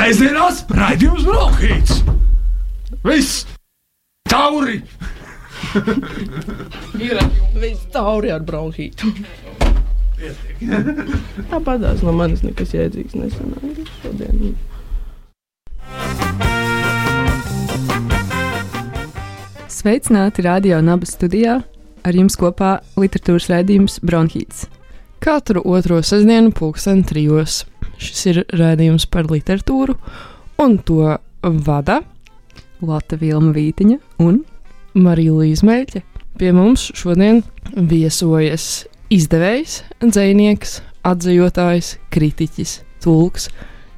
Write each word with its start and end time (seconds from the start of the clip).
Sēžamās 0.00 0.62
raidījums 0.72 1.26
Brokhīts! 1.28 1.98
Viss! 3.04 3.42
Tauri! 4.30 4.78
Ir 7.04 7.18
viss 7.60 7.82
tauri 7.92 8.30
ar 8.32 8.40
bronhītu. 8.48 9.10
Tāpat 11.50 11.84
tās 11.84 12.00
no 12.06 12.14
manis 12.16 12.40
nekas 12.46 12.72
jēdzīgs 12.72 13.18
nesanāca 13.20 13.84
šodien. 14.00 14.54
Sveicināti 19.68 20.46
radio 20.48 20.80
nabas 20.80 21.12
studijā. 21.18 21.58
Ar 22.08 22.16
jums 22.16 22.40
kopā 22.40 22.78
literatūras 22.96 23.50
raidījums 23.52 24.00
Bronhīts. 24.00 24.64
Katru 25.20 25.60
otro 25.68 26.00
sestdienu, 26.00 26.56
pulksten 26.56 27.04
trijos. 27.04 27.66
Šis 28.00 28.26
ir 28.30 28.42
raidījums 28.56 29.06
par 29.12 29.28
literatūru, 29.30 29.96
un 30.62 30.78
to 30.84 31.16
vada 31.42 32.00
Lata 32.80 33.18
Vilma 33.20 33.52
Vītiņa 33.56 33.98
un 34.24 34.40
Marija 34.96 35.34
Līsmeļķe. 35.36 36.02
Pie 36.40 36.52
mums 36.56 36.86
šodien 36.96 37.42
viesojas 37.76 38.86
izdevējs, 39.12 39.82
dzinieks, 40.00 40.78
atzījotājs, 41.04 41.96
kritiķis, 42.14 42.78
tulks, 43.04 43.50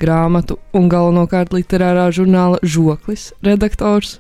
grāmatu 0.03 0.59
un 0.75 0.89
galvenokārt 0.91 1.55
literārā 1.55 2.09
žurnāla 2.15 2.59
žoklis, 2.63 3.31
redaktors, 3.47 4.17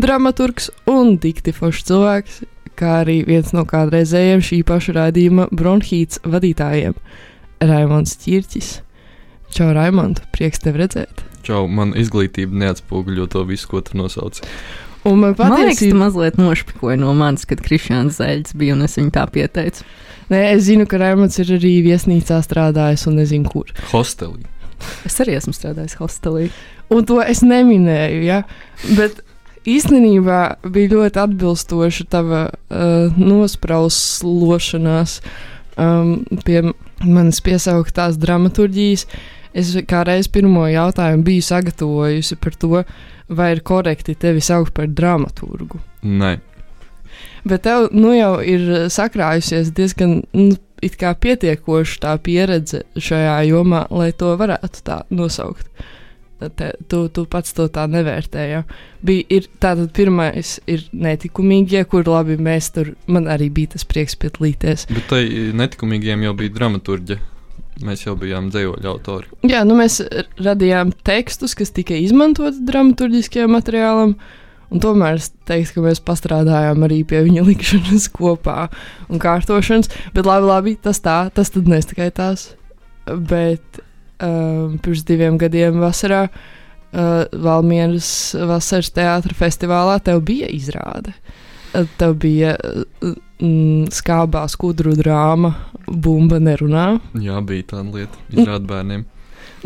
dramaturgs 0.00 0.70
un 0.88 1.18
diktifošs 1.20 1.84
cilvēks, 1.90 2.40
kā 2.80 3.00
arī 3.02 3.20
viens 3.28 3.52
no 3.52 3.66
kādreizējiem 3.68 4.44
šī 4.44 4.62
paša 4.68 4.96
raidījuma 4.96 5.50
bronhīts 5.52 6.22
vadītājiem- 6.24 6.96
Raimons 7.70 8.16
Čirķis. 8.22 8.78
Čau, 9.50 9.72
Raimond, 9.74 10.22
prieks 10.34 10.62
tevi 10.62 10.84
redzēt! 10.84 11.24
Čau, 11.46 11.64
man 11.72 11.94
izglītība 11.98 12.58
neatspoguļo 12.60 13.26
to 13.32 13.42
visu, 13.48 13.70
ko 13.70 13.80
tu 13.84 13.96
nosauci. 13.98 14.44
Un 15.08 15.22
man 15.22 15.34
Man 15.38 15.56
liekas, 15.56 15.80
tu 15.80 15.96
mazliet 15.96 16.36
nošpikoji 16.36 17.00
no 17.00 17.14
manis, 17.16 17.46
kad 17.48 17.62
Kristiāns 17.64 18.20
Zēļs 18.20 18.52
bija 18.60 18.76
un 18.76 18.84
es 18.84 18.98
viņu 19.00 19.14
tā 19.16 19.24
pieteicu. 19.32 19.86
Nē, 20.30 20.42
es 20.52 20.66
zinu, 20.68 20.84
ka 20.86 21.00
Raimonds 21.00 21.40
ir 21.40 21.54
arī 21.56 21.72
viesnīcā 21.86 22.38
strādājis 22.44 23.06
un 23.10 23.16
nezinu, 23.18 23.50
kur. 23.50 23.72
Hostelī. 23.90 24.44
Es 25.08 25.16
arī 25.22 25.34
esmu 25.38 25.54
strādājis 25.56 25.96
hostelī. 26.00 26.50
Un 26.92 27.08
to 27.08 27.18
es 27.24 27.40
neminēju, 27.46 28.20
ja? 28.26 28.42
bet 28.98 29.22
īstenībā 29.68 30.40
bija 30.68 30.94
ļoti 30.94 31.22
atbilstoša 31.24 32.06
tava 32.12 32.44
uh, 32.50 33.18
nosprauslošanās 33.18 35.18
um, 35.80 36.14
pie 36.46 36.62
manas 37.04 37.40
piesauktās 37.44 38.18
dramaturģijas. 38.20 39.06
Es 39.54 39.72
kā 39.90 40.04
reiz 40.06 40.28
pirmo 40.30 40.66
jautājumu 40.70 41.26
biju 41.26 41.42
sagatavojusi 41.42 42.38
par 42.38 42.54
to, 42.54 42.84
vai 43.28 43.50
ir 43.56 43.64
korekti 43.66 44.14
tevi 44.14 44.42
saukt 44.44 44.74
par 44.76 44.86
dramaturgu. 44.86 45.80
Nē, 46.06 46.36
Bet 47.44 47.64
tev 47.64 47.88
nu, 47.96 48.12
jau 48.16 48.34
ir 48.44 48.66
sakrājusies 48.92 49.72
diezgan 49.76 50.20
nu, 50.36 50.56
pietiekoša 50.80 52.02
tā 52.04 52.12
pieredze 52.24 52.84
šajā 52.96 53.38
jomā, 53.50 53.86
lai 53.92 54.10
to 54.12 54.34
varētu 54.40 54.84
tā 54.84 55.00
nosaukt. 55.12 55.66
Te, 56.56 56.70
tu, 56.88 57.02
tu 57.12 57.26
pats 57.28 57.52
to 57.52 57.66
tā 57.68 57.82
nevērtēji. 57.90 58.52
Ja? 58.54 58.62
Bija 59.04 59.26
ir, 59.36 59.48
tātad 59.60 59.90
pirmais 59.96 60.54
ir 60.64 60.86
netikumīgie, 60.96 61.82
kur 61.84 62.08
labi 62.08 62.38
mēs 62.40 62.70
tur, 62.72 62.94
man 63.12 63.28
arī 63.28 63.50
bija 63.52 63.74
tas 63.74 63.84
prieks 63.84 64.16
piedalīties. 64.16 64.86
bet 64.88 65.10
tai 65.12 65.26
netikumīgiem 65.60 66.24
jau 66.24 66.32
bija 66.40 66.56
dramaturģe. 66.56 67.18
Mēs 67.86 68.04
jau 68.04 68.14
bijām 68.18 68.50
dzējoļu 68.52 68.88
autori. 68.90 69.30
Jā, 69.48 69.62
nu 69.64 69.76
mēs 69.78 70.00
radījām 70.40 70.92
tekstus, 71.06 71.54
kas 71.56 71.72
tika 71.76 71.96
izmantoti 71.96 72.64
dramaturgiskajam 72.68 73.54
materiālam. 73.56 74.14
Un 74.70 74.82
tomēr 74.82 75.18
es 75.18 75.30
teiktu, 75.48 75.78
ka 75.78 75.84
mēs 75.88 76.02
pastrādājām 76.06 76.84
arī 76.86 77.00
pie 77.08 77.24
viņa 77.26 77.42
likšanas 77.48 78.06
kopā 78.18 78.68
un 79.10 79.22
kārtošanas. 79.22 79.90
Bet 80.14 80.28
labi, 80.28 80.50
labi 80.50 80.76
tas 80.78 81.02
tā, 81.02 81.24
tas 81.34 81.50
tad 81.54 81.70
neskaitās. 81.70 82.50
Bet 83.08 83.80
um, 84.22 84.76
pirms 84.82 85.02
diviem 85.08 85.40
gadiem 85.40 85.80
vasarā 85.82 86.26
uh, 86.28 87.24
Valmieras 87.32 88.36
vasaras 88.46 88.92
teātra 88.94 89.34
festivālā 89.36 89.98
tev 90.04 90.22
bija 90.28 90.50
izrāde. 90.52 91.16
Tev 91.98 92.16
bija 92.22 92.54
uh, 92.60 93.16
mm, 93.40 93.90
skābā 93.94 94.44
skudru 94.52 94.94
drāma, 94.98 95.54
bumba 95.90 96.40
nerunā. 96.42 96.86
Jā, 97.20 97.40
bija 97.46 97.72
tāda 97.74 97.98
lieta, 97.98 98.22
izrādīt 98.32 98.68
bērniem. 98.70 99.06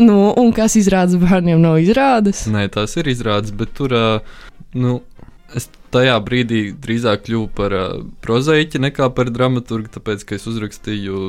Nu, 0.00 0.16
un 0.40 0.50
kas 0.54 0.74
izrādes 0.80 1.20
bērniem 1.22 1.60
nav 1.62 1.78
izrādes? 1.82 2.46
Nē, 2.50 2.66
tās 2.74 2.96
ir 2.98 3.10
izrādes, 3.12 3.54
bet 3.54 3.74
tur, 3.78 3.94
nu, 4.74 4.96
es 5.54 5.68
tajā 5.94 6.16
brīdī 6.26 6.64
drīzāk 6.82 7.28
kļuvu 7.28 7.50
par 7.54 7.76
uh, 7.78 8.00
prozaiķi 8.24 8.82
nekā 8.88 9.10
par 9.14 9.30
dramaturgu, 9.34 9.92
tāpēc, 9.94 10.26
ka 10.26 10.38
es 10.38 10.48
uzrakstīju 10.50 11.28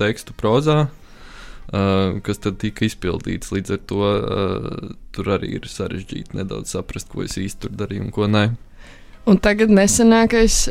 tekstu 0.00 0.36
prozā. 0.38 0.86
Uh, 1.68 2.16
kas 2.24 2.40
tad 2.40 2.56
tika 2.62 2.86
izpildīts. 2.86 3.50
Līdz 3.52 3.74
ar 3.74 3.80
to 3.90 3.98
uh, 4.00 4.92
tur 5.12 5.26
arī 5.34 5.58
ir 5.58 5.66
sarežģīti 5.68 6.38
nedaudz 6.38 6.72
saprast, 6.72 7.10
ko 7.12 7.26
es 7.26 7.36
īsti 7.36 7.66
tur 7.66 7.74
darīju 7.76 8.06
un 8.06 8.14
ko 8.14 8.24
nē. 8.30 8.44
Un 9.28 9.36
tagad 9.44 9.68
nesenākais 9.76 10.70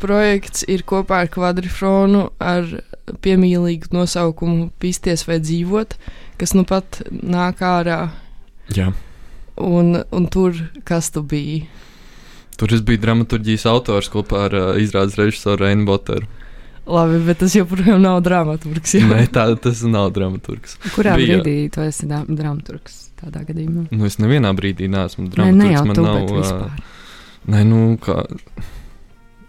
projekts 0.00 0.64
ir 0.68 0.84
kopā 0.88 1.22
ar 1.24 1.30
kvadrifronu 1.32 2.28
ar 2.42 2.68
piemīlīgu 3.22 3.92
nosaukumu 3.92 4.70
Pisties 4.82 5.26
vai 5.28 5.40
dzīvot, 5.42 5.96
kas 6.40 6.54
nu 6.56 6.64
pat 6.68 7.02
nāk 7.10 7.62
ārā. 7.66 8.00
Jā. 8.72 8.92
Un, 9.60 9.98
un 10.10 10.28
tur 10.32 10.56
kas 10.88 11.10
tu 11.12 11.22
biji? 11.22 11.66
Tur 12.56 12.72
es 12.72 12.82
biju 12.86 13.00
dramaturgijas 13.02 13.66
autors 13.68 14.08
kopā 14.12 14.46
ar 14.46 14.54
uh, 14.56 14.68
izrādes 14.80 15.18
režisoru 15.18 15.64
Reinu 15.64 15.84
Boteru. 15.88 16.28
Labi, 16.86 17.20
bet 17.22 17.38
tas 17.38 17.54
joprojām 17.54 18.00
nav 18.02 18.20
dramaturgs. 18.26 18.96
jā. 18.98 19.06
Nē, 19.06 19.26
tā, 19.30 19.44
tas 19.62 19.82
nav 19.86 20.10
dramaturgs. 20.14 20.76
Kurā 20.96 21.14
Bija. 21.18 21.38
brīdī 21.38 21.70
tu 21.74 21.82
esi 21.84 22.08
dramaturgs 22.10 22.96
tādā 23.22 23.44
gadījumā? 23.46 23.86
Nu, 23.94 24.06
es 24.08 24.18
nevienā 24.18 24.50
brīdī 24.58 24.88
neesmu 24.90 25.28
Nē, 25.28 25.34
dramaturgs. 25.36 25.62
ne 25.62 25.70
jau 25.76 25.84
man 25.86 25.98
tu, 25.98 26.06
nav, 26.06 26.18
bet 26.18 26.32
vispār. 26.40 26.82
Nē, 27.54 27.60
nu, 27.70 27.82
kā. 28.02 28.16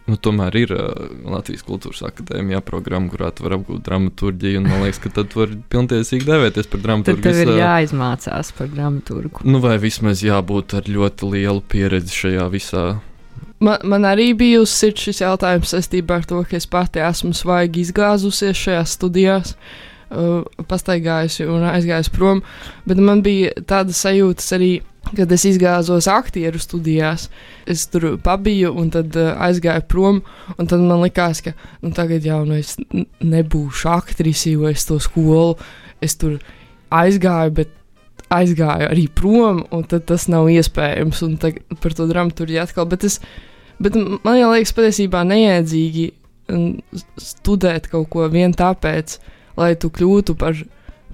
Nu, 0.03 0.17
tomēr 0.19 0.55
ir 0.59 0.71
uh, 0.75 1.05
Latvijas 1.31 1.63
Kultūras 1.63 2.01
Akadēmijā 2.03 2.59
programma, 2.67 3.07
kurā 3.07 3.29
tu 3.31 3.45
vari 3.45 3.55
apgūt 3.55 3.85
dramaturgiju. 3.85 4.59
un 4.59 4.67
Man 4.67 4.81
liekas, 4.83 4.99
ka 4.99 5.13
tad 5.15 5.31
var 5.39 5.53
pilntiesīgi 5.71 6.27
devēties 6.27 6.67
par 6.67 6.81
Tad 6.81 6.85
dramaturgu. 6.89 7.23
tev 7.23 7.39
ir 7.45 7.51
jāizmācās 7.61 8.51
par 8.57 8.67
dramaturgu. 8.73 9.45
Nu, 9.47 9.61
vai 9.63 9.77
vismaz 9.79 10.19
jābūt 10.25 10.75
ar 10.81 10.91
ļoti 10.91 11.31
lielu 11.37 11.63
pieredzi 11.71 12.19
šajā 12.19 12.49
visā. 12.51 12.83
Man, 13.63 13.79
man 13.87 14.03
arī 14.03 14.33
bija 14.35 14.59
uz 14.65 14.73
sirds 14.75 15.05
šis 15.07 15.21
jautājums 15.23 15.71
saistībā 15.71 16.19
ar 16.19 16.25
to, 16.27 16.43
ka 16.43 16.57
es 16.59 16.67
pati 16.67 16.99
esmu 16.99 17.31
svaigi 17.31 17.85
izgāzusies 17.87 18.59
šajās 18.59 18.97
studijās, 18.99 19.53
uh, 20.11 20.43
pastaigājusi 20.67 21.47
un 21.47 21.63
aizgājusi 21.71 22.11
prom. 22.11 22.43
Bet 22.83 22.99
man 22.99 23.23
bija 23.23 23.53
tāda 23.63 23.95
sajūta 23.95 24.49
arī, 24.59 24.73
kad 25.11 25.31
es 25.35 25.45
izgāzos 25.49 26.07
aktieru 26.11 26.61
studijās. 26.61 27.27
Es 27.69 27.85
tur 27.91 28.15
pabiju 28.23 28.73
un 28.79 28.89
tad 28.93 29.15
uh, 29.19 29.33
aizgāju 29.47 29.85
prom. 29.91 30.23
un 30.57 30.69
Tad 30.71 30.81
man 30.81 31.03
likās, 31.03 31.43
ka 31.43 31.53
nu, 31.81 31.91
tagad 31.91 32.25
jau 32.25 32.43
nu, 32.47 32.57
es 32.57 32.75
nebūšu 33.19 33.91
aktrise, 33.93 34.55
jo 34.55 34.67
es 34.71 34.87
to 34.89 34.99
skolu 35.03 35.57
es 36.01 36.17
tur 36.19 36.39
aizgāju. 36.91 37.55
Bet 37.61 37.79
Aizgāju 38.33 38.87
arī 38.87 39.03
prom, 39.13 39.59
un 39.75 39.83
tas 39.85 40.23
nav 40.31 40.47
iespējams. 40.49 41.19
Un 41.21 41.35
tag, 41.37 41.59
par 41.83 41.93
to 41.93 42.07
dramaturgiju 42.09 42.63
atkal. 42.63 42.87
Bet 42.89 43.03
es, 43.05 43.19
Bet 43.81 43.95
man 43.97 44.37
liekas, 44.37 44.73
patiesībā 44.75 45.23
neiedzīgi 45.27 46.11
studēt 47.19 47.89
kaut 47.91 48.09
ko 48.13 48.27
vien 48.31 48.53
tāpēc, 48.55 49.17
lai 49.57 49.73
tu 49.79 49.89
kļūtu 49.93 50.35
par 50.39 50.57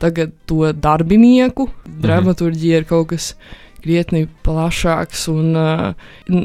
tagad 0.01 0.33
to 0.49 0.69
darbinieku. 0.73 1.69
Dramaturgija 2.03 2.81
ir 2.81 2.87
kaut 2.89 3.11
kas 3.13 3.33
krietni 3.83 4.27
plašāks 4.45 5.27
un 5.33 5.55
uh, 5.59 5.93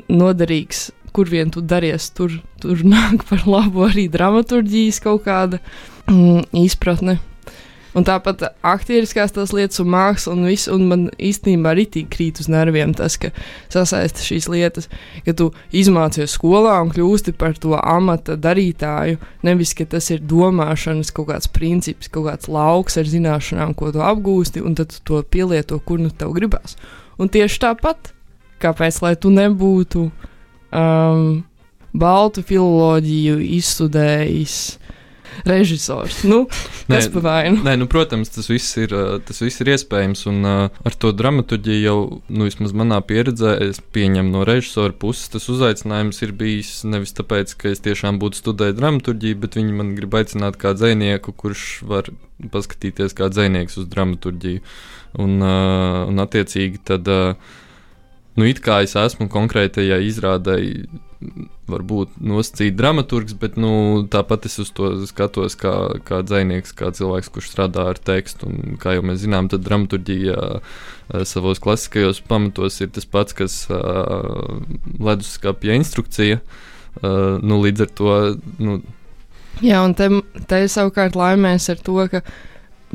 noderīgs. 0.09 0.91
Kur 1.15 1.29
vien 1.31 1.53
tu 1.55 1.61
daries, 1.63 2.09
tur, 2.11 2.33
tur 2.63 2.81
nāk 2.95 3.23
par 3.29 3.45
labu 3.47 3.87
arī 3.87 4.09
dramaturgijas 4.11 4.99
kaut 5.05 5.27
kāda 5.29 5.63
mm, 6.11 6.51
izpratne. 6.65 7.21
Un 7.95 8.03
tāpat 8.03 8.43
aktieriskās 8.67 9.33
tās 9.37 9.53
lietas, 9.55 9.79
un 9.79 9.93
māksla, 9.95 10.33
un 10.35 10.49
viss, 10.49 10.67
un 10.71 10.89
man 10.91 11.05
īstenībā 11.15 11.71
arī 11.71 11.85
tīk 11.87 12.09
krīt 12.11 12.41
uz 12.43 12.49
nerviem 12.51 12.91
tas, 12.99 13.15
ka 13.23 13.31
sasaista 13.71 14.25
šīs 14.25 14.49
lietas, 14.51 14.89
ka 15.23 15.35
tu 15.39 15.53
izmācies 15.71 16.35
skolā 16.35 16.75
un 16.83 16.91
kļūsti 16.95 17.37
par 17.39 17.55
to 17.63 17.77
amata 17.79 18.35
darītāju. 18.35 19.21
Nevis, 19.47 19.77
ka 19.79 19.87
tas 19.95 20.11
ir 20.11 20.27
domāšanas 20.27 21.15
kaut 21.15 21.31
kāds 21.31 21.51
princips, 21.55 22.11
kaut 22.11 22.27
kāds 22.33 22.51
lauks 22.51 22.99
ar 22.99 23.07
zināšanām, 23.07 23.79
ko 23.79 23.95
tu 23.95 24.03
apgūsti, 24.03 24.65
un 24.67 24.75
tad 24.81 24.91
tu 24.91 25.05
to 25.07 25.23
pielieto, 25.31 25.79
kur 25.79 26.03
nu 26.03 26.11
tev 26.11 26.35
gribās. 26.35 26.75
Un 27.21 27.31
tieši 27.31 27.61
tāpat, 27.67 28.13
kāpēc 28.63 29.01
lai 29.05 29.15
tu 29.21 29.31
nebūtu 29.35 30.09
um, 30.75 31.45
baltu 31.95 32.43
filoloģiju 32.47 33.39
izstudējis, 33.59 34.57
režisors. 35.47 36.21
Nu, 36.27 36.45
kas 36.91 37.09
pa 37.13 37.23
vainu? 37.25 37.63
Nē, 37.67 37.77
nu, 37.81 37.89
protams, 37.91 38.31
tas 38.35 38.49
viss 38.51 38.77
ir, 38.81 38.95
uh, 38.95 39.17
tas 39.25 39.41
viss 39.43 39.63
ir 39.63 39.73
iespējams. 39.75 40.25
Un 40.31 40.47
uh, 40.47 40.83
ar 40.87 40.99
to 40.99 41.13
dramaturgiju 41.17 41.83
jau, 41.83 41.97
nu, 42.29 42.49
vismaz 42.49 42.75
manā 42.77 43.01
pieredzē, 43.07 43.57
es 43.69 43.81
pieņemu 43.95 44.35
no 44.35 44.45
režisora 44.47 44.95
puses, 44.95 45.31
tas 45.33 45.49
uzaicinājums 45.53 46.23
ir 46.27 46.35
bijis 46.39 46.75
nevis 46.89 47.15
tāpēc, 47.19 47.57
ka 47.61 47.73
es 47.75 47.83
tiešām 47.85 48.21
būtu 48.23 48.43
studējis 48.43 48.79
dramaturgiju, 48.81 49.41
bet 49.45 49.59
viņi 49.59 49.79
man 49.79 49.95
grib 49.99 50.19
aicināt 50.19 50.59
kā 50.61 50.75
dzinieku, 50.79 51.35
kurš 51.39 51.69
var 51.91 52.11
paskatīties 52.55 53.15
kā 53.17 53.31
dzinieks 53.33 53.79
uz 53.81 53.91
dramaturgiju. 53.91 54.63
Un, 55.21 55.39
uh, 55.43 56.05
un 56.11 56.23
attiecīgi 56.23 56.83
tad. 56.87 57.09
Uh, 57.11 57.61
nu, 58.35 58.47
it 58.51 58.61
kā 58.65 58.81
es 58.83 58.97
esmu 58.99 59.29
konkrētajai 59.31 60.01
izrādē, 60.09 60.57
varbūt 61.71 62.19
nosacīt 62.21 62.75
dramaturgs, 62.77 63.37
bet 63.41 63.57
nu, 63.61 64.05
tāpat 64.11 64.49
es 64.49 64.59
uz 64.61 64.73
to 64.75 64.91
skatos 65.09 65.57
kā, 65.61 65.73
kā 66.05 66.21
dzinieks, 66.27 66.75
kā 66.77 66.91
cilvēks, 66.95 67.31
kurš 67.33 67.53
strādā 67.53 67.87
ar 67.93 68.01
tekstu. 68.11 68.51
Un, 68.51 68.77
kā 68.81 68.97
jau 68.97 69.05
mēs 69.07 69.23
zinām, 69.23 69.49
tad 69.53 69.65
dramaturgija 69.67 70.37
uh, 70.59 70.83
savos 71.29 71.63
klasiskajos 71.65 72.21
pamatos 72.29 72.81
ir 72.85 72.93
tas 72.95 73.09
pats, 73.09 73.37
kas 73.37 73.63
uh, 73.73 74.61
leduskapja 74.99 75.79
instrukcija. 75.81 76.43
Uh, 77.01 77.41
nu, 77.43 77.59
līdz 77.65 77.87
ar 77.87 77.97
to. 77.99 78.19
Nu, 78.63 78.79
Jā, 79.63 79.85
un 79.87 79.95
te, 79.95 80.09
te 80.51 80.65
savukārt 80.71 81.15
laimēs 81.19 81.71
ar 81.71 81.79
to, 81.87 81.97
ka 82.11 82.21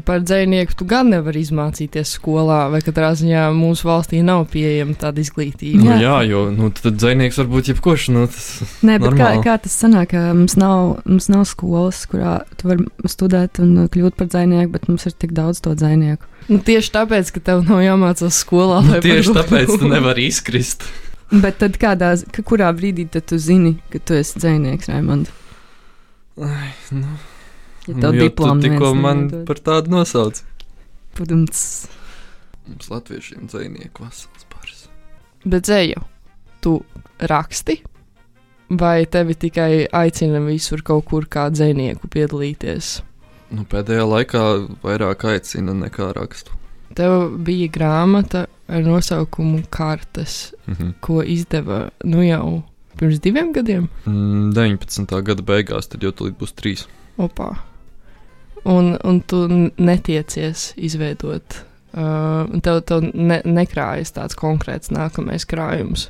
par 0.06 0.22
dzinieku 0.24 0.76
tu 0.80 0.86
gan 0.90 1.10
nevari 1.14 1.42
izmācīties 1.46 2.14
skolā, 2.18 2.60
vai 2.74 2.82
katrā 2.86 3.12
ziņā 3.18 3.48
mūsu 3.56 3.88
valstī 3.90 4.22
nav 4.26 4.46
pieejama 4.54 4.96
tāda 5.00 5.24
izglītība. 5.24 5.82
Nu, 5.84 5.96
jā, 6.02 6.16
jo 6.30 6.46
nu, 6.54 6.70
tad 6.76 6.98
dzinieks 7.00 7.40
var 7.42 7.50
būt 7.52 7.72
jebkurš. 7.74 8.08
Nu, 8.16 8.26
Nē, 8.28 8.98
bet 9.00 9.08
normāli. 9.08 9.42
kā, 9.42 9.46
kā 9.46 9.58
tas 9.66 9.76
sanāk, 9.82 10.12
ka 10.14 10.24
mums 10.38 10.58
nav, 10.60 11.00
mums 11.06 11.30
nav 11.32 11.46
skolas, 11.50 12.02
kurā 12.10 12.40
tu 12.60 12.72
vari 12.72 12.88
studēt 13.10 13.62
un 13.64 13.88
kļūt 13.92 14.18
par 14.20 14.30
dzinieku, 14.32 14.74
bet 14.78 14.88
mums 14.92 15.08
ir 15.10 15.16
tik 15.18 15.36
daudz 15.38 15.64
to 15.66 15.76
dzinieku. 15.78 16.26
Nu, 16.50 16.58
tieši 16.66 16.94
tāpēc, 16.96 17.34
ka 17.36 17.44
tev 17.52 17.66
nav 17.68 17.84
jāmācās 17.86 18.42
skolā. 18.44 18.82
Nu, 18.88 19.02
tieši 19.04 19.36
tāpēc 19.38 19.76
tu 19.78 19.90
nevari 19.96 20.30
izkrist. 20.32 20.88
bet 21.30 21.60
tad 21.62 21.76
kādā, 21.82 22.16
kurā 22.42 22.72
brīdī 22.74 23.06
tu 23.20 23.38
zini, 23.38 23.76
ka 23.94 24.02
tu 24.02 24.18
esi 24.18 24.40
dzinieks, 24.42 24.90
Raimond? 24.90 25.30
Ai, 26.40 26.72
nu. 26.96 27.20
Ja 27.90 27.96
tev 27.98 28.14
nu, 28.14 28.22
diplomu 28.22 28.62
tikko 28.62 28.94
man 28.94 29.24
nedod. 29.26 29.46
par 29.50 29.60
tādu 29.66 29.96
nosauc. 29.96 30.44
Protams. 31.18 31.62
Mums 32.70 32.90
latviešiem 32.92 33.48
dzēnieku 33.50 34.06
vesels 34.06 34.46
bars. 34.52 34.84
Bet 35.42 35.66
dzēju, 35.66 36.04
tu 36.62 36.76
raksti? 37.32 37.80
Vai 38.80 39.08
tevi 39.10 39.34
tikai 39.34 39.88
aicina 39.98 40.42
visur 40.46 40.84
kaut 40.86 41.08
kur 41.10 41.26
kā 41.26 41.48
dzēnieku 41.50 42.12
piedalīties? 42.14 43.00
Nu, 43.50 43.66
pēdējā 43.66 44.04
laikā 44.06 44.44
vairāk 44.84 45.26
aicina 45.32 45.74
nekā 45.74 46.12
rakstu. 46.14 46.54
Tev 46.94 47.40
bija 47.46 47.72
grāmata 47.74 48.44
ar 48.70 48.86
nosaukumu 48.86 49.64
Kartes, 49.74 50.54
mm 50.68 50.74
-hmm. 50.74 50.94
ko 51.00 51.24
izdeva 51.24 51.90
nu 52.04 52.22
jau 52.22 52.62
pirms 52.98 53.20
diviem 53.20 53.54
gadiem? 53.54 53.90
Mm, 54.06 54.54
19. 54.54 55.22
gada 55.24 55.42
beigās, 55.42 55.90
tad 55.90 56.04
jau 56.04 56.12
tulīt 56.12 56.38
būs 56.38 56.54
trīs. 56.54 56.86
Opā 57.18 57.56
un, 58.64 58.96
un 59.04 59.22
tu 59.22 59.44
netiecies 59.78 60.74
izveidot, 60.78 61.62
uh, 61.94 62.50
tev, 62.64 62.82
tev 62.88 63.06
ne, 63.14 63.40
nekrājas 63.46 64.14
tāds 64.16 64.38
konkrēts 64.40 64.94
nākamais 64.94 65.48
krājums. 65.50 66.10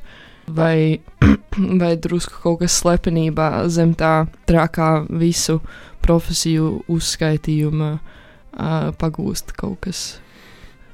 Vai, 0.50 1.00
vai 1.82 1.94
drusku 2.02 2.42
kaut 2.44 2.64
kas 2.64 2.80
slepenībā 2.82 3.68
zem 3.70 3.94
tā 3.98 4.24
trakā 4.50 5.06
visu 5.10 5.60
profesiju 6.06 6.80
uzskaitījuma 6.90 7.92
uh, 8.00 8.90
pagūst 8.98 9.54
kaut 9.58 9.84
kas. 9.86 10.08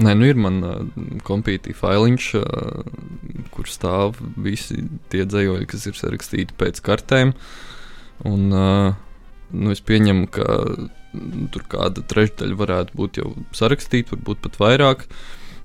Nē, 0.03 0.11
nu 0.19 0.27
ir 0.27 0.35
man 0.35 0.59
uh, 0.59 0.81
kompītī 1.23 1.71
failiņš, 1.77 2.27
uh, 2.41 3.45
kur 3.55 3.69
stāv 3.71 4.19
visi 4.43 4.81
tie 5.13 5.23
dzējoļi, 5.23 5.69
kas 5.71 5.87
ir 5.87 5.95
sarakstīti 5.95 6.57
pēc 6.59 6.83
kartēm. 6.83 7.31
Un, 8.27 8.43
uh, 8.51 8.91
nu, 9.55 9.71
es 9.71 9.79
pieņemu, 9.87 10.27
ka 10.35 10.47
tur 11.53 11.65
kāda 11.71 12.03
trešdaļa 12.05 12.59
varētu 12.59 12.97
būt 12.97 13.19
jau 13.21 13.31
sarakstīta, 13.55 14.15
varbūt 14.15 14.43
pat 14.43 14.59
vairāk. 14.61 15.07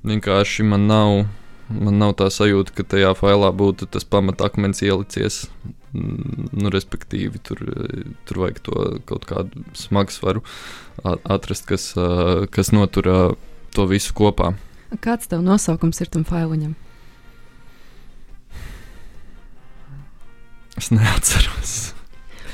Vienkārši 0.06 0.64
man 0.64 0.86
nav, 0.88 1.26
man 1.68 2.00
nav 2.00 2.16
tā 2.20 2.30
sajūta, 2.32 2.74
ka 2.76 2.86
tajā 2.94 3.12
failā 3.18 3.52
būtu 3.56 3.88
tas 3.92 4.06
pamatakmens 4.08 4.82
ielicies. 4.86 5.44
Nu, 5.92 6.70
respektīvi, 6.70 7.40
tur, 7.42 7.60
tur 8.28 8.42
vajag 8.44 8.60
to 8.62 8.82
kaut 9.08 9.26
kādu 9.26 9.64
smagsvaru 9.74 10.44
atrast, 11.02 11.66
kas, 11.66 11.90
kas 12.54 12.70
notur 12.70 13.10
to 13.74 13.86
visu 13.90 14.14
kopā. 14.14 14.52
Kāds 15.02 15.30
tev 15.30 15.42
nosaukums 15.46 16.00
ir 16.02 16.10
tam 16.10 16.22
failuņam? 16.26 16.76
Es 20.78 20.88
neatceros. 20.94 21.92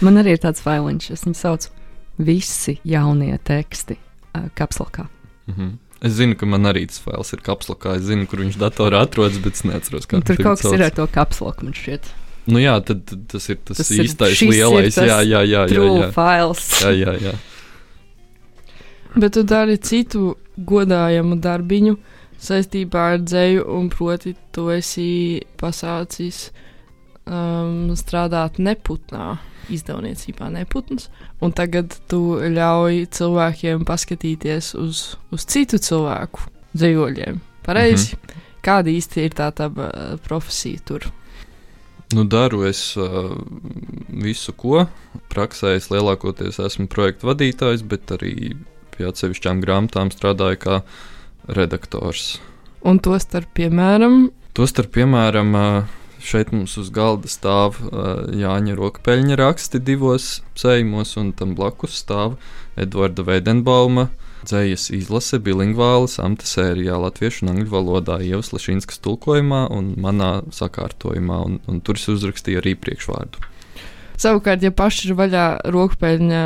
Man 0.05 0.19
arī 0.21 0.35
ir 0.37 0.41
tāds 0.43 0.61
failiņš, 0.65 1.13
es 1.15 1.25
viņu 1.25 1.39
saucu 1.39 1.71
visi 2.19 2.79
jaunie 2.85 3.39
teksti 3.39 3.97
uh, 3.97 4.49
kapslokā. 4.55 5.07
Mm 5.47 5.55
-hmm. 5.55 5.73
Es 6.01 6.13
zinu, 6.13 6.37
ka 6.37 6.47
man 6.47 6.69
arī 6.69 6.87
tas 6.87 6.99
fails 7.01 7.33
ir 7.33 7.41
kapslokā. 7.41 7.97
Es 7.97 8.03
zinu, 8.03 8.27
kur 8.27 8.39
viņš 8.39 8.59
datorā 8.61 9.01
atrodas, 9.03 9.39
bet 9.39 9.55
es 9.55 9.65
neatceros, 9.65 10.07
kā 10.07 10.21
tur 10.21 10.37
kaut 10.37 10.61
kas 10.61 10.73
ir 10.73 10.83
ar 10.83 10.91
to 10.91 11.07
kapsloku. 11.07 11.65
Man 11.65 11.73
šķiet. 11.73 12.11
Nu 12.47 12.59
jā, 12.59 12.77
tad, 12.85 13.03
tad 13.05 13.25
tas 13.33 13.49
ir 13.49 13.57
tas, 13.65 13.77
tas 13.77 13.91
īstais 13.91 14.43
ir, 14.43 14.51
lielais. 14.51 14.97
Jā, 14.97 15.23
jā, 15.25 15.43
jā. 15.43 15.65
jā, 15.67 15.87
jā. 16.01 16.11
Fails. 16.15 16.83
jā, 16.83 16.93
jā, 16.95 17.17
jā. 17.21 17.33
Bet 19.17 19.33
tu 19.33 19.43
dari 19.43 19.79
citu 19.81 20.37
godājamu 20.57 21.41
darbiņu 21.41 21.97
saistībā 22.39 23.09
ar 23.15 23.19
dzēju, 23.25 23.65
un 23.79 23.89
proti, 23.89 24.35
tu 24.53 24.69
esi 24.71 25.41
pasācis 25.57 26.51
um, 27.25 27.95
strādāt 27.97 28.61
neputnā 28.61 29.39
izdevniecībā 29.73 30.49
Neputns, 30.55 31.09
un 31.43 31.53
tagad 31.57 31.97
tu 32.11 32.39
ļauj 32.41 33.07
cilvēkiem 33.17 33.85
paskatīties 33.89 34.75
uz, 34.79 35.05
uz 35.35 35.47
citu 35.47 35.81
cilvēku 35.83 36.49
dzīvoļiem. 36.77 37.41
Pareizi. 37.67 38.15
Mm 38.15 38.21
-hmm. 38.21 38.43
Kāda 38.67 38.91
īsti 38.91 39.23
ir 39.23 39.35
tā 39.35 39.53
tā 39.55 39.71
profesija 40.27 40.81
tur? 40.85 41.07
Nu, 42.15 42.25
daru 42.25 42.65
es 42.67 42.97
uh, 42.97 43.35
visu, 44.09 44.53
ko. 44.53 44.87
Praksē 45.31 45.75
es 45.77 45.89
lielākoties 45.91 46.59
esmu 46.63 46.87
projektu 46.87 47.27
vadītājs, 47.27 47.83
bet 47.83 48.11
arī 48.15 48.55
pie 48.95 49.09
atsevišķām 49.09 49.63
grāmatām 49.65 50.13
strādāju 50.15 50.61
kā 50.63 50.81
redaktors. 51.59 52.41
Un 52.87 52.99
to 53.03 53.19
starp, 53.19 53.51
piemēram, 53.59 54.31
to 54.55 54.67
starp, 54.71 54.93
piemēram, 54.95 55.55
uh, 55.59 55.97
Šeit 56.23 56.53
mums 56.53 56.77
uz 56.81 56.91
galda 56.91 57.29
stāv 57.31 57.81
uh, 57.85 58.27
Jāņa 58.33 58.77
Rokpeļņa 58.79 59.37
raksti 59.41 59.81
divos 59.85 60.41
sējumos, 60.59 61.17
un 61.21 61.33
tam 61.37 61.55
blakus 61.59 61.99
stāv 62.03 62.39
Edvarda 62.81 63.25
Veidenbauma 63.27 64.09
dzējas 64.47 64.91
izlase 64.95 65.41
bilingvāli 65.43 66.09
samta 66.11 66.47
sērijā 66.49 66.97
latviešu 67.03 67.45
un 67.45 67.53
angļu 67.55 67.69
valodā 67.73 68.19
Ievas 68.25 68.53
Lašinskas 68.55 69.01
tulkojumā 69.05 69.67
un 69.75 69.95
manā 70.03 70.31
sakārtojumā, 70.55 71.41
un, 71.49 71.59
un 71.67 71.81
tur 71.85 71.99
es 71.99 72.07
uzrakstīju 72.13 72.63
arī 72.63 72.77
priekšvārdu. 72.79 73.43
Savukārt, 74.17 74.63
ja 74.65 74.73
paši 74.73 75.11
ir 75.11 75.19
vaļā 75.19 75.47
rokpeļņa 75.75 76.45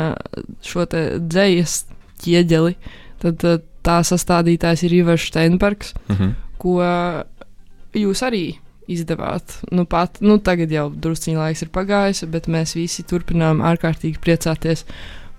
šo 0.67 0.87
te 0.91 1.03
dzējas 1.23 1.77
ķieģeli, 2.25 2.75
tad 3.23 3.45
tā 3.85 3.99
sastādītājs 4.05 4.85
ir 4.87 4.97
Ivars 5.01 5.29
Steinbergs, 5.29 5.93
uh 5.93 6.15
mhm. 6.15 6.23
-huh. 6.23 6.57
ko 6.57 6.75
jūs 7.97 8.21
arī 8.27 8.45
izdevāt. 8.93 9.57
Nu, 9.71 9.85
pat, 9.89 10.19
nu, 10.23 10.37
tagad 10.43 10.71
jau 10.73 10.89
drusciņā 10.91 11.39
laiks 11.39 11.65
ir 11.65 11.71
pagājis, 11.73 12.25
bet 12.31 12.49
mēs 12.51 12.75
visi 12.77 13.05
turpinām 13.07 13.63
ārkārtīgi 13.65 14.21
priecāties 14.23 14.85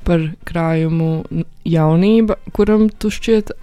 par 0.07 0.25
krājumu 0.49 1.45
jaunība, 1.69 2.39
kuram 2.57 2.89
tu 2.91 3.13
šķiet 3.13 3.55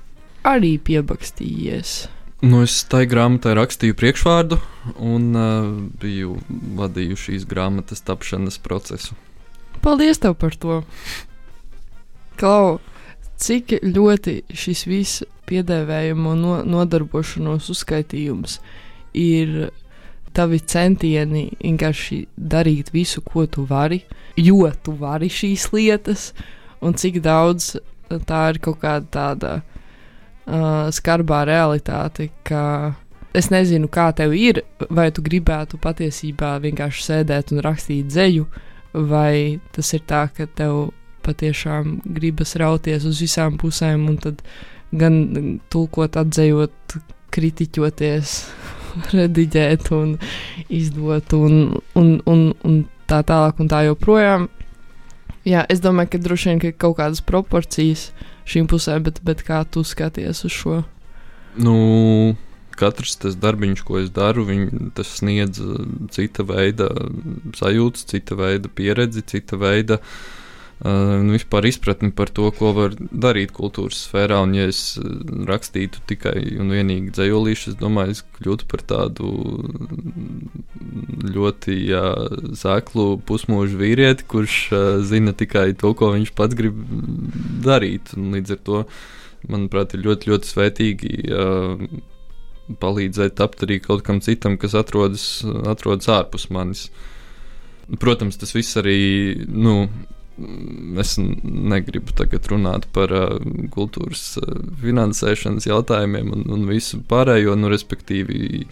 arī 0.48 0.78
piebakstījies. 0.80 1.96
Nu, 2.40 2.62
es 2.64 2.78
tai 2.88 3.04
grāmatai 3.12 3.52
rakstīju 3.58 3.98
priekšvārdu 4.00 4.62
un 5.04 5.26
uh, 5.36 5.72
biju 6.00 6.38
vadīju 6.80 7.18
šīs 7.20 7.48
grāmatas 7.50 8.06
tapšanas 8.08 8.62
procesu. 8.64 9.18
Paldies 9.84 10.24
tev 10.24 10.38
par 10.40 10.56
to! 10.56 10.80
Klau, 12.40 12.80
cik 13.40 13.82
ļoti 13.84 14.38
šis 14.56 14.86
viss 14.88 15.26
piedēvējumu 15.52 16.38
no, 16.40 16.54
nodarbošanos 16.64 17.68
uzskaitījums 17.74 18.60
ir 18.62 18.89
tavi 20.36 20.60
centieni 20.60 21.50
vienkārši 21.62 22.22
darīt 22.38 22.94
visu, 22.94 23.22
ko 23.26 23.46
tu 23.50 23.66
vari, 23.70 24.04
jo 24.38 24.70
tu 24.84 24.94
vari 25.00 25.30
šīs 25.32 25.70
lietas, 25.74 26.32
un 26.82 26.94
cik 26.94 27.22
daudz 27.26 27.76
tā 28.30 28.46
ir 28.54 28.60
kaut 28.64 28.80
kāda 28.82 29.10
tāda 29.14 29.52
uh, 29.60 30.90
skarbā 30.94 31.44
realitāte, 31.50 32.30
ka 32.48 32.96
es 33.34 33.52
nezinu, 33.54 33.90
kā 33.92 34.10
tev 34.18 34.34
ir, 34.38 34.64
vai 34.90 35.10
tu 35.14 35.24
gribētu 35.26 35.80
patiesībā 35.82 36.56
vienkārši 36.64 37.06
sēdēt 37.06 37.54
un 37.54 37.62
rakstīt 37.66 38.10
dzēju, 38.10 38.48
vai 39.10 39.60
tas 39.76 39.94
ir 39.94 40.06
tā, 40.10 40.26
ka 40.34 40.50
tev 40.58 40.90
patiešām 41.26 42.00
gribas 42.16 42.56
rauties 42.58 43.06
uz 43.06 43.22
visām 43.22 43.60
pusēm, 43.62 44.08
un 44.10 44.18
tad 44.24 44.42
gan 44.90 45.60
tulkot, 45.70 46.18
atzējot, 46.18 46.98
kritiķoties, 47.36 48.40
rediģēt 49.18 49.92
un 49.96 50.16
izdot 50.68 51.36
un, 51.38 51.60
un, 52.00 52.16
un, 52.30 52.46
un 52.66 52.80
tā 53.10 53.22
tālāk 53.26 53.62
un 53.62 53.72
tā 53.72 53.84
joprojām. 53.90 54.50
Jā, 55.48 55.64
es 55.72 55.82
domāju, 55.82 56.14
ka 56.14 56.22
droši 56.22 56.52
vien 56.52 56.62
ka 56.62 56.70
ir 56.70 56.78
kaut 56.78 56.98
kādas 57.00 57.24
proporcijas 57.26 58.10
šīm 58.50 58.68
pusēm, 58.70 59.06
bet, 59.08 59.22
bet 59.26 59.46
kā 59.48 59.64
tu 59.72 59.86
skaties 59.88 60.44
uz 60.46 60.54
šo? 60.54 60.82
Nu, 61.60 61.76
katrs 62.78 63.16
tas 63.22 63.38
darbiņš, 63.40 63.86
ko 63.88 64.02
es 64.02 64.12
daru, 64.14 64.46
viņ, 64.50 64.92
tas 64.98 65.16
sniedz 65.22 65.62
cita 66.14 66.46
veida 66.48 66.92
sajūtas, 67.58 68.06
cita 68.12 68.38
veida 68.40 68.70
pieredzi, 68.72 69.24
cita 69.32 69.58
veida 69.60 69.98
uh, 69.98 70.39
nu, 70.80 71.34
vispār 71.36 71.66
izpratni 71.68 72.12
par 72.16 72.30
to, 72.32 72.46
ko 72.56 72.72
var 72.78 72.94
darīt 72.96 73.52
kultūras 73.56 74.06
sfērā. 74.06 74.38
Un, 74.46 74.54
ja 74.56 74.68
es 74.72 74.96
uh, 75.02 75.10
rakstītu 75.50 76.04
tikai 76.08 76.38
un 76.62 76.72
vienīgi 76.72 77.12
dzējolīšu, 77.18 77.74
es 77.74 77.80
domāju, 77.80 78.16
es 78.16 78.24
kļūtu 78.38 78.68
par 78.72 78.86
tādu 78.88 79.34
ļoti 81.36 81.76
jā, 81.90 82.04
sēklu 82.62 83.10
pusmūžu 83.28 83.80
vīrieti, 83.82 84.28
kurš 84.32 84.60
uh, 84.72 84.84
zina 85.04 85.36
tikai 85.36 85.74
to, 85.80 85.92
ko 86.00 86.14
viņš 86.16 86.32
pats 86.38 86.56
grib 86.60 86.80
darīt. 87.66 88.16
Un 88.16 88.32
līdz 88.38 88.56
ar 88.56 88.62
to, 88.70 88.86
manuprāt, 89.52 89.98
ir 89.98 90.08
ļoti, 90.08 90.32
ļoti 90.32 90.54
svētīgi. 90.54 91.12
Uh, 91.28 92.08
palīdzēt 92.80 93.36
tapt 93.40 93.64
arī 93.66 93.80
kaut 93.82 94.04
kam 94.06 94.20
citam, 94.22 94.56
kas 94.62 94.76
atrodas, 94.78 95.42
atrodas 95.68 96.10
ārpus 96.14 96.50
manis. 96.54 96.88
Protams, 98.00 98.38
tas 98.38 98.54
viss 98.54 98.78
arī. 98.78 99.00
Nu, 99.50 99.90
Es 101.00 101.18
negribu 101.20 102.14
tagad 102.18 102.48
runāt 102.52 102.88
par 102.96 103.14
uh, 103.16 103.38
kultūras 103.74 104.24
uh, 104.42 104.60
finansēšanas 104.82 105.68
jautājumiem 105.70 106.32
un, 106.36 106.46
un 106.56 106.68
visu 106.70 107.02
pārējo. 107.10 107.58
Nu, 107.60 107.72
respektīvi, 107.72 108.66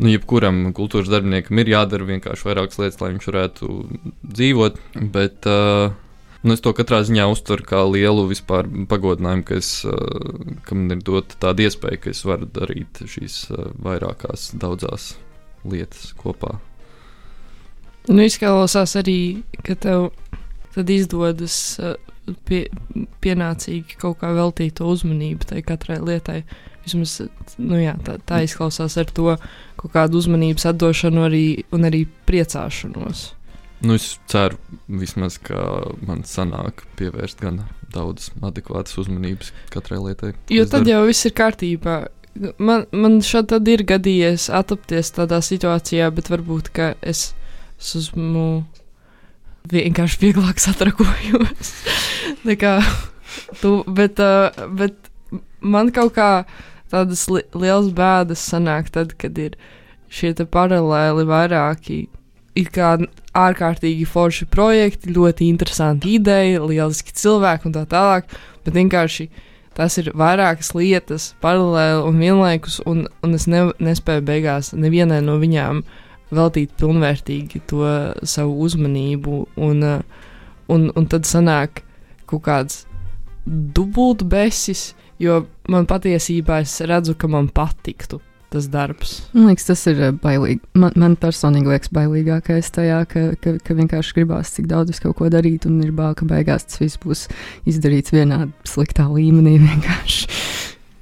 nu, 0.00 0.12
jebkuram 0.12 0.70
kultūras 0.76 1.12
darbiniekam 1.12 1.60
ir 1.62 1.74
jādara 1.74 2.08
vienkārši 2.14 2.48
vairākas 2.50 2.80
lietas, 2.80 3.02
lai 3.02 3.12
viņš 3.14 3.28
varētu 3.32 3.74
dzīvot. 4.22 4.80
Bet, 5.14 5.50
uh, 5.50 5.92
Nu, 6.44 6.52
es 6.52 6.60
to 6.60 6.74
katrā 6.76 6.98
ziņā 7.08 7.24
uztveru 7.32 7.64
kā 7.64 7.78
lielu 7.88 8.26
pagodinājumu, 8.44 9.44
ka, 9.48 9.56
es, 9.56 9.70
ka 10.68 10.76
man 10.76 10.92
ir 10.92 11.00
dota 11.00 11.38
tāda 11.40 11.64
iespēja, 11.64 12.02
ka 12.02 12.10
es 12.12 12.20
varu 12.28 12.44
darīt 12.52 13.00
šīs 13.08 13.38
vairākās, 13.80 14.50
daudzās 14.60 15.14
lietas 15.64 16.12
kopā. 16.20 16.58
Nu, 18.12 18.20
izklausās 18.20 18.92
arī, 19.00 19.40
ka 19.64 19.72
tev 19.80 20.10
tad 20.74 20.90
izdodas 20.90 21.56
uh, 21.80 21.94
pie, 22.48 22.66
pienācīgi 23.24 23.98
kaut 24.00 24.20
kā 24.22 24.32
veltīt 24.36 24.78
to 24.80 24.88
uzmanību 24.90 25.50
tai 25.50 25.62
katrai 25.66 26.00
lietai. 26.02 26.42
Vismaz 26.84 27.16
nu 27.56 27.78
jā, 27.80 27.94
tā, 28.04 28.18
tā 28.28 28.42
izklausās 28.44 28.98
ar 29.00 29.08
to 29.16 29.36
kaut 29.80 29.94
kādu 29.94 30.20
uzmanības 30.20 30.66
atdošanu 30.72 31.24
arī, 31.28 31.46
un 31.72 31.88
arī 31.88 32.04
priecāšanos. 32.28 33.30
Nu, 33.84 33.96
es 33.98 34.14
ceru, 34.30 34.56
vismaz, 34.88 35.36
ka 35.44 35.60
man 36.06 36.22
sanāk 36.28 36.84
pievērst 36.98 37.42
gan 37.44 37.64
daudz 37.92 38.30
adekvātas 38.44 38.96
uzmanības 39.00 39.52
katrai 39.72 40.00
lietai. 40.00 40.32
Jo 40.52 40.64
tad 40.64 40.84
daru. 40.84 40.92
jau 40.92 41.00
viss 41.10 41.28
ir 41.28 41.34
kārtībā. 41.36 41.96
Man, 42.58 42.86
man 42.90 43.20
šādi 43.22 43.76
ir 43.76 43.84
gadījies 43.86 44.48
atrapties 44.50 45.12
tādā 45.14 45.38
situācijā, 45.44 46.08
bet 46.14 46.30
varbūt 46.32 46.72
es 47.02 47.28
esmu 47.78 48.64
vienkārši 49.72 50.20
vieglāk 50.20 50.60
satrakojos. 50.62 51.72
Nekā 52.48 52.76
tu, 53.60 53.80
bet, 53.88 54.20
uh, 54.20 54.66
bet 54.76 54.96
man 55.64 55.92
kaut 55.94 56.14
kā 56.18 56.30
tādas 56.92 57.26
li 57.32 57.42
liels 57.56 57.90
bēdas 57.96 58.44
sanāk 58.52 58.92
tad, 58.94 59.16
kad 59.18 59.38
ir 59.40 59.56
šie 60.12 60.34
paralēli 60.44 61.24
vairāki 61.26 62.04
it 62.54 62.70
kā 62.74 62.94
ārkārtīgi 63.34 64.06
forši 64.06 64.46
projekti, 64.46 65.14
ļoti 65.14 65.48
interesanti 65.50 66.14
ideja, 66.20 66.62
lieliski 66.62 67.14
cilvēki 67.18 67.68
un 67.68 67.74
tā 67.74 67.82
tālāk, 67.90 68.30
bet 68.66 68.76
vienkārši 68.76 69.28
tas 69.74 69.98
ir 69.98 70.12
vairākas 70.14 70.70
lietas 70.76 71.32
paralēli 71.42 72.04
un 72.06 72.20
vienlaikus, 72.22 72.78
un, 72.86 73.08
un 73.26 73.34
es 73.34 73.48
ne, 73.50 73.66
nespēju 73.82 74.22
beigās 74.28 74.70
nevienai 74.76 75.18
no 75.24 75.40
viņām 75.42 75.82
veltīt 76.34 76.74
pilnvērtīgi 76.80 77.62
to 77.70 77.84
savu 78.22 78.56
uzmanību, 78.66 79.40
un, 79.56 79.86
un, 80.72 80.90
un 80.94 81.08
tad 81.10 81.28
sanāk 81.28 81.82
kaut 82.30 82.44
kāds 82.46 82.84
dubultbesis, 83.44 84.92
jo 85.20 85.44
man 85.70 85.88
patiesībā 85.88 86.62
es 86.64 86.78
redzu, 86.84 87.16
ka 87.18 87.28
man 87.30 87.50
patiktu 87.52 88.20
tas 88.54 88.68
darbs. 88.70 89.16
Man 89.34 89.48
liekas, 89.50 89.66
tas 89.66 89.82
ir 89.90 89.98
eh, 89.98 90.12
bailīgi. 90.14 90.60
Man, 90.78 90.94
man 91.00 91.16
personīgi 91.20 91.72
liekas, 91.72 91.90
bailīgākais 91.94 92.70
tajā, 92.76 93.00
ka, 93.10 93.24
ka, 93.42 93.56
ka 93.64 93.76
vienkārši 93.80 94.18
gribās 94.20 94.54
cik 94.54 94.68
daudz 94.70 95.00
kaut 95.02 95.18
ko 95.18 95.30
darīt, 95.32 95.66
un 95.66 95.80
ir 95.82 95.90
bail, 95.96 96.14
ka 96.18 96.28
beigās 96.30 96.68
tas 96.68 96.82
viss 96.82 97.00
būs 97.02 97.26
izdarīts 97.70 98.14
vienā 98.14 98.44
sliktā 98.68 99.08
līmenī. 99.10 99.56
Vienkārši. 99.64 100.28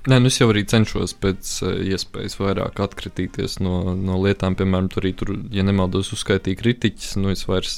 Nē, 0.03 0.17
nu 0.19 0.31
es 0.33 0.37
jau 0.41 0.49
arī 0.51 0.65
cenšos 0.67 1.13
pēc 1.23 1.49
uh, 1.63 1.77
iespējas 1.93 2.35
vairāk 2.41 2.81
atkritīties 2.83 3.61
no, 3.63 3.95
no 3.95 4.17
lietām. 4.25 4.57
Piemēram, 4.59 4.89
tur 4.91 5.05
arī, 5.05 5.13
tur, 5.15 5.31
ja 5.55 5.63
nemaldos, 5.63 6.11
uzskaitīja 6.17 6.59
kritiķis. 6.59 7.13
Nu, 7.23 7.31
es 7.31 7.45
vairs 7.47 7.77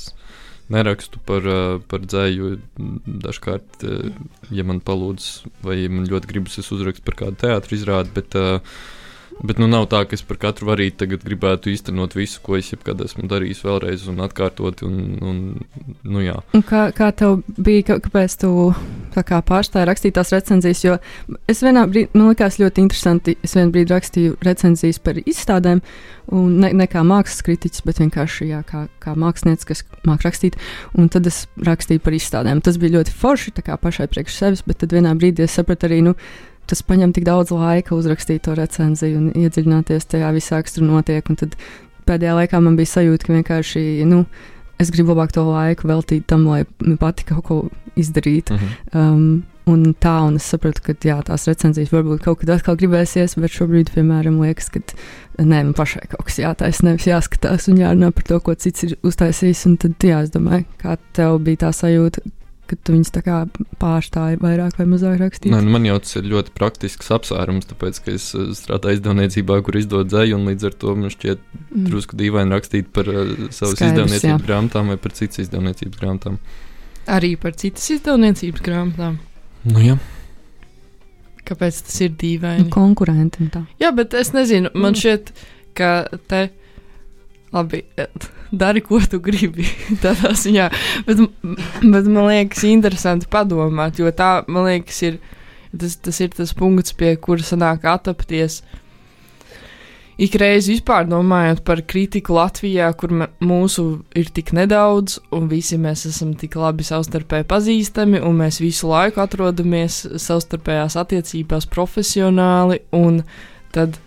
nerakstu 0.73 1.21
par, 1.29 1.45
uh, 1.45 1.77
par 1.91 2.07
dzēju. 2.09 2.55
Dažkārt, 3.27 3.85
uh, 3.85 4.09
ja 4.49 4.65
man 4.65 4.81
palūdz, 4.81 5.29
vai 5.67 5.83
man 5.93 6.09
ļoti 6.09 6.33
gribas, 6.33 6.57
es 6.65 6.73
uzrakstu 6.73 7.05
par 7.05 7.21
kādu 7.21 7.43
teātru 7.45 7.77
izrādi. 7.77 8.15
Bet, 8.17 8.39
uh, 8.41 8.81
Bet 9.43 9.59
nu 9.59 9.67
nav 9.69 9.89
tā, 9.91 10.05
ka 10.07 10.15
es 10.17 10.23
par 10.25 10.39
katru 10.41 10.69
varītu 10.71 11.01
tagad 11.03 11.25
gribētu 11.27 11.73
īstenot 11.73 12.15
visu, 12.17 12.39
ko 12.45 12.59
es 12.59 12.71
jebkad 12.71 13.01
esmu 13.05 13.27
darījis 13.31 13.65
vēlreiz 13.67 14.07
un 14.11 14.23
atkārtot. 14.25 14.85
Un, 14.87 15.19
un, 15.25 15.41
nu, 16.07 16.23
jā. 16.23 16.37
un 16.55 16.63
kā, 16.67 16.87
kā 16.97 17.11
tev 17.17 17.41
bija, 17.57 17.99
kāpēc 17.99 18.37
tu 18.45 18.53
kā 19.15 19.41
pārstāji 19.47 19.89
rakstīt 19.91 20.17
tās 20.17 20.33
recenzijas? 20.35 20.85
Jo 20.87 20.97
es 21.51 21.63
vienā 21.67 21.85
brīdī, 21.91 22.13
man 22.15 22.31
likās 22.31 22.61
ļoti 22.63 22.85
interesanti, 22.85 23.37
es 23.45 23.57
vienā 23.59 23.75
brīdī 23.75 23.95
rakstīju 23.95 24.39
recenzijas 24.47 25.03
par 25.03 25.19
izstādēm, 25.21 25.83
un 26.35 26.57
ne, 26.63 26.73
ne 26.77 26.89
kā 26.91 27.05
mākslas 27.07 27.45
kritiķis, 27.47 27.85
bet 27.89 28.01
vienkārši 28.05 28.49
jā, 28.53 28.63
kā, 28.69 28.87
kā 29.03 29.17
mākslinieks, 29.19 29.69
kas 29.69 29.85
māca 30.07 30.29
rakstīt. 30.29 30.59
Un 30.99 31.11
tad 31.13 31.27
es 31.31 31.45
rakstīju 31.67 32.03
par 32.07 32.17
izstādēm. 32.17 32.63
Tas 32.65 32.79
bija 32.81 33.01
ļoti 33.01 33.15
forši, 33.19 33.57
kā 33.65 33.79
pašai 33.81 34.09
priekš 34.13 34.41
sevis, 34.41 34.67
bet 34.67 34.83
tad 34.83 34.95
vienā 34.95 35.15
brīdī 35.19 35.47
es 35.49 35.59
sapratu 35.59 35.91
arī, 35.91 36.01
nu, 36.07 36.15
tas 36.71 36.83
prasa 36.83 37.11
tik 37.15 37.27
daudz 37.27 37.53
laika 37.55 37.97
uzrakstīt 37.97 38.45
to 38.47 38.57
recenziju 38.59 39.21
un 39.21 39.31
iedziļināties 39.45 40.11
tajā 40.11 40.33
visā, 40.37 40.63
kas 40.65 40.77
tur 40.77 40.87
notiek. 40.89 41.31
Un 41.31 41.41
tad 41.41 41.57
pēdējā 42.09 42.35
laikā 42.41 42.61
man 42.65 42.77
bija 42.79 42.95
sajūta, 42.97 43.27
ka 43.27 43.39
vienkārši 43.39 44.05
nu, 44.11 44.25
es 44.83 44.93
gribu 44.95 45.15
labāk 45.15 45.35
to 45.35 45.45
laiku 45.47 45.89
veltīt 45.91 46.29
tam, 46.31 46.47
lai 46.51 46.65
pati 47.01 47.27
kaut 47.29 47.45
ko 47.49 47.59
izdarītu. 47.97 48.55
Uh 48.55 48.61
mhm. 48.61 48.71
-huh. 48.93 49.01
um, 49.01 49.43
un 49.67 49.95
tā, 49.97 50.15
un 50.27 50.37
es 50.37 50.47
sapratu, 50.51 50.83
ka 50.85 50.95
jā, 51.09 51.17
tās 51.25 51.47
recenzijas 51.49 51.93
varbūt 51.93 52.23
kaut 52.25 52.43
kad 52.43 52.51
atkal 52.51 52.77
gribēsies, 52.77 53.39
bet 53.41 53.55
šobrīd, 53.55 53.93
piemēram, 53.95 54.41
liekas, 54.45 54.69
ka 54.75 54.81
nē, 55.39 55.63
man 55.65 55.75
pašai 55.77 56.05
kaut 56.13 56.27
kas 56.29 56.39
jātaisa, 56.39 56.85
nevis 56.85 57.09
jāskatās 57.09 57.69
un 57.73 57.81
jārunā 57.81 58.11
par 58.13 58.27
to, 58.29 58.41
ko 58.41 58.55
cits 58.55 58.85
ir 58.85 58.97
uztaisījis. 59.03 59.67
Un 59.67 59.77
tad, 59.77 59.97
jā, 60.05 60.23
es 60.27 60.35
domāju, 60.35 60.65
kā 60.83 60.97
tev 61.17 61.39
bija 61.47 61.57
tā 61.57 61.73
sajūta, 61.73 62.21
ka 62.69 62.77
tu 62.81 62.95
viņus 62.95 63.11
pārstāji 63.81 64.39
vairāk 64.41 64.79
vai 64.79 64.87
mazāk 64.89 65.19
rakstīt. 65.21 65.53
Nē, 65.53 65.61
nu 65.67 65.75
man 65.75 65.85
jau 65.89 65.99
tas 66.03 66.17
ir 66.21 66.29
ļoti 66.31 66.55
praktisks 66.57 67.11
apsvērums, 67.15 67.69
tāpēc, 67.71 68.01
ka 68.05 68.15
es 68.17 68.31
eh, 68.37 68.51
strādāju 68.57 69.01
izdevniecībā, 69.01 69.59
kur 69.67 69.79
izdod 69.81 70.11
dzēju, 70.11 70.39
un 70.39 70.49
līdz 70.51 70.69
ar 70.71 70.79
to 70.81 70.97
man 70.97 71.13
šķiet 71.13 71.45
mm. 71.45 71.85
drusku 71.91 72.19
dīvaini 72.21 72.57
rakstīt 72.57 72.91
par 72.97 73.11
uh, 73.13 73.23
savas 73.51 73.77
Skaidrs, 73.77 73.93
izdevniecības 73.93 74.33
jā. 74.33 74.41
grāmatām 74.49 74.93
vai 74.95 74.99
par 75.05 75.17
citas 75.19 75.45
izdevniecības 75.45 76.01
grāmatām. 76.01 76.41
Arī 77.15 77.35
par 77.41 77.57
citas 77.61 77.87
izdevniecības 77.99 78.65
grāmatām. 78.65 79.21
Nu, 79.69 79.85
jā. 79.85 80.01
Kāpēc 81.45 81.85
tas 81.85 82.01
ir 82.01 82.15
dīvaini? 82.21 82.65
Nu, 82.65 82.73
konkurenti 82.73 83.45
un 83.45 83.53
tā. 83.53 83.67
Jā, 83.83 83.93
bet 83.97 84.17
es 84.17 84.33
nezinu, 84.33 84.73
man 84.73 84.95
mm. 84.95 85.01
šķiet, 85.03 85.35
ka 85.77 85.91
te 86.31 86.47
labi 87.55 87.83
dari, 88.53 88.83
ko 88.85 89.01
tu 89.11 89.21
gribi. 89.23 89.67
Tādā 90.05 90.35
ziņā, 90.39 90.69
bet, 91.09 91.25
bet 91.83 92.09
man 92.09 92.29
liekas, 92.29 92.65
interesanti 92.69 93.31
padomāt, 93.31 94.01
jo 94.03 94.11
tā, 94.15 94.37
man 94.51 94.69
liekas, 94.69 95.03
ir 95.07 95.21
tas, 95.75 95.99
tas, 95.99 96.23
ir 96.23 96.35
tas 96.35 96.55
punkts, 96.57 96.97
pie 96.97 97.15
kura 97.21 97.45
sanāk 97.45 97.87
atapties. 97.91 98.63
Ikreiz 100.15 100.69
vispār 100.71 101.09
domājot 101.11 101.65
par 101.67 101.81
kritiku 101.91 102.37
Latvijā, 102.37 102.87
kur 102.95 103.11
mūsu 103.43 103.85
ir 104.15 104.29
tik 104.31 104.53
nedaudz, 104.55 105.17
un 105.35 105.49
visi 105.51 105.75
mēs 105.81 106.05
esam 106.07 106.37
tik 106.39 106.55
labi 106.55 106.87
savstarpēji 106.87 107.49
pazīstami, 107.51 108.21
un 108.23 108.39
mēs 108.39 108.61
visu 108.63 108.93
laiku 108.93 109.25
atrodamies 109.25 110.05
savstarpējās 110.23 110.95
attiecībās 111.03 111.67
profesionāli, 111.67 112.79
un 112.95 113.25
tad 113.75 113.99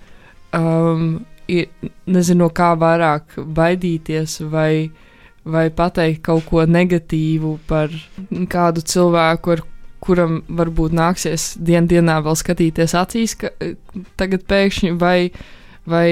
um, 0.55 1.25
ir, 1.47 1.67
nezinu, 2.05 2.45
no 2.45 2.51
kā 2.53 2.73
vairāk 2.79 3.37
baidīties 3.37 4.41
vai, 4.51 4.89
vai 5.47 5.67
pateikt 5.73 6.23
kaut 6.27 6.45
ko 6.49 6.67
negatīvu 6.67 7.57
par 7.67 7.93
kādu 8.51 8.83
cilvēku, 8.83 9.57
ar 9.57 9.65
kuram 10.03 10.41
varbūt 10.47 10.95
nāksies 10.95 11.53
dien 11.59 11.87
dienā 11.89 12.19
vēl 12.25 12.37
skatīties 12.37 12.95
acīs, 12.97 13.35
ka 13.39 13.51
tagad 14.19 14.45
pēkšņi 14.49 14.93
vai, 15.01 15.31
vai 15.89 16.07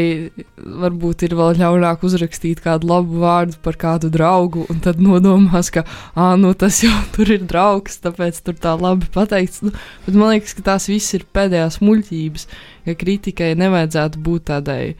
varbūt 0.55 1.25
ir 1.27 1.35
vēl 1.37 1.59
ļaunāk 1.61 2.03
uzrakstīt 2.07 2.63
kādu 2.65 2.89
labu 2.89 3.21
vārdu 3.21 3.59
par 3.65 3.77
kādu 3.79 4.09
draugu, 4.13 4.65
un 4.71 4.81
tad 4.83 5.01
nodomās, 5.03 5.71
ka, 5.73 5.85
ah, 6.15 6.33
nu 6.39 6.53
tas 6.57 6.81
jau 6.83 6.95
tur 7.15 7.31
ir 7.37 7.45
draugs, 7.45 7.99
tāpēc 8.03 8.41
tur 8.45 8.57
tā 8.61 8.75
labi 8.79 9.09
pateikts. 9.13 9.63
Nu, 9.65 9.75
bet 10.07 10.17
man 10.17 10.33
liekas, 10.33 10.57
ka 10.57 10.69
tās 10.73 10.89
viss 10.91 11.17
ir 11.17 11.27
pēdējās 11.35 11.81
muļķības, 11.85 12.47
ka 12.87 12.97
kritikai 13.03 13.53
nevajadzētu 13.61 14.25
būt 14.25 14.49
tādai 14.51 14.95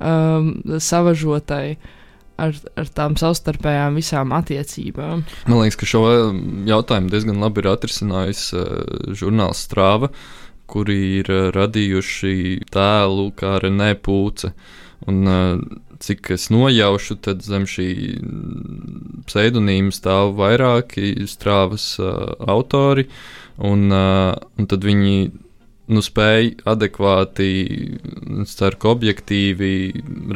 um, 0.00 0.52
savažotai. 0.80 1.78
Ar, 2.38 2.52
ar 2.78 2.90
tām 2.94 3.16
savstarpējām 3.18 3.96
visām 3.98 4.30
attiecībām. 4.30 5.24
Man 5.50 5.58
liekas, 5.58 5.74
ka 5.80 5.88
šo 5.90 6.02
jautājumu 6.70 7.10
diezgan 7.10 7.40
labi 7.42 7.64
ir 7.64 7.66
atrisinājis 7.72 8.42
uh, 8.54 8.68
žurnāls 9.18 9.64
Strāva, 9.66 10.12
kuri 10.70 11.00
ir 11.16 11.32
uh, 11.34 11.48
radījuši 11.56 12.68
tēlu 12.70 13.32
kā 13.34 13.56
Renē 13.64 13.90
Pūce. 13.98 14.52
Un, 15.10 15.18
uh, 15.26 15.82
cik 15.98 16.30
es 16.30 16.46
nojaušu, 16.54 17.18
tad 17.22 17.42
zem 17.46 17.66
šī 17.68 17.88
pseidonīma 19.28 19.94
stāv 19.94 20.36
vairāki 20.38 21.26
strāvas 21.30 21.90
uh, 21.98 22.38
autori, 22.46 23.08
un, 23.58 23.88
uh, 23.90 24.34
un 24.58 24.70
tad 24.70 24.86
viņi 24.86 25.16
nu, 25.88 26.02
spēj 26.04 26.52
adekvāti, 26.68 27.48
ceru, 28.50 28.78
ka 28.80 28.92
objektīvi 28.92 29.72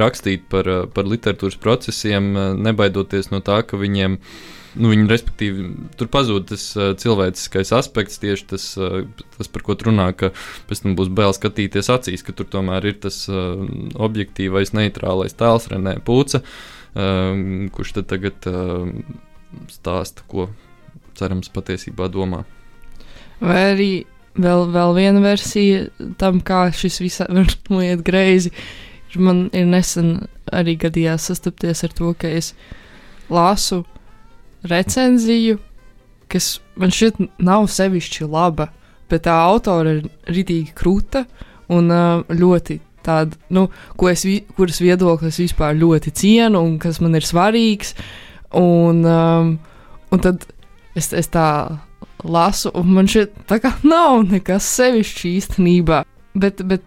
rakstīt 0.01 0.49
par, 0.53 0.69
par 0.95 1.09
literatūras 1.09 1.59
procesiem, 1.61 2.33
nebaidoties 2.65 3.31
no 3.33 3.43
tā, 3.45 3.63
ka 3.67 3.81
viņiem. 3.81 4.19
Nu, 4.73 4.89
viņi, 4.89 5.05
respektīvi, 5.05 5.67
tur 6.01 6.09
pazūd 6.09 6.47
tas 6.49 6.63
uh, 6.79 6.95
cilvēciskais 6.97 7.75
aspekts, 7.77 8.17
tieši 8.23 8.47
tas, 8.55 8.71
uh, 8.81 9.03
tas, 9.35 9.51
par 9.53 9.67
ko 9.67 9.77
runā, 9.77 10.07
ka 10.17 10.31
pēc 10.71 10.81
tam 10.87 10.95
būs 10.97 11.11
bail 11.13 11.35
skatīties 11.37 11.91
acīs, 11.93 12.25
ka 12.25 12.33
tur 12.33 12.49
tomēr 12.49 12.89
ir 12.89 12.97
tas 13.03 13.19
uh, 13.29 13.61
objektīvais, 14.01 14.73
neitrālais 14.73 15.37
tēls, 15.37 15.69
Renē 15.75 15.99
Pūce, 16.07 16.41
uh, 16.41 17.69
kurš 17.77 17.93
tad 17.99 18.09
tagad 18.15 18.49
uh, 18.49 18.89
stāsta, 19.69 20.25
ko 20.25 20.49
cerams 21.21 21.53
patiesībā 21.53 22.09
domā. 22.09 22.47
Vai 23.43 23.61
arī 23.75 23.91
vēl, 24.37 24.69
vēl 24.73 24.95
viena 24.97 25.23
versija 25.25 25.87
tam, 26.21 26.41
kā 26.45 26.67
šis 26.75 27.01
viss 27.03 27.25
var 27.39 27.51
noiet 27.73 28.05
greizi. 28.07 28.53
Man 29.17 29.49
ir 29.53 29.67
nesen 29.69 30.23
arī 30.53 30.79
gadījās 30.81 31.29
sastapties 31.29 31.85
ar 31.85 31.93
to, 31.97 32.15
ka 32.17 32.31
es 32.33 32.53
lasu 33.33 33.83
recenziju, 34.69 35.59
kas 36.33 36.55
man 36.81 36.93
šķiet 36.95 37.21
nav 37.45 37.67
sevišķi 37.69 38.29
laba, 38.31 38.71
bet 39.11 39.27
tā 39.27 39.35
autora 39.45 39.99
ir 39.99 40.09
ritīgi 40.33 40.73
krūta 40.77 41.27
un 41.73 41.93
ļoti 42.33 42.79
tāda, 43.05 43.37
nu, 43.53 43.67
ko 43.99 44.09
es, 44.13 44.25
kuras 44.57 44.81
viedoklis 44.83 45.41
vispār 45.43 45.77
ļoti 45.79 46.13
cienu 46.17 46.63
un 46.63 46.79
kas 46.83 47.03
man 47.03 47.19
ir 47.19 47.27
svarīgs. 47.27 47.97
Un, 48.57 49.01
um, 49.09 49.55
un 50.13 50.23
tad 50.23 50.45
es, 50.97 51.11
es 51.17 51.31
tā 51.33 51.47
lasu, 52.25 52.73
un 52.79 52.95
man 52.97 53.11
šeit 53.11 53.35
tā 53.51 53.59
kā 53.63 53.75
nav 53.87 54.23
nekas 54.29 54.69
sevišķi 54.79 55.37
īstenībā. 55.41 56.03
Bet, 56.33 56.63
bet 56.65 56.85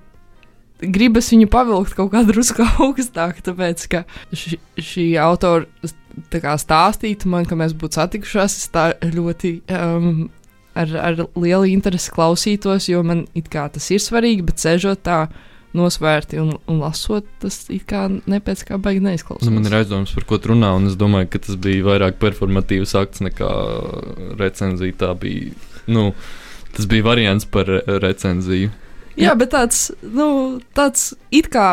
gribas 0.79 1.29
viņu 1.31 1.49
pavilkt 1.51 1.95
kaut 1.97 2.11
kā 2.13 2.23
drusku 2.27 2.65
augstāk, 2.85 3.41
tāpēc 3.45 3.85
ka 3.91 4.03
ši, 4.33 4.59
šī 4.79 5.07
autora 5.21 5.91
tā 6.31 6.55
stāstītu 6.59 7.29
man, 7.31 7.47
ka 7.47 7.57
mēs 7.59 7.75
būtu 7.77 7.99
satikušās, 7.99 8.57
es 8.61 8.71
tā 8.73 8.89
ļoti 9.03 9.57
um, 9.75 10.27
ar, 10.75 10.95
ar 10.99 11.25
lielu 11.35 11.71
interesi 11.71 12.13
klausītos, 12.15 12.89
jo 12.91 13.03
man 13.07 13.25
it 13.37 13.49
kā 13.51 13.67
tas 13.71 13.89
ir 13.91 14.03
svarīgi, 14.03 14.45
bet 14.47 14.63
sēžot 14.63 15.03
tā 15.07 15.25
nosvērti 15.75 16.39
un, 16.41 16.53
un 16.71 16.79
lasot, 16.83 17.27
tas 17.43 17.57
it 17.73 17.85
kā 17.89 18.05
nepēc 18.09 18.63
kā 18.69 18.79
baigi 18.81 19.03
neizklausās. 19.05 19.47
Nu, 19.47 19.55
man 19.57 19.67
ir 19.67 19.77
aizdoms, 19.81 20.13
par 20.15 20.27
ko 20.29 20.39
runā, 20.51 20.71
un 20.79 20.89
es 20.89 20.97
domāju, 20.99 21.29
ka 21.33 21.43
tas 21.47 21.59
bija 21.61 21.85
vairāk 21.85 22.19
performatīvs 22.21 22.95
akts 22.99 23.23
nekā 23.25 23.51
recenzija. 24.39 24.97
Tā 25.03 25.11
bija, 25.19 25.53
nu, 25.91 26.09
tas 26.75 26.89
bija 26.91 27.07
variants 27.07 27.47
par 27.49 27.69
recenziju. 28.03 28.71
Jā, 29.19 29.35
bet 29.39 29.53
tāds, 29.55 29.89
nu, 30.03 30.59
tāds 30.75 31.13
it 31.31 31.47
kā 31.53 31.67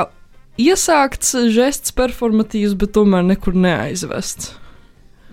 iesākts 0.60 1.34
žests 1.54 1.94
performatīvs, 1.96 2.76
bet 2.78 2.94
tomēr 2.94 3.24
nekur 3.26 3.56
neaizvests. 3.58 4.52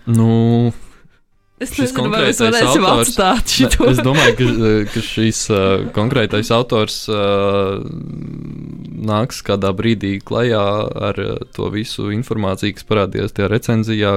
Nu, 0.09 0.71
Es 1.59 1.73
nezinu, 1.75 2.07
vai 2.07 2.21
mēs 2.29 2.39
varēsim 2.39 2.85
autors, 2.87 3.09
atstāt 3.11 3.51
šo. 3.51 3.67
Ne, 3.83 3.91
es 3.91 3.99
domāju, 4.03 4.35
ka, 4.39 4.69
ka 4.93 5.01
šīs 5.03 5.41
uh, 5.51 5.65
konkrētais 5.95 6.51
autors 6.55 7.01
uh, 7.11 7.81
nāks 9.09 9.41
kādā 9.43 9.73
brīdī 9.75 10.13
klajā 10.23 10.63
ar 11.09 11.19
uh, 11.19 11.33
to 11.55 11.67
visu 11.73 12.09
informāciju, 12.15 12.77
kas 12.77 12.87
parādījās 12.87 13.35
tajā 13.35 13.49
recenzijā, 13.51 14.13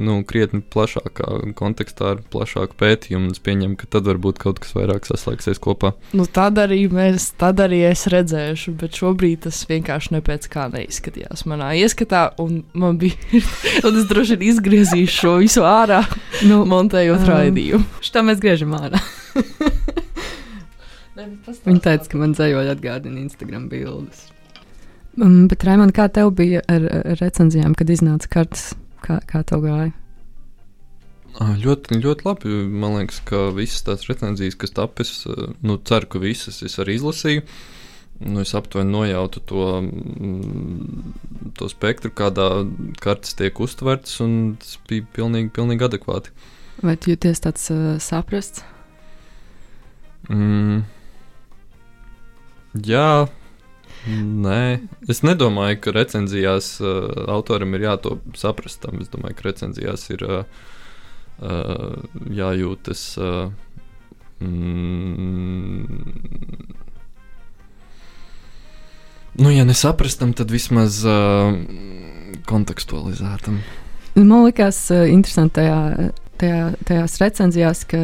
nu, 0.00 0.22
krietni 0.28 0.62
plašākā 0.64 1.52
kontekstā, 1.58 2.14
ar 2.14 2.22
plašāku 2.32 2.78
pētījumu. 2.80 3.34
Es 3.36 3.44
pieņemu, 3.44 3.76
ka 3.80 3.90
tad 3.98 4.08
varbūt 4.08 4.40
kaut 4.40 4.62
kas 4.64 4.72
vairāk 4.78 5.08
saslēgsies 5.10 5.60
kopā. 5.60 5.92
Nu, 6.16 6.24
tad 6.24 6.56
arī 6.62 6.80
mēs, 6.92 7.30
tad 7.40 7.60
arī 7.64 7.82
es 7.90 8.06
redzēšu, 8.08 8.78
bet 8.80 8.96
šobrīd 8.96 9.44
tas 9.44 9.60
vienkārši 9.68 10.16
nepēc 10.16 10.48
kā 10.56 10.70
neizskatījās 10.72 11.44
manā 11.50 11.74
ieskatā, 11.82 12.30
un 12.40 12.62
man 12.72 12.96
bija, 13.00 13.20
un 13.86 14.00
es 14.00 14.08
droši 14.08 14.40
vien 14.40 14.54
izgriezīšu 14.54 15.18
šo 15.18 15.36
visu 15.44 15.68
ārā. 15.68 16.00
Nu, 16.48 16.62
montējot 16.78 17.22
um, 17.22 17.28
raidījumu. 17.32 17.84
Šo 18.06 18.24
mēs 18.24 18.42
griežam 18.42 18.74
ārā. 18.78 19.02
Viņa 21.68 21.80
teica, 21.82 22.06
ka 22.08 22.18
man 22.20 22.34
dzējoļi 22.36 22.74
atgādina 22.76 23.18
Instagram 23.20 23.66
bildes. 23.70 24.28
Um, 25.18 25.48
bet, 25.50 25.64
Raimond, 25.66 25.92
kā 25.96 26.06
tev 26.14 26.30
bija 26.38 26.62
ar, 26.70 26.84
ar 27.00 27.18
recenzijām, 27.18 27.74
kad 27.78 27.90
iznāca 27.90 28.30
kartes? 28.30 28.70
Kā, 29.02 29.18
kā 29.26 29.42
tev 29.46 29.64
gāja? 29.66 29.90
Ļoti, 31.38 31.98
ļoti 32.02 32.26
labi. 32.26 32.52
Man 32.82 32.96
liekas, 32.98 33.20
ka 33.26 33.48
visas 33.54 33.84
tās 33.86 34.06
recenzijas, 34.08 34.56
kas 34.58 34.74
tapis, 34.74 35.12
nu, 35.62 35.78
ceru, 35.86 36.08
ka 36.10 36.22
visas 36.22 36.62
es 36.66 36.78
arī 36.82 36.96
izlasīju. 36.98 37.44
Nu, 38.18 38.42
es 38.42 38.54
aptuveni 38.58 38.90
nojautu 38.90 39.42
to, 39.46 39.66
to 41.58 41.68
spektru, 41.70 42.10
kādā 42.10 42.48
kartes 42.98 43.38
tiek 43.38 43.60
uztverts, 43.62 44.16
un 44.24 44.56
tas 44.58 44.74
bija 44.90 45.06
pilnīgi, 45.14 45.52
pilnīgi 45.54 45.86
adekvāti. 45.86 46.34
Vai 46.82 46.94
tu 46.96 47.10
jūties 47.10 47.42
tāds 47.42 47.64
uh, 47.74 47.96
saprasts? 48.02 48.62
Mm. 50.30 50.84
Jā, 52.86 53.26
nē. 54.06 54.62
Es 55.10 55.24
nedomāju, 55.26 55.80
ka 55.82 55.94
recenzijās 55.96 56.76
uh, 56.82 57.08
autoram 57.32 57.74
ir 57.74 57.88
jātop 57.88 58.36
saprastam. 58.38 59.00
Es 59.02 59.10
domāju, 59.10 59.38
ka 59.40 59.48
recenzijās 59.48 60.06
ir 60.14 60.22
uh, 60.28 60.44
uh, 61.42 61.96
jājūtas. 62.42 63.04
Uh, 63.18 63.50
mm, 64.44 66.18
Nu, 69.38 69.52
ja 69.54 69.62
nesaprastam, 69.62 70.32
tad 70.34 70.50
vismaz 70.50 70.96
uh, 71.06 71.54
kontekstualizētam. 72.48 73.60
Man 74.16 74.48
liekas, 74.48 74.80
uh, 74.90 75.04
interesanti 75.06 75.60
tajā 75.60 75.76
tajā, 76.40 76.72
tajās 76.88 77.18
recenzijās, 77.22 77.84
ka 77.88 78.02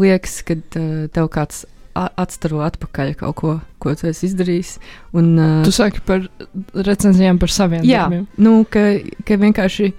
liekas, 0.00 0.40
ka 0.46 0.58
uh, 0.58 1.08
tev 1.14 1.30
kāds 1.34 1.64
atstaro 1.98 2.60
atpakaļ 2.62 3.14
kaut 3.18 3.36
ko, 3.40 3.54
ko 3.82 3.94
tu 3.98 4.06
esi 4.10 4.28
izdarījis. 4.28 4.76
Un, 5.18 5.32
uh, 5.38 5.56
tu 5.66 5.74
saki 5.74 6.02
par 6.06 6.28
recenzijām 6.74 7.40
par 7.42 7.52
saviem 7.52 7.86
jā, 7.86 8.06
darbiem. 8.06 8.28
Nu, 8.38 8.60
ka, 8.70 8.84
ka 9.26 9.38
vienkārši 9.40 9.90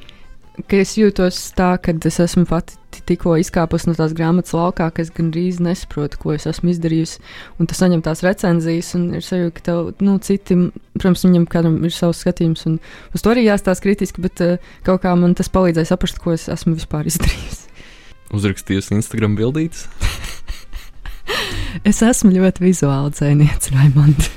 ka 0.68 0.80
es 0.82 0.96
jūtos 0.98 1.38
tā, 1.58 1.74
ka 1.82 1.94
es 2.10 2.20
esmu 2.24 2.46
pati 2.50 2.78
tikko 3.10 3.36
izkāpus 3.40 3.86
no 3.88 3.94
tās 3.98 4.14
grāmatas 4.18 4.54
laukā, 4.58 4.90
ka 4.94 5.04
es 5.04 5.12
gandrīz 5.16 5.60
nesaprotu, 5.64 6.20
ko 6.22 6.34
es 6.36 6.48
esmu 6.50 6.74
izdarījusi. 6.74 7.22
Un 7.62 7.70
tu 7.70 7.78
saņem 7.78 8.04
tās 8.06 8.24
recenzijas, 8.26 8.92
un 8.98 9.08
ir 9.18 9.26
sajūta, 9.26 9.54
ka 9.56 9.66
tev, 9.70 9.92
nu, 10.06 10.18
citi, 10.26 10.58
protams, 10.98 11.26
viņam 11.28 11.48
kādam 11.50 11.80
ir 11.88 11.96
savs 11.96 12.24
skatījums, 12.26 12.66
un 12.70 12.78
uz 13.16 13.24
to 13.26 13.34
arī 13.34 13.46
jāstāsta 13.48 13.86
kritiski, 13.86 14.26
bet 14.26 14.44
uh, 14.46 14.74
kaut 14.88 15.04
kā 15.06 15.16
man 15.20 15.38
tas 15.38 15.52
palīdzēja 15.54 15.94
saprast, 15.94 16.22
ko 16.22 16.36
es 16.36 16.50
esmu 16.52 16.76
vispār 16.78 17.10
izdarījusi. 17.10 17.66
Uzrakstījusi 18.38 18.98
Instagram 19.00 19.38
bildītes. 19.40 19.88
es 21.90 22.04
esmu 22.06 22.36
ļoti 22.36 22.68
vizuāli 22.68 23.16
dzēniece, 23.16 23.74
Raimonds. 23.78 24.32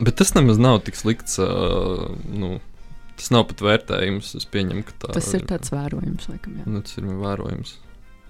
Bet 0.00 0.16
tas 0.18 0.34
nemaz 0.36 0.58
nav 0.60 0.82
tik 0.86 0.98
slikts. 0.98 1.38
Uh, 1.42 2.10
nu, 2.30 2.58
tas 3.20 3.30
nav 3.34 3.48
pat 3.50 3.64
vērtējums. 3.64 4.34
Es 4.40 4.48
pieņemu, 4.50 4.84
ka 4.88 4.98
tā 5.04 5.16
tas 5.18 5.30
ir 5.36 5.46
tāds 5.48 5.72
vērojums, 5.74 6.28
laikam. 6.32 6.60
Jā. 6.60 6.68
Nu, 6.70 6.82
tas 6.84 7.00
ir 7.00 7.08
vērojums. 7.22 7.76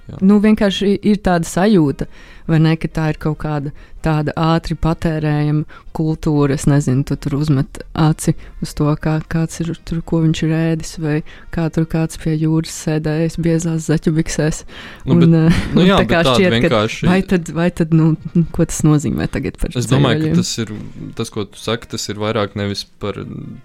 Jā. 0.05 0.19
Nu, 0.21 0.37
vienkārši 0.45 0.91
ir 1.01 1.21
tāda 1.25 1.49
sajūta, 1.49 2.07
vai 2.51 2.61
ne, 2.61 2.75
ka 2.77 2.91
tā 2.93 3.09
ir 3.15 3.21
kaut 3.23 3.39
kāda 3.41 3.73
tāda 4.05 4.35
ātri 4.37 4.77
patērējama 4.77 5.65
kultūra. 5.95 6.57
Es 6.59 6.65
nezinu, 6.69 7.05
tu 7.07 7.17
tur 7.17 7.37
uzmet 7.39 7.81
aci 7.95 8.35
uz 8.65 8.73
to, 8.77 8.89
kā 9.01 9.17
kāds 9.31 9.61
ir 9.63 9.73
tur, 9.87 10.01
ko 10.07 10.21
viņš 10.25 10.43
ir 10.47 10.55
ēdis, 10.59 10.93
vai 11.03 11.17
kā 11.55 11.69
tur 11.75 11.87
kāds 11.91 12.19
pie 12.23 12.35
jūras 12.41 12.75
sēdējis 12.85 13.39
biezās 13.45 13.87
zaķubiksēs. 13.89 14.63
Nu, 15.07 15.17
bet, 15.23 15.29
eh, 15.39 15.61
nu, 15.77 15.85
jā, 15.87 15.99
tā 16.03 16.09
kā 16.11 16.23
šķiet, 16.27 16.51
ka 16.51 16.59
vienkārši- 16.59 17.09
vai 17.11 17.21
tad, 17.31 17.53
vai 17.57 17.69
tad 17.71 17.95
nu, 17.95 18.11
ko 18.55 18.67
tas 18.71 18.83
nozīmē 18.87 19.29
tagad 19.33 19.57
par 19.63 19.71
Es 19.79 19.87
domāju, 19.91 20.25
ceļoļiem? 20.25 20.35
ka 20.35 20.43
tas 20.43 20.53
ir 20.59 20.75
tas, 21.21 21.31
ko 21.35 21.47
tu 21.47 21.63
saki, 21.63 21.91
tas 21.95 22.09
ir 22.11 22.21
vairāk 22.23 22.59
nevis 22.59 22.85
par 23.03 23.21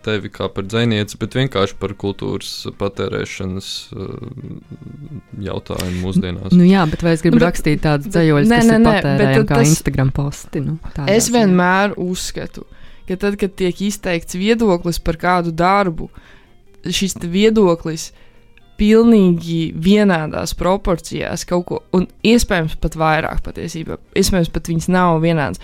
tevi 0.05 0.29
kā 0.33 0.47
par 0.53 0.69
dzinieci, 0.69 1.17
bet 1.19 1.35
vienkārši 1.39 1.79
par 1.81 1.95
kultūras 1.99 2.53
patērēšanas 2.79 3.71
uh, 3.97 4.05
jautājumu 5.43 5.99
mūsdienās. 6.05 6.53
Nu, 6.55 6.65
jā, 6.67 6.85
bet 6.89 7.03
vai 7.05 7.13
es 7.17 7.23
gribu 7.25 7.39
Nu, 7.39 7.41
nu, 7.41 7.45
bet- 7.45 7.49
rakstīt 7.49 7.83
dzējoļus, 8.05 8.49
nē, 8.49 8.57
kas 8.61 8.69
nē, 8.69 8.75
ir 8.75 8.81
nē, 8.83 8.93
patērējami 8.93 9.45
kā 9.49 9.55
tas- 9.59 9.69
Instagram 9.73 10.09
posti? 10.29 10.63
Nu, 10.63 10.77
Es 11.09 11.29
vienmēr 11.33 11.97
uzskatu, 11.99 12.65
ka 13.09 13.17
tad, 13.19 13.37
kad 13.41 13.55
tiek 13.57 13.81
izteikts 13.89 14.37
viedoklis 14.37 15.01
par 15.01 15.17
kādu 15.19 15.53
darbu, 15.55 16.09
šis 16.85 17.17
viedoklis 17.25 18.11
pilnīgi 18.79 19.73
vienādās 19.75 20.53
proporcijās 20.55 21.43
kaut 21.47 21.65
ko, 21.67 21.81
un 21.95 22.07
iespējams 22.23 22.77
pat 22.79 22.95
vairāk 22.99 23.43
patiesībā, 23.43 23.99
iespējams 24.15 24.51
pat 24.55 24.71
viņas 24.71 24.87
nav 24.93 25.19
vienādas. 25.23 25.59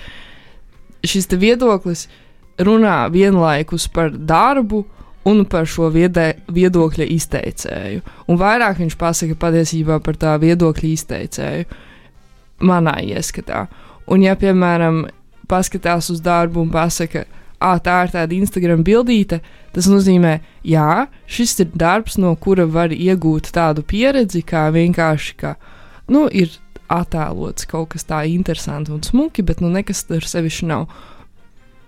Šis 1.06 1.30
viedoklis 1.39 2.08
runā 2.60 3.06
vienlaikus 3.13 3.88
par 3.91 4.12
darbu 4.12 4.84
un 5.25 5.41
par 5.49 5.65
šo 5.69 5.89
viedē, 5.93 6.34
viedokļa 6.54 7.08
izteicēju. 7.15 8.04
Un 8.30 8.39
vairāk 8.39 8.82
viņš 8.84 8.97
pasaka 8.99 9.38
patiesībā 9.41 9.97
par 10.04 10.19
tā 10.21 10.36
viedokļa 10.41 10.91
izteicēju, 10.91 11.65
manā 12.65 12.99
ieskatā. 13.15 13.65
Un, 14.11 14.25
ja, 14.25 14.35
piemēram, 14.37 15.05
paskatās 15.49 16.11
uz 16.13 16.21
darbu 16.25 16.61
un 16.61 16.69
pasaka, 16.73 17.25
ah, 17.59 17.79
tā 17.81 18.01
ir 18.05 18.13
tāda 18.13 18.35
Instagram 18.37 18.83
bildīte, 18.85 19.39
tas 19.73 19.87
nozīmē, 19.89 20.37
jā, 20.67 21.07
šis 21.25 21.57
ir 21.63 21.71
darbs, 21.73 22.19
no 22.21 22.35
kura 22.37 22.67
var 22.69 22.93
iegūt 22.93 23.49
tādu 23.55 23.85
pieredzi, 23.85 24.43
kā 24.45 24.67
vienkārši, 24.75 25.35
ka, 25.41 25.55
nu, 26.11 26.27
ir 26.29 26.53
attēlots 26.91 27.65
kaut 27.69 27.95
kas 27.95 28.05
tā 28.05 28.21
interesants 28.29 28.91
un 28.93 29.01
smuki, 29.03 29.41
bet 29.45 29.61
nu 29.63 29.71
nekas 29.73 30.05
tur 30.09 30.25
sevišķi 30.25 30.69
nav. 30.69 30.85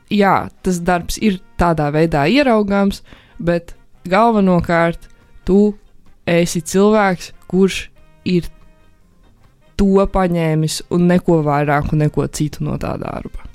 Jā, 0.10 0.48
tas 0.64 0.80
darbs 0.82 1.20
ir 1.22 1.42
tādā 1.60 1.92
veidā 1.94 2.26
ieraugāms, 2.32 3.04
bet 3.38 3.76
galvenokārt 4.08 5.10
tu 5.46 5.76
esi 6.28 6.64
cilvēks, 6.64 7.34
kurš 7.52 7.88
ir 8.28 8.48
to 9.78 10.06
paņēmis 10.14 10.82
un 10.94 11.08
neko 11.12 11.42
vairāk 11.46 11.94
un 11.94 12.06
neko 12.06 12.28
citu 12.34 12.66
no 12.68 12.78
tā 12.82 12.96
darba. 13.02 13.46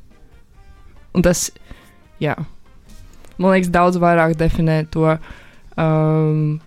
Un 1.12 1.24
tas, 1.26 1.50
jā, 2.22 2.36
man 3.36 3.54
liekas, 3.54 3.72
daudz 3.72 3.98
vairāk 4.00 4.36
definē 4.40 4.82
to 4.92 5.10
um, 5.12 6.60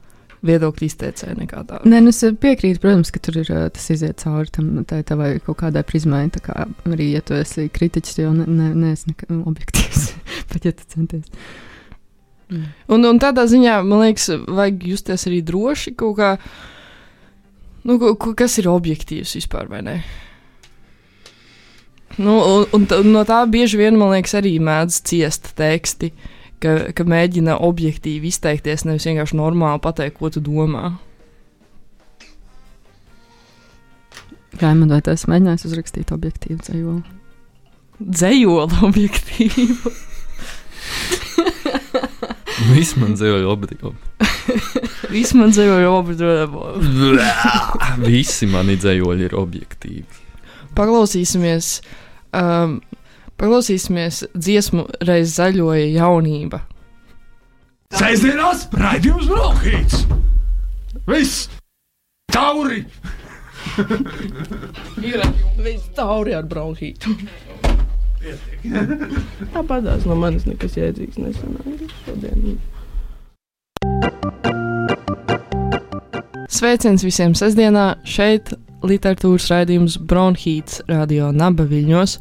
viedokļu 0.45 0.87
izteicēju 0.89 1.37
nekā 1.39 1.63
tādu. 1.65 1.89
Nē, 1.89 2.01
nu 2.05 2.13
es 2.13 2.21
piekrītu, 2.41 2.81
protams, 2.83 3.11
ka 3.13 3.21
tur 3.23 3.39
ir 3.41 3.49
ā, 3.53 3.65
tas 3.73 3.87
iziet 3.93 4.21
cauri 4.21 4.51
tam 4.53 4.83
tavai 4.85 5.31
kaut 5.45 5.59
kādai 5.63 5.85
prizmai. 5.87 6.25
Tā 6.33 6.43
kā 6.45 6.67
arī, 6.89 7.11
ja 7.15 7.23
tu 7.25 7.37
esi 7.37 7.67
kritiķis, 7.73 8.19
jo 8.21 8.33
ne, 8.35 8.45
ne, 8.49 8.71
neesi 8.85 9.11
nekā 9.11 9.29
objektīvs, 9.41 10.11
pat 10.51 10.69
ja 10.69 10.75
tu 10.75 10.87
centies. 10.93 11.25
Mm. 12.51 12.69
Un, 12.93 13.09
un 13.09 13.19
tādā 13.21 13.47
ziņā, 13.49 13.79
man 13.87 14.05
liekas, 14.05 14.29
vajag 14.45 14.85
justies 14.91 15.25
arī 15.29 15.41
droši 15.45 15.95
kaut 15.97 16.19
kā. 16.19 16.35
Nu, 17.85 17.99
kas 18.17 18.57
ir 18.57 18.69
objektīvs 18.71 19.35
vispār, 19.37 19.69
vai 19.69 19.83
ne? 19.85 19.99
Nu, 22.17 22.37
un, 22.39 22.85
un, 22.89 23.09
no 23.11 23.21
tā 23.27 23.41
bieži 23.51 23.77
vien, 23.77 23.97
man 23.99 24.13
liekas, 24.15 24.37
arī 24.39 24.55
mēdz 24.63 25.01
ciest 25.05 25.51
teksti, 25.59 26.09
ka, 26.63 26.77
ka 26.95 27.05
mēģina 27.05 27.59
objektīvi 27.67 28.31
izteikties, 28.31 28.87
nevis 28.87 29.05
vienkārši 29.09 29.37
normāli 29.37 29.83
pateikt, 29.83 30.17
ko 30.17 30.31
tu 30.33 30.41
domā. 30.41 30.95
Raimond, 34.61 34.93
vai 34.95 35.01
tu 35.03 35.11
esi 35.11 35.29
mēģinājis 35.29 35.67
uzrakstīt 35.67 36.15
objektīvu 36.15 36.61
dzējoli? 36.63 37.03
Dzējola 37.99 38.81
objektīvu. 38.87 39.93
Viss 42.73 42.95
man 42.99 43.15
dzīvoja 43.17 43.47
obligāti. 43.51 43.95
Vismaz 45.15 45.55
dzējola 45.55 45.89
objektīvu. 45.91 46.63
Visi 48.03 48.47
mani 48.51 48.77
dzējoļi 48.79 49.27
ir 49.27 49.35
objektīvi. 49.37 50.21
Paklausīsimies, 50.75 51.69
um, 52.35 52.79
paklausīsimies 53.39 54.25
dziesmu 54.35 54.87
reiz 55.07 55.35
zaļoja 55.37 55.87
jaunība. 55.95 56.61
Sēžamās 57.95 58.65
raidījums 58.75 59.29
Brokhīts! 59.31 60.03
Viss! 61.07 61.47
Tauri! 62.33 62.81
Viss 65.65 65.87
cauri 65.95 66.35
ar 66.35 66.47
bronhītu. 68.25 69.21
Tāpatās 69.53 70.05
no 70.09 70.17
manis 70.19 70.47
nekas 70.49 70.77
jēdzīgs 70.79 71.19
nesanāca 71.21 71.89
šodien. 72.05 72.57
Sveiciens 76.55 77.03
visiem 77.03 77.33
sestdienā! 77.35 77.95
Šeit 78.07 78.53
literatūras 78.85 79.49
raidījums 79.51 79.97
Bronhīts 79.99 80.81
radio 80.89 81.31
Naba 81.35 81.65
Viļņos. 81.67 82.19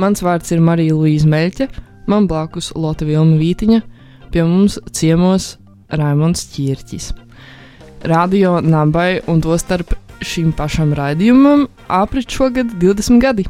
Mans 0.00 0.22
vārds 0.24 0.52
ir 0.54 0.62
Marija 0.64 0.94
Luīza 0.96 1.28
Meļķe, 1.28 1.68
man 2.08 2.28
blakus 2.30 2.70
Lotte 2.76 3.08
Vilma 3.08 3.36
Vītiņa, 3.40 3.80
pie 4.32 4.44
mums 4.46 4.78
ciemos 4.94 5.56
Raimons 5.92 6.46
Čirķis. 6.54 7.10
Radio 8.08 8.60
Nabai 8.64 9.20
un 9.30 9.42
to 9.44 9.56
starp 9.60 9.92
šim 10.22 10.52
pašam 10.56 10.94
raidījumam 10.96 11.66
aprit 11.90 12.30
šogad 12.30 12.72
20 12.80 13.20
gadi. 13.22 13.46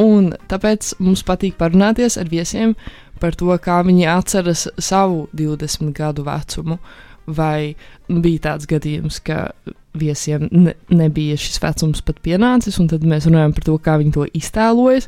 Un 0.00 0.32
tāpēc 0.48 0.94
mums 1.04 1.24
patīk 1.26 1.58
parunāties 1.60 2.16
ar 2.20 2.30
viesiem 2.32 2.74
par 3.20 3.36
to, 3.38 3.52
kā 3.62 3.82
viņi 3.86 4.08
atceras 4.08 4.66
savu 4.80 5.26
20 5.36 5.92
gadu 5.96 6.24
vecumu. 6.26 6.78
Vai 7.26 7.76
bija 8.08 8.48
tāds 8.48 8.66
gadījums, 8.66 9.20
ka 9.22 9.52
viesiem 9.94 10.48
ne, 10.50 10.74
nebija 10.90 11.36
šis 11.38 11.60
vecums 11.62 12.02
pat 12.02 12.18
pienācis, 12.24 12.80
un 12.82 12.88
tad 12.90 13.04
mēs 13.06 13.28
runājam 13.28 13.54
par 13.54 13.68
to, 13.68 13.76
kā 13.78 13.98
viņi 14.00 14.14
to 14.16 14.26
iztēlojas. 14.40 15.06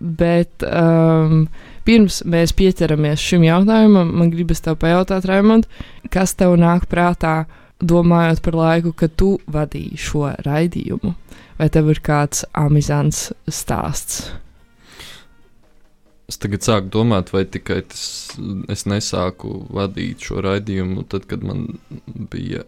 Bet 0.00 0.64
um, 0.66 1.44
pirms 1.86 2.22
mēs 2.28 2.54
pieķeramies 2.56 3.22
šim 3.22 3.44
jautājumam, 3.46 4.10
man 4.18 4.32
gribas 4.32 4.64
te 4.64 4.74
pajautāt, 4.78 5.26
Raimond, 5.28 5.68
kas 6.12 6.34
tev 6.38 6.56
nāk 6.60 6.88
prātā, 6.90 7.44
domājot 7.84 8.40
par 8.44 8.56
laiku, 8.58 8.94
kad 8.96 9.14
tu 9.18 9.34
vadīji 9.50 10.00
šo 10.00 10.30
raidījumu? 10.46 11.14
Vai 11.58 11.68
tev 11.70 11.92
ir 11.92 12.00
kāds 12.02 12.42
amizants 12.58 13.28
stāsts? 13.46 14.24
Es 16.30 16.40
tagad 16.40 16.64
sāku 16.64 16.88
domāt, 16.90 17.30
vai 17.34 17.44
tikai 17.44 17.82
tas 17.86 18.04
es 18.72 18.86
nesāku 18.88 19.52
vadīt 19.76 20.24
šo 20.24 20.40
raidījumu, 20.42 21.04
tad, 21.12 21.28
kad 21.30 21.44
man 21.44 21.66
bija 22.32 22.64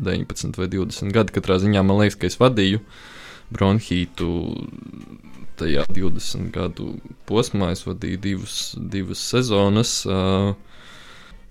19 0.00 0.58
vai 0.58 0.70
20 0.72 1.14
gadi. 1.14 1.34
Katrā 1.36 1.60
ziņā 1.62 1.84
man 1.84 2.00
liekas, 2.00 2.18
ka 2.18 2.30
es 2.30 2.40
vadīju 2.40 2.80
bronhītu 3.54 4.30
tajā 5.60 5.84
20 5.94 6.50
gadu 6.54 6.94
posmā. 7.28 7.70
Es 7.76 7.84
vadīju 7.86 8.22
divus, 8.24 8.60
divas 8.78 9.22
sezonas. 9.34 10.00
Uh, 10.08 10.54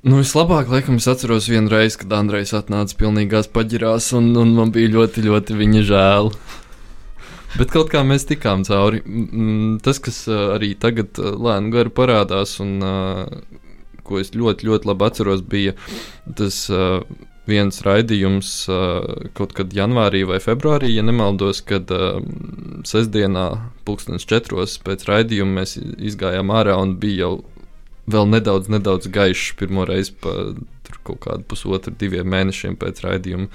Nu, 0.03 0.17
vislabāk, 0.19 0.67
laikam, 0.67 0.97
es 0.99 1.05
atceros 1.07 1.45
vienu 1.47 1.71
reizi, 1.71 1.95
kad 2.01 2.11
Andrejs 2.17 2.49
atnāca 2.57 2.97
pilnīgās 2.99 3.47
paģirās, 3.55 4.09
un, 4.17 4.33
un 4.35 4.49
man 4.51 4.73
bija 4.75 4.89
ļoti, 4.91 5.23
ļoti 5.23 5.55
viņa 5.55 5.83
žēl. 5.87 6.27
Bet 7.53 7.69
kaut 7.73 7.91
kā 7.93 8.01
mēs 8.07 8.25
tikām 8.29 8.63
cauri. 8.65 9.03
Tas, 9.85 9.99
kas 10.01 10.23
arī 10.31 10.73
tagad 10.79 11.19
lēni 11.19 11.73
gari 11.73 11.93
parādās, 11.93 12.55
un 12.63 12.79
ko 14.03 14.19
es 14.19 14.33
ļoti, 14.35 14.67
ļoti 14.67 14.89
labi 14.89 15.07
atceros, 15.07 15.43
bija 15.45 15.75
tas 16.39 16.65
viens 17.47 17.79
raidījums 17.85 18.49
kaut 19.37 19.53
kad 19.57 19.73
janvārī 19.75 20.23
vai 20.27 20.39
februārī, 20.43 20.93
ja 20.95 21.05
nemaldos, 21.05 21.61
kad 21.67 21.91
sestdienā, 22.89 23.47
pulkstenis 23.85 24.25
četros 24.29 24.79
pēc 24.83 25.05
raidījuma 25.11 25.59
mēs 25.61 25.77
izgājām 25.77 26.53
ārā 26.55 26.79
un 26.81 26.97
bija 26.99 27.27
jau 27.27 27.33
vēl 28.09 28.29
nedaudz, 28.33 28.71
nedaudz 28.71 29.11
gaišs 29.13 29.53
pirmo 29.59 29.85
reizi 29.87 30.15
pa 30.23 30.53
kaut 31.03 31.19
kādu 31.25 31.43
pusotru, 31.51 31.93
diviem 31.99 32.29
mēnešiem 32.31 32.77
pēc 32.79 33.03
raidījuma. 33.03 33.49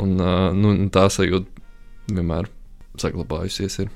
Un, 0.00 0.14
nu, 0.56 0.76
tā 0.94 1.08
sajūta 1.12 2.14
vienmēr 2.14 2.48
saglabājusies. 3.02 3.80
Ir. 3.84 3.94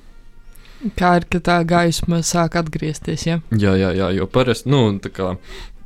Kā 0.98 1.16
ir, 1.20 1.28
ka 1.30 1.38
tā 1.44 1.60
gaisma 1.68 2.22
sāk 2.26 2.56
atgriezties? 2.58 3.26
Ja? 3.28 3.38
Jā, 3.54 3.76
jā, 3.78 3.92
jā, 3.94 4.08
jo 4.16 4.26
parasti, 4.30 4.70
nu, 4.72 4.84
tā 5.02 5.12
kā 5.14 5.34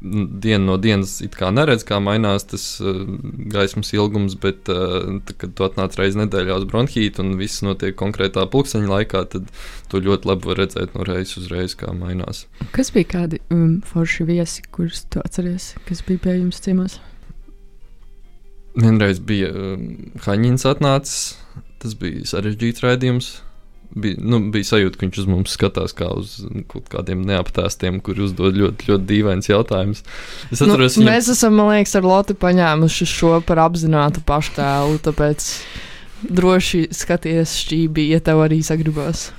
diena 0.00 0.64
no 0.64 0.76
dienas 0.80 1.18
it 1.24 1.36
kā 1.38 1.48
neredz, 1.54 1.84
kā 1.86 1.98
mainās 2.02 2.46
tas 2.48 2.64
uh, 2.82 3.02
gaismas 3.52 3.92
ilgums, 3.96 4.36
bet, 4.40 4.68
uh, 4.72 5.18
tā, 5.26 5.36
kad 5.40 5.54
tu 5.56 5.66
atnāc 5.66 5.96
reizes 5.98 6.18
nedēļā 6.20 6.58
uz 6.60 6.66
bronhītu 6.70 7.24
un 7.24 7.34
viss 7.40 7.64
notiek 7.66 7.96
konkrētā 7.98 8.44
pulksteņa 8.52 8.90
laikā, 8.92 9.24
tad 9.32 9.48
tu 9.90 10.02
ļoti 10.04 10.30
labi 10.30 10.50
vari 10.50 10.64
redzēt 10.64 10.96
no 10.96 11.06
reizes 11.08 11.40
uz 11.42 11.50
reizi, 11.52 11.78
kā 11.80 11.92
mainās. 11.96 12.44
Kas 12.76 12.92
bija 12.94 13.10
kādi 13.16 13.40
um, 13.54 13.80
forši 13.86 14.28
viesi, 14.28 14.64
kurus 14.74 15.06
tu 15.10 15.22
atceries, 15.24 15.72
kas 15.88 16.04
bija 16.06 16.26
pie 16.26 16.38
jums 16.38 16.60
ciemos? 16.64 17.00
Vienreiz 18.76 19.22
bija 19.24 19.52
um, 19.52 19.88
Haņins 20.26 20.68
atnācis, 20.68 21.34
tas 21.82 21.96
bija 21.98 22.24
sarežģīts 22.28 22.84
raidījums 22.84 23.34
bija, 23.90 24.16
nu, 24.20 24.40
bija 24.52 24.66
sajūta, 24.66 24.98
ka 24.98 25.06
viņš 25.06 25.18
uz 25.22 25.28
mums 25.30 25.54
skatās 25.56 25.94
kā 25.96 26.08
uz 26.18 26.36
kaut 26.70 26.88
kādiem 26.92 27.22
neaptēstiem, 27.28 28.00
kur 28.04 28.18
uzdod 28.26 28.56
ļoti, 28.58 28.90
ļoti 28.90 29.08
dīvains 29.08 29.50
jautājums. 29.50 30.02
Es 30.50 30.62
atceros, 30.62 30.96
nu, 30.96 31.04
viņam... 31.04 31.12
Mēs 31.12 31.30
esam, 31.32 31.56
man 31.58 31.72
liekas, 31.74 31.96
ar 31.98 32.08
Lotu 32.08 32.36
paņēmuši 32.40 33.08
šo 33.10 33.32
par 33.46 33.62
apzinātu 33.66 34.22
paštēlu, 34.26 35.00
tāpēc 35.06 35.48
droši 36.26 36.86
skaties 36.96 37.56
šķībi, 37.62 38.08
ja 38.14 38.22
tev 38.24 38.42
arī 38.46 38.62
sagribās. 38.66 39.30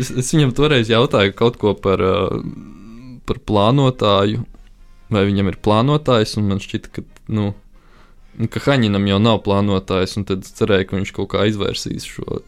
es, 0.00 0.10
es 0.10 0.32
viņam 0.34 0.54
toreiz 0.56 0.92
jautāju 0.92 1.36
kaut 1.38 1.58
ko 1.60 1.74
par, 1.78 2.02
par 3.28 3.42
plānotāju, 3.48 4.44
vai 5.10 5.26
viņam 5.26 5.50
ir 5.50 5.60
plānotājs, 5.64 6.36
un 6.38 6.50
man 6.52 6.62
šķita, 6.62 6.94
ka, 6.94 7.06
nu, 7.34 7.52
ka 8.52 8.62
Haņinam 8.64 9.06
jau 9.10 9.20
nav 9.22 9.42
plānotājs, 9.46 10.16
un 10.20 10.26
tad 10.28 10.48
cerēju, 10.48 10.88
ka 10.90 10.98
viņš 11.00 11.14
kaut 11.16 11.32
kā 11.34 11.46
izvērsīs 11.50 12.08
šo 12.08 12.40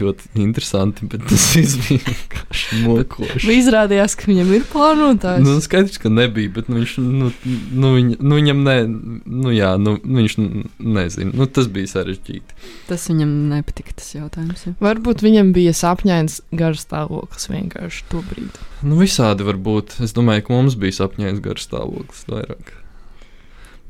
ļoti 0.00 0.30
interesanti, 0.40 1.06
bet 1.10 1.24
tas 1.28 1.44
bija 1.84 1.98
vienkārši 2.06 2.80
mokoši. 2.86 3.54
Izrādījās, 3.58 4.16
ka 4.18 4.28
viņam 4.30 4.52
ir 4.56 4.64
plānotājs. 4.72 5.44
Nu, 5.44 5.56
skaidrs, 5.64 5.98
ka 6.02 6.12
nebija, 6.12 6.52
bet 6.56 6.70
nu, 6.72 6.80
viņš, 6.80 6.96
nu, 7.04 7.30
nu, 7.76 7.92
viņ, 7.96 8.10
nu, 8.18 8.38
viņam 8.38 8.62
ne, 8.66 8.76
nu, 8.88 9.52
jā, 9.54 9.74
nu, 9.80 9.96
viņš 10.02 10.36
nezina. 10.80 11.32
Nu, 11.36 11.46
tas 11.46 11.68
bija 11.72 11.92
sarežģīti. 11.92 12.58
Tas 12.88 13.06
viņam 13.12 13.34
nepatika, 13.52 13.96
tas 14.00 14.12
jautājums. 14.16 14.66
Ja. 14.68 14.76
Varbūt 14.82 15.24
viņam 15.24 15.54
bija 15.56 15.74
sapņains 15.76 16.40
garš 16.56 16.86
stāvoklis 16.86 17.50
vienkārši 17.52 18.06
to 18.12 18.24
brīdi. 18.30 18.68
Nu, 18.82 18.98
visādi 19.00 19.46
var 19.46 19.60
būt. 19.60 20.00
Es 20.02 20.16
domāju, 20.16 20.48
ka 20.48 20.56
mums 20.56 20.78
bija 20.80 21.02
sapņains 21.02 21.42
garš 21.44 21.68
stāvoklis 21.68 22.24
vairāk. 22.30 22.78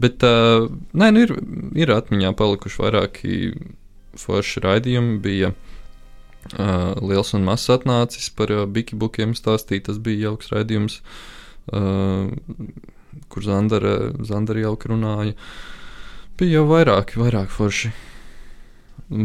Bet, 0.03 0.25
uh, 0.27 0.67
nē, 0.99 1.13
nu 1.15 1.27
ir, 1.27 1.37
ir 1.79 1.93
atmiņā 1.95 2.33
palikuši 2.39 2.83
vairāki 2.83 3.37
forši 4.19 4.63
raidījumi. 4.65 5.21
Bija 5.23 5.53
uh, 5.53 5.73
Uh, 6.43 6.91
liels 6.99 7.31
un 7.37 7.45
mazs 7.47 7.71
atnācis 7.71 8.27
par 8.35 8.51
uh, 8.51 8.65
bikibukiem 8.67 9.31
stāstīt. 9.39 9.87
Tas 9.87 10.01
bija 10.03 10.29
jauks 10.29 10.51
raidījums, 10.51 10.99
uh, 11.71 12.33
kur 13.31 13.47
Zandara, 13.47 14.11
Zandara 14.27 14.65
jauki 14.65 14.91
runāja. 14.91 15.37
Bija 16.41 16.59
jau 16.59 16.65
vairāki, 16.73 17.21
vairāk 17.23 17.53
forši. 17.55 17.93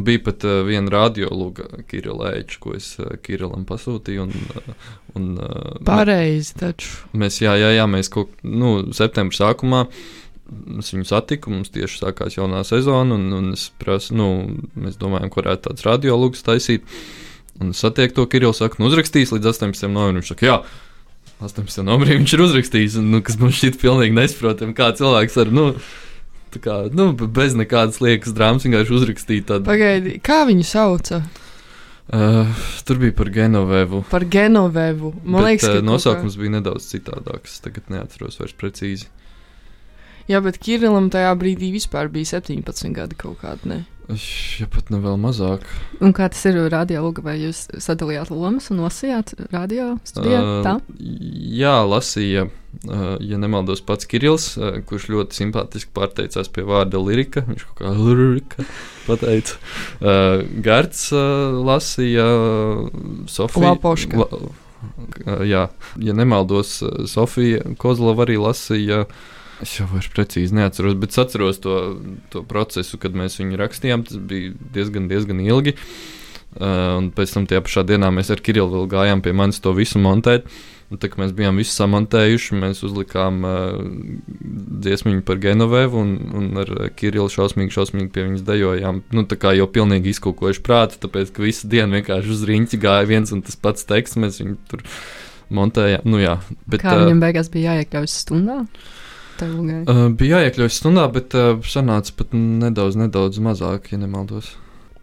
Bija 0.06 0.22
pat 0.28 0.46
uh, 0.46 0.62
viena 0.68 0.94
radiolūga, 0.94 1.82
Kirilēča, 1.90 2.62
ko 2.62 2.76
es 2.78 2.94
uh, 3.02 3.18
Kirilam 3.26 3.66
pasūtīju. 3.66 4.28
Un, 4.28 4.78
un, 5.18 5.28
uh, 5.42 5.82
Pareizi, 5.90 6.54
taču. 6.62 7.10
Mēs, 7.18 7.42
jā, 7.42 7.58
jā, 7.58 7.74
jā, 7.80 7.90
mēs 7.90 8.14
kaut 8.14 8.38
nu, 8.46 8.78
septembrī 8.94 9.42
sākumā 9.42 9.88
uh, 9.88 10.06
Es 10.80 10.94
viņu 10.94 11.08
satiku, 11.10 11.52
mums 11.52 11.72
tieši 11.74 12.00
sākās 12.00 12.38
jaunā 12.38 12.62
sezona, 12.68 13.18
un, 13.18 13.32
un 13.36 13.48
prasu, 13.82 14.16
nu, 14.16 14.28
mēs 14.80 14.96
domājam, 15.02 15.32
ka 15.32 15.42
varētu 15.42 15.70
tāds 15.70 15.88
radiologs 15.88 16.46
taisīt. 16.46 16.86
Un 17.60 17.74
es 17.74 17.82
satieku 17.84 18.20
to 18.20 18.28
Kirillu, 18.32 18.56
saku, 18.56 18.80
nu, 18.80 18.88
uzrakstīs 18.92 19.34
līdz 19.34 19.50
18. 19.52 19.90
novembrim. 19.92 20.22
Viņš 20.22 20.32
saka, 20.32 20.48
jā, 20.48 20.58
18. 21.44 21.84
novembrī 21.84 22.20
viņš 22.22 22.36
ir 22.38 22.44
uzrakstījis, 22.46 23.00
un, 23.02 23.10
nu, 23.16 23.24
kas 23.26 23.40
man 23.42 23.52
šķiet 23.54 23.80
pilnīgi 23.82 24.16
nesaprotami, 24.16 24.78
kā 24.78 24.92
cilvēks 24.98 25.36
ar, 25.44 25.52
nu, 25.54 25.66
kā, 26.64 26.78
nu, 26.96 27.10
bez 27.18 27.58
nekādas 27.58 28.00
liekas 28.04 28.36
drāmas 28.38 28.66
vienkārši 28.68 28.96
uzrakstīt 29.02 29.50
tādu. 29.52 29.68
Pagaidi, 29.68 30.16
kā 30.24 30.46
viņu 30.48 30.66
sauca? 30.70 31.22
Uh, 32.08 32.48
tur 32.88 33.02
bija 33.02 33.12
par 33.18 33.28
Genovēvu. 33.36 34.06
Par 34.08 34.24
Genovēvu. 34.32 35.12
Man 35.26 35.42
Bet, 35.42 35.50
liekas, 35.50 35.68
ka 35.68 35.82
uh, 35.82 35.86
nosaukums 35.86 36.38
kā... 36.38 36.44
bija 36.46 36.54
nedaudz 36.56 36.88
citādāks. 36.88 37.58
Tagad 37.66 37.92
neatceros 37.92 38.40
vairs 38.40 38.56
precīzi. 38.56 39.10
Jā, 40.28 40.42
bet 40.44 40.60
Kirillam 40.60 41.08
tajā 41.14 41.32
brīdī 41.40 41.72
vispār 41.72 42.10
bija 42.12 42.38
17 42.38 42.92
gadi 42.96 43.16
kaut 43.20 43.40
kādi. 43.44 43.72
Ne? 43.72 43.84
Ja 44.08 44.68
pat 44.72 44.88
ne 44.88 45.02
vēl 45.04 45.18
mazāk. 45.20 45.66
Un 46.00 46.14
kā 46.16 46.30
tas 46.32 46.46
ir 46.48 46.56
radiologa, 46.72 47.24
vai 47.26 47.36
jūs 47.42 47.66
sadalījāt 47.84 48.32
lomas 48.32 48.70
un 48.72 48.80
lasījāt 48.86 49.34
radio 49.52 49.98
studijā? 50.08 50.40
Uh, 50.40 50.62
tā? 50.64 50.74
Jā, 51.60 51.74
lasīja, 51.84 52.46
uh, 52.48 53.06
ja 53.20 53.40
nemaldos, 53.40 53.84
pats 53.84 54.08
Kirills, 54.08 54.54
uh, 54.56 54.80
kurš 54.88 55.10
ļoti 55.12 55.42
simpātiski 55.42 55.92
pārteicās 55.96 56.52
pie 56.56 56.64
vārda 56.68 57.04
lirika. 57.04 57.44
Viņš 57.50 57.68
kaut 57.68 57.82
kā 57.84 57.92
lirika 58.00 58.68
pateica. 59.10 59.60
Uh, 60.00 60.44
Gerts 60.64 61.10
uh, 61.12 61.60
lasīja 61.68 62.28
Sofiju. 63.32 63.68
Lapoška. 63.68 64.24
La, 64.24 64.44
uh, 64.44 65.48
jā, 65.48 65.68
ja 66.00 66.16
nemaldos, 66.16 66.80
Sofija 67.12 67.76
Kozlova 67.80 68.24
arī 68.24 68.40
lasīja. 68.40 69.04
Uh, 69.04 69.34
Es 69.64 69.74
jau 69.80 69.88
vairs 69.90 70.10
precīzi 70.14 70.54
neatceros, 70.58 70.98
bet 71.02 71.14
es 71.14 71.22
atceros 71.22 71.58
to, 71.64 71.74
to 72.34 72.44
procesu, 72.46 73.00
kad 73.02 73.18
mēs 73.18 73.40
viņu 73.42 73.58
rakstījām. 73.58 74.06
Tas 74.06 74.22
bija 74.30 74.54
diezgan, 74.76 75.10
diezgan 75.10 75.42
ilgi. 75.42 75.74
Uh, 76.58 76.98
un 76.98 77.12
pēc 77.14 77.34
tam 77.36 77.46
tajā 77.50 77.62
pašā 77.66 77.84
dienā 77.86 78.10
mēs 78.14 78.32
ar 78.34 78.42
Kirillu 78.42 78.72
vēl 78.72 78.90
gājām 78.90 79.22
pie 79.26 79.34
manis 79.36 79.62
to 79.62 79.74
visu 79.78 80.02
montēt. 80.02 80.48
Un, 80.88 81.00
tā 81.02 81.10
kā 81.12 81.20
mēs 81.20 81.34
bijām 81.36 81.58
visu 81.60 81.74
samontējuši, 81.76 82.58
mēs 82.62 82.80
uzlikām 82.88 83.42
uh, 83.46 83.80
dziesmu 84.86 85.18
par 85.28 85.42
Genovēvu 85.44 86.00
un, 86.00 86.14
un 86.38 86.62
ar 86.62 86.72
Kirillu 86.98 87.28
šausmīgi, 87.34 87.74
šausmīgi 87.76 88.12
pie 88.14 88.28
viņas 88.30 88.46
dejojām. 88.48 89.02
Nu, 89.14 89.26
tā 89.30 89.40
kā 89.42 89.56
jau 89.58 89.68
pilnīgi 89.74 90.14
izkūkojuši 90.14 90.64
prātu, 90.66 91.02
tāpēc 91.04 91.34
ka 91.34 91.44
visu 91.44 91.70
dienu 91.70 91.98
vienkārši 91.98 92.34
uz 92.38 92.46
riņķi 92.48 92.82
gāja 92.86 93.10
viens 93.10 93.34
un 93.36 93.42
tas 93.46 93.58
pats 93.60 93.90
teksts. 93.90 94.22
Mēs 94.22 94.40
viņu 94.42 94.56
tur 94.72 94.86
montējām. 95.54 96.06
Nu, 96.08 96.22
jā, 96.22 96.38
bet, 96.70 96.86
Kā 96.86 96.96
viņam 97.04 97.26
beigās 97.26 97.52
bija 97.54 97.76
jāiekļaujas 97.76 98.22
stundā? 98.24 98.62
Uh, 98.64 98.94
bija 100.18 100.42
jāiekļauj 100.42 100.72
stundā, 100.74 101.08
bet 101.14 101.36
uh, 101.38 101.58
sanāca 101.68 102.14
pat 102.18 102.34
nedaudz, 102.36 102.98
nedaudz 103.00 103.42
mazāk, 103.44 103.92
ja 103.94 104.00
nemaldos. 104.02 104.56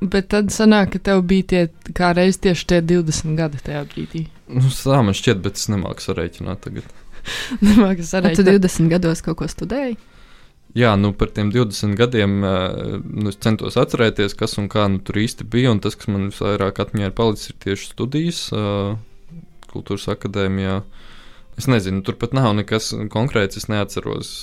Bet 0.05 0.29
tad 0.35 0.51
sanāk, 0.53 0.95
ka 0.95 1.01
tev 1.11 1.23
bija 1.29 1.47
tie 1.53 1.93
kā 1.97 2.11
reiz 2.17 2.37
tieši 2.43 2.67
tie 2.73 2.81
20 2.85 3.39
gadi 3.39 3.61
tajā 3.65 3.85
brīdī. 3.93 4.27
Nu, 4.53 4.67
tā 4.69 4.99
man 5.07 5.17
šķiet, 5.17 5.41
bet 5.45 5.61
es 5.61 5.71
nemāku 5.73 6.05
sarēķināt 6.05 6.65
tagad. 6.67 6.91
nemāku 7.69 8.05
sarēķināt. 8.05 8.43
Tu 8.43 8.59
20 8.69 8.93
gados 8.93 9.25
kaut 9.25 9.41
ko 9.41 9.49
studēji? 9.49 9.97
Jā, 10.75 10.97
nu 10.99 11.13
par 11.15 11.31
tiem 11.31 11.53
20 11.55 11.95
gadiem 11.97 12.41
uh, 12.43 12.99
nu, 12.99 13.31
es 13.31 13.39
centos 13.41 13.79
atcerēties, 13.79 14.35
kas 14.37 14.59
un 14.59 14.67
kā 14.73 14.89
nu, 14.91 14.99
tur 15.07 15.23
īsti 15.23 15.47
bija. 15.47 15.71
Un 15.71 15.81
tas, 15.85 15.95
kas 15.95 16.11
man 16.11 16.29
visvairāk 16.33 16.83
atmiņā 16.83 17.13
ir 17.13 17.17
palicis, 17.17 17.53
ir 17.53 17.61
tieši 17.63 17.93
studijas 17.93 18.45
uh, 18.53 18.97
kultūras 19.71 20.11
akadēmijā. 20.17 20.81
Uh, 20.83 21.05
Es 21.61 21.69
nezinu, 21.71 22.03
tur 22.03 22.17
pat 22.19 22.35
nav 22.35 22.51
nekas 22.59 22.91
konkrēts. 23.13 23.61
Es 23.61 23.69
neatceros, 23.71 24.35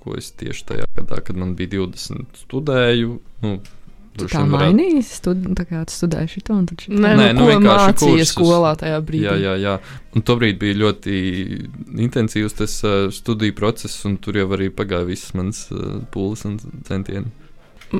ko 0.00 0.18
es 0.18 0.32
tieši 0.34 0.66
tajā 0.72 0.90
gadā, 0.98 1.20
kad 1.22 1.38
man 1.38 1.54
bija 1.58 1.76
20, 1.78 2.44
studēju. 2.46 3.18
Nu, 3.44 3.58
Tu 4.14 4.28
tā 4.30 4.44
mainīji, 4.46 5.00
stud, 5.02 5.40
tā 5.58 5.64
kā 5.66 5.80
tu 5.88 5.90
studēji 5.90 6.36
šo 6.36 6.54
un 6.54 6.66
taču. 6.70 6.92
Nē, 6.94 7.14
Nē 7.18 7.24
nu, 7.34 7.40
nu 7.40 7.46
vienkārši 7.48 7.88
mācījies 7.90 8.30
skolā 8.30 8.70
tajā 8.78 9.00
brīdī. 9.02 9.24
Jā, 9.26 9.34
jā, 9.42 9.54
jā. 9.58 9.72
Un 10.14 10.22
tobrīd 10.22 10.60
bija 10.60 10.76
ļoti 10.84 11.14
intensīvs 12.04 12.54
tas 12.60 12.76
uh, 12.86 13.08
studiju 13.14 13.56
process, 13.58 14.04
un 14.06 14.14
tur 14.22 14.38
jau 14.38 14.46
arī 14.54 14.68
pagāja 14.70 15.08
visas 15.08 15.34
manas 15.34 15.64
uh, 15.74 15.96
pūles 16.14 16.46
un 16.46 16.60
centieni. 16.86 17.32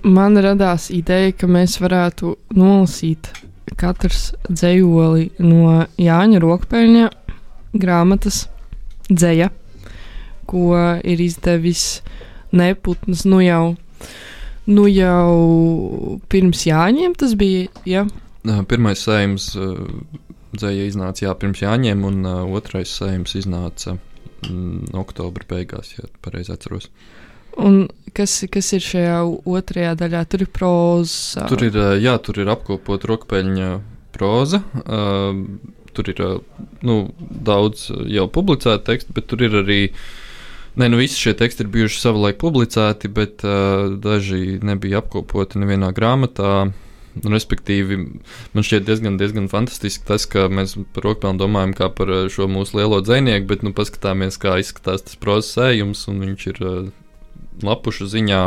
Man 0.07 0.39
radās 0.39 0.87
ideja, 0.95 1.35
ka 1.35 1.51
mēs 1.51 1.81
varētu 1.83 2.37
nolasīt 2.55 3.33
katrs 3.81 4.29
dzējoli 4.47 5.33
no 5.43 5.83
Jāņa 5.99 6.41
Rokpeļņa 6.47 7.11
grāmatas 7.75 8.45
dzēja, 9.11 9.51
ko 10.49 10.75
ir 11.03 11.21
izdevis 11.21 12.03
Neputns 12.55 13.25
nu 13.27 13.41
jau, 13.43 13.75
nu 14.71 14.85
jau 14.87 16.21
pirms 16.31 16.63
Jāņiem. 16.69 17.17
Tas 17.19 17.35
bija. 17.39 17.67
Ja? 17.89 18.05
Pirmais 18.71 19.03
sējums 19.03 19.51
dzēja 20.55 20.89
iznāca 20.89 21.27
jā, 21.27 21.35
pirms 21.39 21.65
Jāņiem, 21.65 22.07
un 22.07 22.23
uh, 22.23 22.41
otrais 22.55 22.93
sējums 23.01 23.35
iznāca 23.41 23.97
mm, 23.97 24.95
oktobra 25.01 25.47
beigās, 25.51 25.97
ja 25.97 26.07
pareizi 26.25 26.55
atceros. 26.55 26.91
Un 27.61 27.85
kas, 28.15 28.41
kas 28.51 28.73
ir 28.75 28.83
šajā 28.83 29.19
otrajā 29.47 29.95
daļā? 29.99 30.25
Tur 30.31 30.47
ir 30.47 30.51
proza. 30.55 31.47
Tur 31.51 31.67
ir, 31.67 31.79
jā, 32.03 32.17
tur 32.23 32.41
ir 32.43 32.51
apkopot 32.51 33.07
rokpeļņa 33.11 33.71
proza. 34.15 34.63
Uh, 34.83 35.43
tur 35.97 36.11
ir 36.13 36.21
nu, 36.87 36.99
daudz 37.19 37.89
jau 38.11 38.29
publicētu 38.33 38.87
tekstu, 38.91 39.17
bet 39.17 39.29
tur 39.31 39.45
ir 39.47 39.59
arī. 39.65 39.81
Nē, 40.75 40.89
nu 40.91 40.99
visi 40.99 41.21
šie 41.21 41.37
teksti 41.39 41.63
ir 41.63 41.71
bijuši 41.71 42.01
savulaik 42.03 42.41
publicēti, 42.41 43.07
bet 43.15 43.45
uh, 43.47 43.93
daži 44.03 44.59
nebija 44.67 45.05
apkopoti 45.05 45.61
nevienā 45.63 45.93
grāmatā. 45.95 46.73
Respektīvi, 47.15 47.99
man 48.57 48.67
šķiet 48.67 48.89
diezgan, 48.89 49.19
diezgan 49.21 49.47
fantastiski 49.53 50.03
tas, 50.09 50.25
ka 50.27 50.49
mēs 50.51 50.75
par 50.97 51.07
rokpelnu 51.07 51.39
domājam 51.45 51.77
kā 51.79 51.87
par 51.95 52.11
šo 52.35 52.49
mūsu 52.51 52.81
lielo 52.81 52.99
dzinieku, 53.07 53.47
bet 53.53 53.63
nu, 53.63 53.71
paskatāmies, 53.77 54.41
kā 54.43 54.57
izskatās 54.59 55.07
tas 55.07 55.21
prozas 55.23 55.53
sējums, 55.55 56.09
un 56.11 56.25
viņš 56.27 56.49
ir 56.51 56.59
uh, 56.67 56.81
lapušu 57.63 58.11
ziņā 58.11 58.43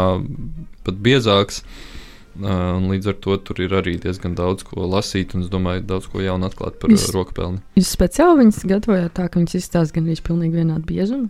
pat 0.83 0.99
biezāks. 1.07 1.63
Uh, 1.63 1.96
un 2.41 2.88
līdz 2.91 3.08
ar 3.13 3.17
to 3.23 3.38
tur 3.38 3.62
ir 3.63 3.73
arī 3.80 3.95
diezgan 4.02 4.36
daudz 4.38 4.63
ko 4.67 4.86
lasīt, 4.89 5.34
un 5.36 5.43
es 5.45 5.50
domāju, 5.50 5.86
daudz 5.89 6.08
ko 6.12 6.21
jaunu 6.21 6.50
atklāt 6.50 6.80
par 6.82 6.91
Jūs- 6.93 7.10
uh, 7.10 7.15
rokpelni. 7.17 7.62
Jūs 7.80 7.95
speciāli 7.97 8.43
viņus 8.43 8.63
gatavojāt 8.69 9.13
tā, 9.17 9.30
ka 9.30 9.39
viņas 9.39 9.58
izstāsta 9.62 9.93
gan 9.97 10.06
arī 10.08 10.21
pilnīgi 10.21 10.60
vienādu 10.62 10.86
biezumu? 10.86 11.30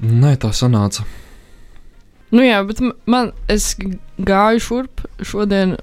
Nē, 0.00 0.36
tā 0.40 0.52
sanāca. 0.56 1.04
Nu 2.30 2.44
jā, 2.44 2.60
bet 2.66 2.78
man, 3.10 3.32
es 3.50 3.74
gāju 4.22 4.60
šurp 4.62 5.02
šodien 5.26 5.76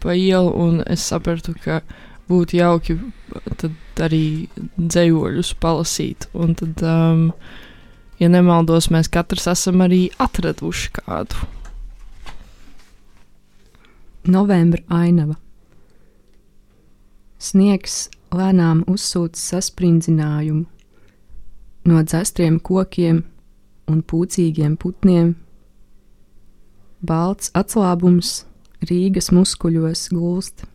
pa 0.00 0.14
ielu, 0.16 0.52
un 0.56 0.80
es 0.86 1.04
sapratu, 1.04 1.52
ka 1.60 1.82
būtu 2.30 2.56
jauki 2.56 2.96
tad 3.60 3.74
arī 4.00 4.48
dzējoļus 4.80 5.54
palasīt. 5.60 6.26
Un 6.32 6.54
tad, 6.56 6.80
um, 6.82 7.26
ja 8.18 8.30
nemaldos, 8.32 8.88
mēs 8.88 9.10
katrs 9.12 9.46
esam 9.52 9.84
arī 9.84 10.06
atraduši 10.18 10.94
kādu. 11.02 11.44
Novembra 14.28 14.82
ainava. 14.92 15.38
Sniegs 17.40 18.10
lēnām 18.36 18.82
uzsūc 18.90 19.38
sasprindzinājumu 19.40 20.66
no 21.88 22.02
dzestriem 22.04 22.58
kokiem 22.60 23.22
un 23.88 24.02
pūcīgiem 24.04 24.76
putniem. 24.76 25.32
Balts 27.00 27.48
atslābums 27.56 28.42
Rīgas 28.84 29.30
muskuļos 29.32 30.10
gulst. 30.12 30.66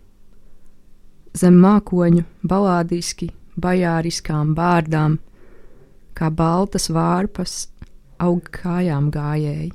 Zem 1.37 1.59
mākoņu 1.61 2.23
balādiski, 2.49 3.29
bajāriskām 3.61 4.55
bārdām, 4.57 5.19
kā 6.17 6.31
baltas 6.33 6.89
vārpas, 6.89 7.67
aug 8.17 8.49
kājām 8.49 9.11
gājēji, 9.13 9.71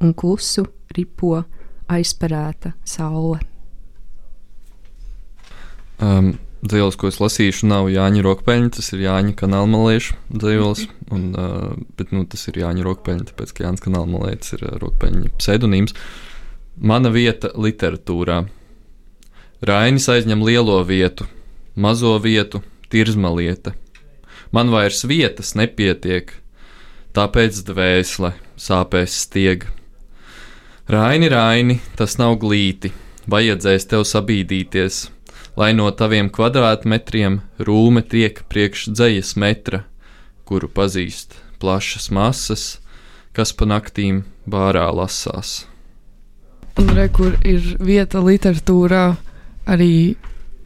un 0.00 0.14
klusu 0.14 0.64
ripo 0.96 1.42
aizperēta 1.92 2.74
saule. 2.88 3.40
Um, 6.02 6.34
Dzīslis, 6.64 6.96
ko 6.96 7.10
es 7.10 7.18
lasīšu, 7.20 7.66
nav 7.68 7.90
Jāņa 7.92 8.22
Rokpeņa, 8.24 8.70
tas 8.78 8.86
ir 8.96 9.02
Jāņa 9.04 9.34
kanālmaliešu 9.36 10.14
dzīslis. 10.32 10.86
Uh, 11.12 11.74
bet 11.98 12.14
nu, 12.16 12.22
tas 12.24 12.46
ir 12.48 12.56
Jāņa 12.62 12.86
Rokpeņa, 12.86 13.26
tāpēc 13.28 13.52
ka 13.52 13.66
Jānis 13.66 13.84
Kanālmalietis 13.84 14.56
ir 14.56 14.64
uh, 14.64 14.78
Rokpeņa 14.80 15.34
pseidonīms. 15.36 15.92
Mana 16.80 17.12
vieta 17.12 17.52
literatūrā. 17.52 18.46
Rainis 19.64 20.08
aizņem 20.08 20.40
lielo 20.44 20.78
vietu, 20.88 21.28
mazo 21.76 22.16
vietu, 22.20 22.62
tirzma 22.92 23.30
lieta. 23.36 23.74
Man 24.54 24.72
vairs 24.72 25.04
vietas 25.04 25.52
nepietiek, 25.58 26.32
tāpēc 27.12 27.60
dvēsele 27.68 28.32
sāpēs 28.56 29.20
stieg. 29.26 29.68
Raini, 30.88 31.28
Raini, 31.32 31.78
tas 31.96 32.18
nav 32.20 32.34
glīti, 32.42 32.90
vajadzēs 33.32 33.86
tev 33.88 34.02
sabīdīties, 34.04 34.98
lai 35.56 35.70
no 35.72 35.86
taviem 35.96 36.28
kvadrātmetriem 36.28 37.38
rūme 37.56 38.02
tiek 38.04 38.42
priekš 38.52 38.90
dzējas 38.92 39.30
metra, 39.40 39.80
kuru 40.44 40.68
pazīst 40.68 41.38
plašas 41.62 42.10
masas, 42.12 42.66
kas 43.32 43.54
pa 43.56 43.64
naktīm 43.64 44.26
bārā 44.44 44.84
lasās. 44.92 45.64
Un 46.76 46.92
re, 46.92 47.08
kur 47.08 47.32
ir 47.48 47.64
vieta 47.80 48.20
literatūrā 48.20 49.06
arī, 49.64 49.90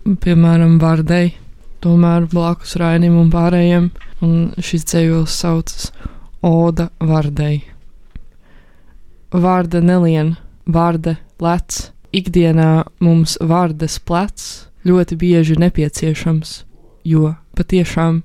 piemēram, 0.03 0.81
vārdei, 0.83 1.37
tomēr 1.79 2.27
blakus 2.27 2.75
Rainim 2.83 3.23
un 3.23 3.31
pārējiem, 3.31 3.91
un 4.27 4.39
šis 4.59 4.91
dzējols 4.91 5.43
saucas 5.47 5.93
Oda 6.43 6.91
vārdei. 6.99 7.78
Vārda 9.29 9.83
nelien, 9.85 10.37
vārda 10.65 11.19
lec, 11.45 11.91
ikdienā 12.17 12.87
mums 13.05 13.37
vārdas 13.45 13.99
plecs 14.01 14.69
ļoti 14.89 15.19
bieži 15.21 15.59
nepieciešams, 15.61 16.53
jo 17.05 17.35
patiešām, 17.53 18.23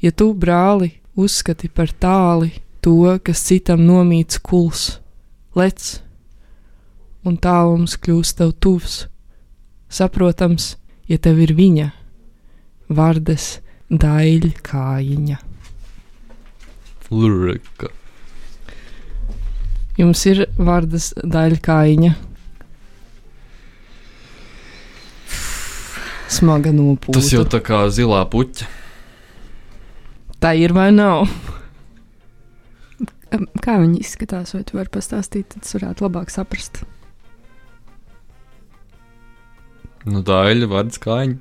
ja 0.00 0.12
tu, 0.16 0.30
brāli, 0.32 0.94
uzskati 1.20 1.68
par 1.68 1.92
tāli 1.92 2.54
to, 2.80 3.18
kas 3.20 3.44
citam 3.44 3.84
nomīts 3.84 4.40
kuls, 4.40 5.02
lec, 5.52 5.98
un 7.26 7.36
tālums 7.36 7.98
kļūst 8.00 8.38
tev 8.40 8.54
tuvs. 8.56 8.96
Saprotams, 9.92 10.76
ja 11.12 11.20
tev 11.20 11.44
ir 11.44 11.52
viņa, 11.60 11.90
vārdes 12.88 13.58
daļa 13.92 14.54
kājiņa. 14.64 15.38
Lurika. 17.12 17.92
Jums 19.96 20.22
ir 20.28 20.42
vārdas 20.60 21.10
daļa 21.24 21.60
kājiņa. 21.64 22.14
Smaga 26.36 26.72
nopūta. 26.74 27.16
Tas 27.20 27.30
jau 27.32 27.44
tā 27.48 27.60
kā 27.64 27.84
zilā 27.94 28.24
puķa. 28.32 28.66
tā 30.42 30.50
ir 30.58 30.74
vai 30.76 30.90
nav? 30.92 31.28
Kā 33.62 33.76
viņi 33.82 34.00
izskatās, 34.02 34.52
vai 34.54 34.62
tu 34.66 34.76
vari 34.78 34.90
pastāstīt, 34.92 35.48
tad 35.54 35.66
varētu 35.74 36.04
labāk 36.06 36.30
saprast. 36.30 36.82
Nu, 40.06 40.20
daļa, 40.22 40.68
vārds 40.70 41.00
kājiņa. 41.02 41.38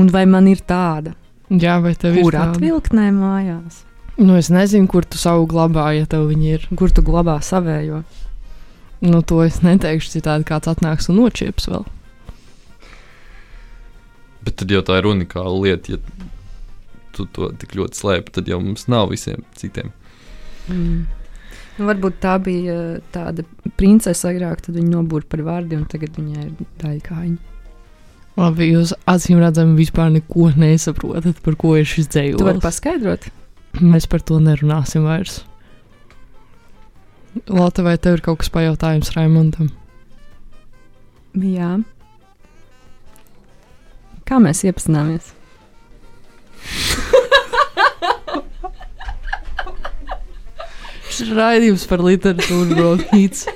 Un 0.00 0.08
vai 0.10 0.24
man 0.26 0.48
ir 0.50 0.62
tāda, 0.66 1.12
Jā, 1.50 1.76
vai 1.82 1.92
tev 1.98 2.16
kur 2.18 2.32
ir 2.32 2.38
tāda? 2.38 2.54
atvilktnē 2.56 3.08
mājās, 3.14 3.82
Nu, 4.18 4.34
es 4.36 4.50
nezinu, 4.52 4.88
kur 4.90 5.06
tu 5.08 5.18
savu 5.20 5.46
glabā, 5.48 5.90
ja 5.96 6.08
tev 6.10 6.26
viņi 6.28 6.50
ir. 6.56 6.66
kur 6.76 6.90
tu 6.92 7.02
glabā 7.02 7.38
savējo? 7.44 8.02
Nu, 9.00 9.22
to 9.22 9.40
es 9.44 9.62
neteikšu 9.64 10.18
citādi, 10.18 10.44
kāds 10.48 10.68
atnāks 10.68 11.08
un 11.08 11.22
nočieps 11.22 11.70
vēl. 11.70 11.86
Bet 14.44 14.58
tad 14.60 14.72
jau 14.72 14.82
tā 14.84 14.98
ir 15.00 15.08
unikāla 15.08 15.56
lieta, 15.62 15.96
ja 15.96 16.28
tu 17.16 17.26
to 17.32 17.48
tik 17.60 17.74
ļoti 17.78 17.96
slēpi, 17.96 18.34
tad 18.36 18.48
jau 18.48 18.60
mums 18.60 18.86
nav 18.92 19.08
visiem 19.12 19.44
citiem. 19.56 19.92
Mm. 20.68 21.06
Nu, 21.78 21.86
varbūt 21.88 22.20
tā 22.20 22.36
bija 22.44 22.76
eh, 22.76 23.00
tāda 23.14 23.44
princese 23.80 24.28
agrāk, 24.28 24.60
tad 24.66 24.76
viņa 24.76 24.92
nobūra 24.98 25.24
par 25.32 25.44
vārdu, 25.46 25.80
un 25.80 25.88
tagad 25.88 26.18
viņai 26.20 26.44
ir 26.44 26.52
daļa 26.82 27.04
kājiņa. 27.06 27.50
Labi, 28.40 28.70
jūs 28.70 28.92
acīm 29.10 29.40
redzami 29.42 29.76
vispār 29.80 30.12
neko 30.12 30.50
nesaprotat, 30.60 31.40
par 31.44 31.56
ko 31.60 31.74
ir 31.80 31.88
šis 31.88 32.08
dzējols. 32.12 32.40
Tu 32.40 32.46
vari 32.46 32.62
paskaidrot? 32.62 33.30
Mēs 33.78 34.08
par 34.10 34.20
to 34.26 34.40
nerunāsim 34.42 35.06
vairs. 35.06 35.44
Lata, 37.46 37.84
vai 37.86 37.94
tev 38.02 38.18
ir 38.18 38.24
kaut 38.26 38.40
kas 38.42 38.50
pajautājums 38.50 39.12
Raimondam? 39.14 39.70
Jā. 41.38 41.78
Kā 44.26 44.40
mēs 44.42 44.64
iepazināmies? 44.66 45.30
Šis 51.10 51.28
ir 51.28 51.36
raidījums 51.38 51.86
par 51.90 52.02
literatūru, 52.06 52.76
Brokhīts. 52.78 53.46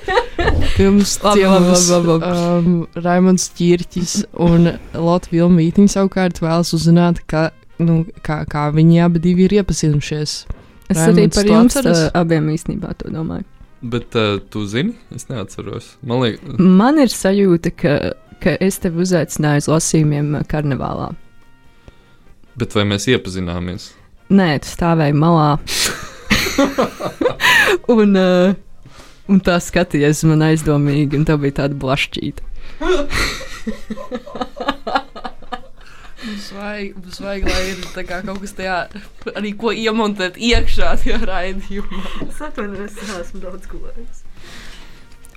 Pirms 0.75 1.15
labi. 1.23 1.43
Um, 1.47 2.87
Raimonds 2.99 3.47
Čirķis 3.55 4.17
un 4.43 4.69
Lotte 4.93 5.31
Vilma 5.31 5.61
Vītiņa 5.61 5.93
savukārt 5.95 6.41
vēlas 6.43 6.73
uzzināt, 6.75 7.21
ka, 7.31 7.49
nu, 7.81 7.93
kā, 8.25 8.41
kā 8.49 8.67
viņi 8.75 9.01
abi 9.05 9.21
divi 9.23 9.45
ir 9.47 9.53
iepazinušies. 9.61 10.31
Es 10.85 10.99
Raimunds, 10.99 11.17
arī 11.17 11.25
par 11.33 11.45
jums 11.49 11.73
atceries? 11.79 12.01
uh, 12.05 12.09
abiem 12.21 12.45
īstenībā 12.53 12.89
to 12.99 13.09
domāju. 13.13 13.45
Bet 13.85 14.15
uh, 14.17 14.37
tu 14.53 14.63
zini, 14.69 14.93
es 15.13 15.27
neatceros. 15.29 15.85
Man 16.05 16.21
liekas, 16.23 16.57
Man 16.61 17.01
ir 17.01 17.09
sajūta, 17.13 17.71
ka, 17.77 17.93
ka 18.41 18.53
es 18.63 18.77
tevi 18.81 19.01
uzaicināju 19.05 19.59
uz 19.65 19.69
lasījumiem 19.73 20.27
uh, 20.39 20.45
karnevālā. 20.49 21.11
bet 22.55 22.75
vai 22.77 22.85
mēs 22.87 23.03
iepazināmies? 23.11 23.89
Nē, 24.29 24.49
tu 24.63 24.67
stāvēji 24.71 25.13
malā. 25.17 25.49
un, 27.95 28.15
uh, 28.15 28.55
un 29.29 29.41
tā 29.45 29.57
skaties 29.61 30.23
man 30.29 30.41
aizdomīgi, 30.47 31.17
un 31.19 31.25
tā 31.27 31.35
bija 31.41 31.53
tāda 31.63 31.75
blašķīta. 31.81 32.41
Mums 36.25 36.47
vajag, 36.55 36.95
mums 36.97 37.19
vajag 37.21 37.49
lai 37.49 37.63
ir 37.69 37.81
kā 38.09 38.21
kaut 38.25 38.39
kas 38.41 38.55
tajā, 38.57 38.77
arī 39.35 39.51
ko 39.59 39.73
iemontēt 39.75 40.39
iekšā 40.41 40.95
tajā 41.03 41.19
raidījumā. 41.29 42.01
Es 42.25 42.41
atvainojos, 42.41 42.95
es 42.97 43.11
neesmu 43.11 43.43
daudz 43.43 43.69
gulējis. 43.69 44.23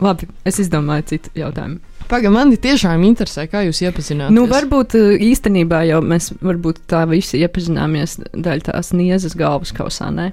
Labi, 0.00 0.28
es 0.46 0.60
izdomāju 0.62 1.08
citu 1.10 1.32
jautājumu. 1.36 1.80
Pagaidām, 2.08 2.36
man 2.38 2.54
tiešām 2.56 3.02
interesē, 3.04 3.44
kā 3.50 3.66
jūs 3.66 3.82
iepazināties. 3.84 4.32
Nu, 4.32 4.46
varbūt 4.48 4.94
uh, 4.96 5.10
īstenībā 5.20 5.82
jau 5.90 5.98
mēs 6.00 6.30
varbūt 6.40 6.80
tā 6.88 7.02
visi 7.10 7.42
iepazināmies 7.42 8.16
daļai 8.32 8.64
tās 8.70 8.94
niezas 8.96 9.36
galvas 9.36 9.74
kausā, 9.76 10.08
ne? 10.14 10.30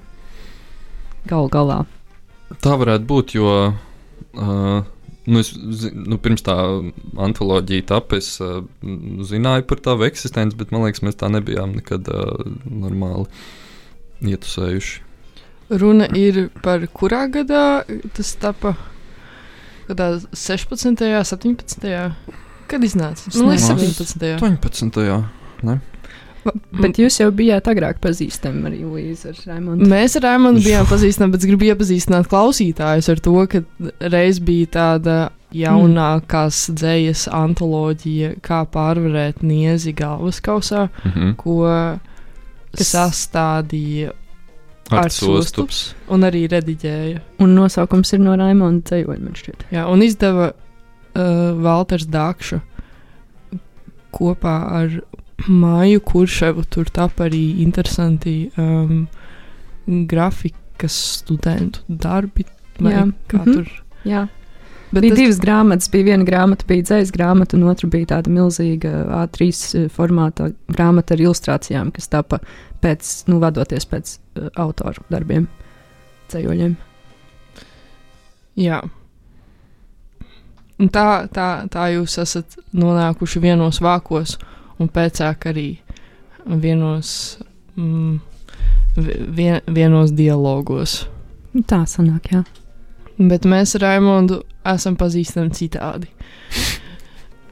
Galu 1.27 1.49
galā. 1.51 1.81
Tā 2.63 2.77
varētu 2.79 3.09
būt, 3.09 3.35
jo 3.35 3.55
uh, 3.73 4.85
Nu, 5.25 5.41
es, 5.41 5.51
nu, 5.89 6.19
pirms 6.21 6.43
tā 6.45 6.53
antoloģija 7.25 7.87
tapa, 7.95 8.19
es 8.21 8.35
uh, 8.43 8.59
zināju 9.25 9.65
par 9.69 9.81
tavu 9.87 10.05
eksistenci, 10.05 10.57
bet 10.59 10.73
man 10.73 10.85
liekas, 10.85 11.01
mēs 11.05 11.17
tā 11.17 11.31
nebijām 11.33 11.73
nekad 11.79 12.11
uh, 12.13 12.45
normāli 12.69 13.25
ietusējuši. 14.35 15.01
Runa 15.81 16.05
ir 16.13 16.51
par 16.61 16.85
kurā 16.93 17.25
gadā 17.33 17.65
tas 18.13 18.35
tapa? 18.37 18.75
Kādā 19.87 20.11
16. 20.29 21.01
17. 21.01 21.89
Kad 22.69 22.85
iznāca? 22.85 23.33
Man 23.33 23.51
liekas, 23.53 23.69
nezinu. 23.73 24.37
17. 24.37 25.01
18. 25.01 25.94
Bet 26.83 26.97
jūs 27.01 27.19
jau 27.21 27.29
bijāt 27.35 27.67
agrāk 27.71 27.97
pazīstami 28.03 28.65
arī 28.69 28.81
Līza 28.85 29.31
ar 29.33 29.39
Raimondu. 29.47 29.87
Mēs 29.89 30.15
ar 30.19 30.25
Raimondu 30.29 30.61
bijām 30.65 30.85
pazīstami, 30.89 31.31
bet 31.35 31.41
es 31.45 31.49
gribu 31.49 31.69
iepazīstināt 31.71 32.27
klausītājus 32.31 33.09
ar 33.13 33.21
to, 33.25 33.33
ka 33.51 33.61
reiz 34.13 34.39
bija 34.43 34.67
tāda 34.75 35.15
jaunākās 35.55 36.65
dzējas 36.75 37.27
antoloģija, 37.31 38.33
kā 38.43 38.65
pārvarēt 38.67 39.41
niezi 39.41 39.93
galvaskausā, 39.95 40.89
Mhm. 41.05 41.35
ko 41.39 41.57
Kas- 42.75 42.91
sastādīja 42.91 44.11
Ar 44.91 45.05
Arts 45.05 45.15
sostups. 45.23 45.93
un 46.09 46.21
arī 46.27 46.43
rediģēja. 46.51 47.21
Un 47.39 47.55
nosaukums 47.55 48.11
ir 48.13 48.19
no 48.19 48.35
Raimonda 48.37 48.83
ceļojuma, 48.91 49.23
man 49.23 49.33
šķiet. 49.33 49.63
Jā, 49.71 49.87
un 49.89 50.01
izdeva 50.05 50.51
uh, 50.51 51.53
Walters 51.63 52.05
Dakša 52.05 52.61
kopā 54.15 54.55
ar 54.81 54.99
Māju 55.47 56.01
Kurševu. 56.05 56.65
Tur 56.69 56.89
tap 56.93 57.21
arī 57.23 57.61
interesanti 57.63 58.49
um, 58.57 59.05
grafikas 59.85 60.97
studentu 61.21 61.85
darbi. 61.87 62.47
Jā, 62.79 63.05
Kā 63.31 63.43
mhm. 63.43 63.53
tur 63.53 63.69
Jā. 64.05 64.27
Bet 64.91 65.01
bija 65.01 65.15
tas- 65.15 65.19
divas 65.19 65.39
grāmatas. 65.41 65.89
Bija 65.91 66.05
viena 66.11 66.25
grāmata, 66.27 66.65
bija 66.67 66.83
dzīs 66.83 67.11
grāmata, 67.11 67.57
un 67.57 67.63
otra 67.67 67.89
bija 67.89 68.05
tāda 68.15 68.31
milzīga 68.31 68.91
A3 69.23 69.89
formāta 69.91 70.53
grāmata 70.71 71.15
ar 71.15 71.23
ilustrācijām, 71.25 71.91
kas 71.91 72.07
tapa 72.07 72.39
pēc, 72.81 73.27
nu, 73.27 73.39
vadoties 73.39 73.85
pēc 73.89 74.17
uh, 74.39 74.49
autoru 74.61 75.03
darbiem, 75.09 75.47
ceļojumiem. 76.31 76.77
Jā. 78.55 78.83
Un 80.79 80.89
tā, 80.91 81.27
tā, 81.31 81.49
tā 81.71 81.89
jūs 81.95 82.17
esat 82.21 82.57
nonākuši 82.75 83.41
vienos 83.43 83.81
vākos, 83.83 84.37
un 84.79 84.89
pēcāk 84.89 85.47
arī 85.51 85.67
vienos, 86.45 87.37
mm, 87.77 88.19
vi- 88.97 89.19
vien, 89.37 89.61
vienos 89.67 90.11
dialogos. 90.11 91.05
Nu, 91.53 91.61
Tā 91.63 91.85
sanāk, 91.87 92.31
jā. 92.31 92.43
Bet 93.17 93.43
mēs 93.47 93.75
ar 93.75 93.81
Raimondu 93.87 94.41
esam 94.65 94.97
pazīstami 94.97 95.53
citādi. 95.55 96.07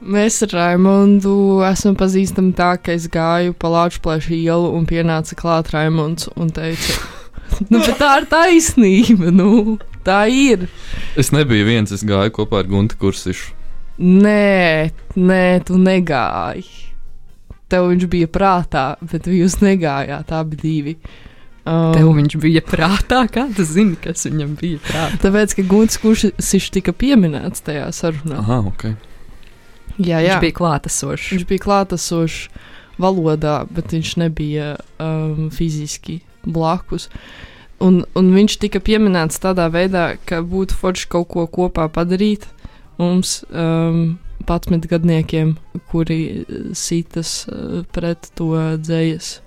Mēs 0.04 0.42
ar 0.44 0.50
Raimondu 0.52 1.62
esam 1.64 1.96
pazīstami 1.96 2.52
tā, 2.52 2.74
ka 2.82 2.92
es 2.92 3.06
gāju 3.08 3.54
pa 3.56 3.68
Latvijas 3.72 4.26
ielu 4.28 4.74
un 4.76 4.84
pienāca 4.84 5.34
klāt 5.38 5.70
Raimonds 5.72 6.28
un 6.36 6.50
teica, 6.50 6.98
nu, 7.70 7.78
bet 7.78 7.96
tā 7.96 8.10
ir 8.20 8.26
taisnība, 8.28 9.32
nu, 9.32 9.78
tā 10.04 10.26
ir. 10.28 10.66
Es 11.16 11.32
nebiju 11.32 11.64
viens, 11.70 11.92
es 11.96 12.04
gāju 12.04 12.34
kopā 12.36 12.60
ar 12.60 12.68
Guntu 12.68 12.98
Kursišu. 13.00 13.54
Nē, 13.98 14.90
nē, 15.16 15.64
tu 15.64 15.78
negāji. 15.80 16.66
Tev 17.74 17.90
viņš 17.90 18.08
bija 18.10 18.30
prātā, 18.30 18.88
bet 19.10 19.26
jūs 19.26 19.58
negājāt 19.64 20.30
abi 20.38 20.58
divi. 20.60 20.98
Um, 21.64 21.94
Tev 21.96 22.10
viņš 22.14 22.36
bija 22.42 22.60
prātā, 22.64 23.22
kā 23.32 23.48
tu 23.56 23.64
zini, 23.66 23.96
kas 23.98 24.26
viņam 24.28 24.52
bija 24.60 24.82
prātā. 24.84 25.18
Tāpēc, 25.24 25.56
ka 25.58 25.64
Gunts 25.70 25.98
Kuršs 26.02 26.70
tika 26.74 26.92
pieminēts 26.94 27.64
tajā 27.64 27.88
sarunā. 27.96 28.42
Aha, 28.44 28.60
ok. 28.68 28.86
Jā, 29.94 30.20
Viņš 30.20 30.28
jā. 30.28 30.38
bija 30.42 30.56
klātesošs. 30.58 31.30
Viņš 31.32 31.46
bija 31.48 31.64
klātesošs 31.64 32.38
valodā, 33.00 33.62
bet 33.70 33.94
viņš 33.94 34.12
nebija 34.22 34.74
um, 35.02 35.48
fiziski 35.54 36.20
blakus. 36.44 37.08
Un, 37.82 38.02
un 38.16 38.30
viņš 38.34 38.58
tika 38.62 38.80
pieminēts 38.84 39.40
tādā 39.42 39.66
veidā, 39.72 40.14
ka 40.28 40.42
būtu 40.46 40.76
forši 40.78 41.08
kaut 41.10 41.30
ko 41.32 41.46
kopā 41.50 41.88
padarīt 41.92 42.46
mums, 43.00 43.40
um, 43.50 44.18
patsmit 44.48 44.86
gadniekiem, 44.90 45.56
kuri 45.90 46.20
uh, 46.44 46.58
sitas 46.76 47.44
uh, 47.48 47.82
pret 47.92 48.30
to 48.38 48.50
dzējas. 48.80 49.38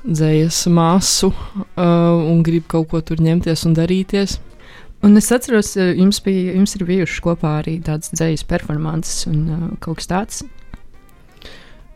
Dzējas 0.00 0.62
masu 0.72 1.28
uh, 1.28 1.74
un 1.76 2.40
grib 2.46 2.64
kaut 2.72 2.88
ko 2.88 3.02
tur 3.04 3.20
ņemties 3.20 3.66
un 3.68 3.74
darīties. 3.76 4.38
Un 5.04 5.16
es 5.16 5.28
atceros, 5.32 5.74
eh, 5.80 5.94
jums, 5.96 6.18
bija, 6.24 6.52
jums 6.56 6.74
ir 6.76 6.82
bijušas 6.88 7.22
kopā 7.24 7.54
arī 7.62 7.78
tādas 7.84 8.10
dzīslas 8.12 8.44
performances 8.48 9.22
un 9.30 9.38
uh, 9.48 9.62
kaut 9.80 9.96
kas 10.00 10.08
tāds. 10.10 10.40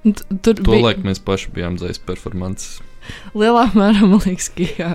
T- 0.04 0.38
Tur 0.44 0.60
bija- 0.64 0.82
laiku 0.86 1.04
mēs 1.04 1.20
paši 1.24 1.52
bijām 1.56 1.76
dzēs 1.80 2.00
performances. 2.04 2.78
Lielā 3.34 3.66
mērā 3.78 4.06
man 4.06 4.20
liekas, 4.24 4.50
ka 4.54 4.68
jā, 4.78 4.90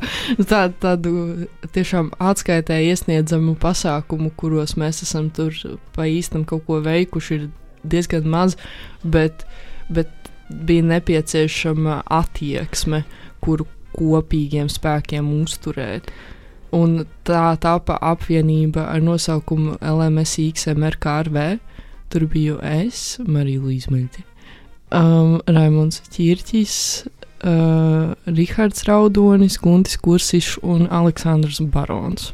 tā, 0.50 0.66
tādu 0.82 1.48
tiešām 1.76 2.12
atskaitē 2.20 2.80
iesniedzamu 2.90 3.56
pasākumu, 3.62 4.32
kuros 4.40 4.76
mēs 4.80 5.04
esam 5.06 5.32
tur 5.34 5.56
pa 5.96 6.08
īstam 6.10 6.46
kaut 6.48 6.66
ko 6.68 6.80
veikuši, 6.86 7.40
ir 7.40 7.50
diezgan 7.90 8.28
maz, 8.30 8.58
bet, 9.04 9.46
bet 9.90 10.12
bija 10.50 10.86
nepieciešama 10.96 12.02
attieksme, 12.20 13.04
kuru 13.44 13.68
kopīgiem 13.96 14.70
spēkiem 14.72 15.30
uzturēt. 15.42 16.10
Un 16.76 17.02
tā 17.26 17.56
tapa 17.62 17.98
apvienība 18.06 18.86
ar 18.92 19.02
nosaukumu 19.02 19.80
LMSXMRKRV. 19.82 21.46
Tur 22.10 22.26
biju 22.30 22.58
es, 22.66 23.20
Marija 23.26 23.62
Līsmeļķe, 23.62 24.24
um, 24.98 25.36
Raimons 25.46 26.02
Čirķis, 26.14 26.78
uh, 27.44 28.16
Rihards 28.26 28.84
Raudonis, 28.88 29.58
Guntis 29.62 29.98
Kursišs 30.02 30.60
un 30.64 30.88
Aleksandrs 30.92 31.62
Barons. 31.72 32.34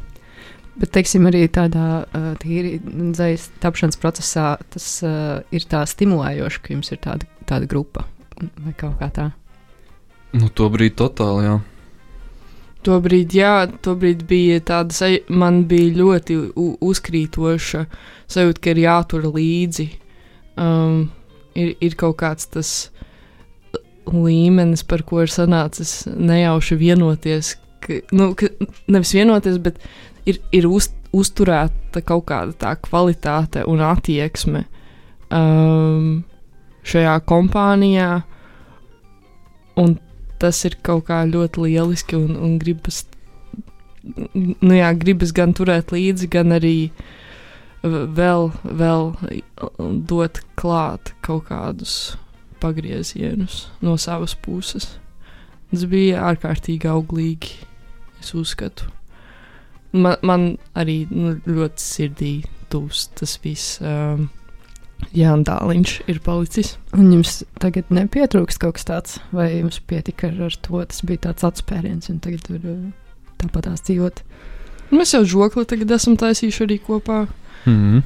Bet, 0.76 0.92
teiksim, 0.92 1.24
arī 1.30 1.46
tādā 1.48 2.04
uh, 2.04 2.32
tīri 2.42 2.76
dzīslas 2.84 3.48
tapšanas 3.62 3.96
procesā 4.00 4.50
tas 4.74 4.90
uh, 5.06 5.40
ir 5.54 5.64
tā 5.70 5.86
stimulējoši, 5.88 6.60
ka 6.62 6.74
jums 6.74 6.92
ir 6.92 7.00
tāda, 7.00 7.28
tāda 7.48 7.68
grupa 7.70 8.04
vai 8.36 8.74
kaut 8.76 8.98
kā 9.00 9.08
tā. 9.08 9.30
Nu, 10.36 10.50
to 10.52 10.68
brīdi 10.68 10.98
totāli, 10.98 11.46
jā. 11.46 11.56
Tobrīd, 12.86 13.32
jā, 13.34 13.54
tobrīd 13.82 14.20
bija 14.28 14.60
tāda 14.62 14.94
sajūta, 14.94 15.34
man 15.34 15.64
bija 15.66 15.94
ļoti 15.96 16.36
u- 16.54 16.76
uzkrītoša 16.86 17.80
sajūta, 18.30 18.62
ka 18.62 18.74
ir 18.74 18.82
jātur 18.84 19.26
līdzi. 19.34 19.86
Um, 20.60 21.08
ir, 21.58 21.72
ir 21.82 21.96
kaut 21.98 22.20
kāds 22.20 22.46
tas 22.52 22.70
līmenis, 24.12 24.84
par 24.86 25.04
ko 25.06 25.22
ir 25.24 25.32
sanācis 25.32 26.04
nejauši 26.06 26.78
vienoties. 26.80 27.54
Ka, 27.84 28.00
nu, 28.16 28.32
ka, 28.38 28.50
nevis 28.90 29.14
vienoties, 29.16 29.58
bet 29.62 29.80
ir, 30.28 30.40
ir 30.54 30.68
uz, 30.70 30.90
uzturēta 31.16 32.02
kaut 32.06 32.26
kāda 32.30 32.54
tā 32.60 32.74
kvalitāte 32.82 33.64
un 33.68 33.82
attieksme 33.84 34.64
um, 35.30 36.24
šajā 36.86 37.18
kompānijā. 37.28 38.10
Un 39.76 39.98
tas 40.40 40.62
ir 40.68 40.78
kaut 40.84 41.06
kā 41.10 41.22
ļoti 41.28 41.66
lieliski 41.66 42.16
un, 42.18 42.36
un 42.40 42.56
gribas, 42.60 43.04
nu 44.04 44.76
jā, 44.76 44.92
gribas 44.96 45.32
gan 45.36 45.54
turēt 45.56 45.92
līdzi, 45.92 46.30
gan 46.32 46.56
arī 46.56 46.76
vēl, 47.82 48.50
vēl 48.64 49.10
dot 50.08 50.40
klāt 50.58 51.12
kaut 51.24 51.48
kādus 51.50 52.16
pagriezienus 52.60 53.66
no 53.84 53.96
savas 54.00 54.34
puses. 54.34 54.96
Tas 55.70 55.84
bija 55.90 56.22
ārkārtīgi 56.28 56.88
auglīgi, 56.88 57.56
es 58.22 58.32
uzskatu. 58.38 58.90
Man, 59.96 60.16
man 60.22 60.46
arī 60.76 61.04
nu, 61.10 61.36
ļoti 61.46 61.82
sirdī 61.82 62.32
tūs 62.70 63.08
tas 63.16 63.38
viss. 63.42 63.78
Um, 63.82 64.28
Jā, 65.16 65.34
un 65.36 65.42
tāliņš 65.44 65.92
ir 66.10 66.20
palicis. 66.24 66.74
Un 66.96 67.10
jums 67.12 67.42
tagad 67.60 67.90
nepietrūkst 67.92 68.60
kaut 68.62 68.78
kas 68.78 68.86
tāds, 68.88 69.18
vai 69.28 69.50
jums 69.58 69.78
pietika 69.84 70.30
ar, 70.30 70.38
ar 70.48 70.56
to? 70.64 70.80
Tas 70.88 71.02
bija 71.06 71.26
tāds 71.28 71.44
atspēriens, 71.46 72.08
un 72.12 72.20
tagad 72.24 72.46
tur 72.48 72.62
uh, 72.62 72.78
tāpat 73.42 73.68
tās 73.68 73.84
dzīvot. 73.86 74.22
Mēs 74.94 75.12
jau 75.14 75.22
žokli 75.28 75.66
tagad 75.68 75.92
esam 75.96 76.16
taisījuši 76.20 76.64
arī 76.64 76.78
kopā. 76.82 77.26
Mm 77.66 77.76
-hmm. 77.76 78.02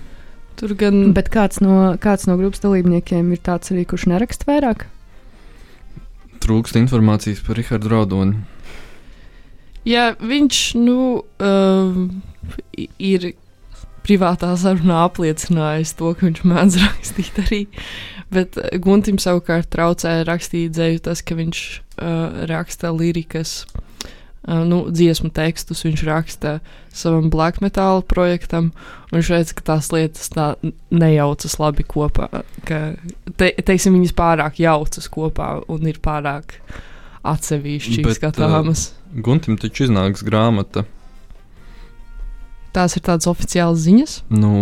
Tur 0.60 0.74
gan. 0.76 0.98
Bet 1.16 1.30
kāds 1.32 1.62
no, 1.64 1.94
kāds 2.00 2.26
no 2.28 2.36
grupas 2.36 2.60
dalībniekiem 2.60 3.30
ir 3.32 3.40
tāds 3.46 3.72
arī, 3.72 3.86
kurš 3.88 4.04
neraksta 4.12 4.44
vairāk? 4.50 4.84
Trūkst 6.44 6.76
informācijas 6.80 7.40
par 7.46 7.56
Rahardu 7.60 7.92
Raudoni. 7.92 8.40
Jā, 9.88 10.10
viņš 10.20 10.58
nu, 10.76 11.22
i- 12.76 12.88
ir 12.98 13.30
privātā 14.04 14.52
sarunā 14.60 15.02
apliecinājis 15.08 15.94
to, 15.96 16.12
ka 16.16 16.26
viņš 16.28 16.42
mēdz 16.52 16.78
rakstīt 16.84 17.40
arī. 17.46 17.62
Bet 18.30 18.56
uh, 18.60 18.68
Guntim 18.84 19.16
savukārt 19.20 19.70
traucēja 19.72 20.26
rakstīt 20.28 20.76
dzēju 20.76 21.00
tas, 21.08 21.22
ka 21.24 21.36
viņš 21.40 21.62
uh, 21.72 22.44
raksta 22.52 22.92
lirikas 22.94 23.62
uh, 23.64 23.80
nu, 24.48 24.84
dziesmu 24.88 25.28
tekstus 25.36 25.82
viņš 25.84 26.04
raksta 26.08 26.58
savam 26.96 27.28
black 27.32 27.60
metal 27.60 28.00
projektam. 28.06 28.70
Viņš 29.12 29.32
redz, 29.34 29.52
ka 29.56 29.66
tās 29.74 29.90
lietas 29.92 30.32
tā 30.32 30.54
nejaucas 30.90 31.58
labi 31.60 31.84
kopā. 31.84 32.30
Ka, 32.68 32.80
te, 33.36 33.52
teiksim, 33.52 33.98
viņas 33.98 34.16
pārāk 34.16 34.62
jaucas 34.62 35.10
kopā 35.12 35.58
un 35.68 35.90
ir 35.90 36.00
pārāk 36.02 36.56
atsevišķi 37.26 38.06
Bet, 38.06 38.16
skatāmas. 38.16 38.88
Uh, 38.88 39.20
Guntim 39.26 39.58
taču 39.60 39.88
iznāks 39.88 40.24
grāmata. 40.24 40.86
Tās 42.70 42.94
ir 42.94 43.02
tādas 43.02 43.26
oficiālas 43.26 43.82
ziņas. 43.82 44.12
Nu, 44.30 44.52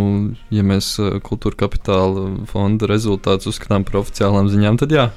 ja 0.50 0.64
mēs 0.64 0.94
kultūra 1.26 1.66
kapitāla 1.66 2.30
fonda 2.48 2.88
rezultātus 2.88 3.52
uzskatām 3.52 3.84
par 3.84 4.00
oficiālām 4.00 4.48
ziņām, 4.48 4.80
tad 4.80 4.94
jā. 4.96 5.10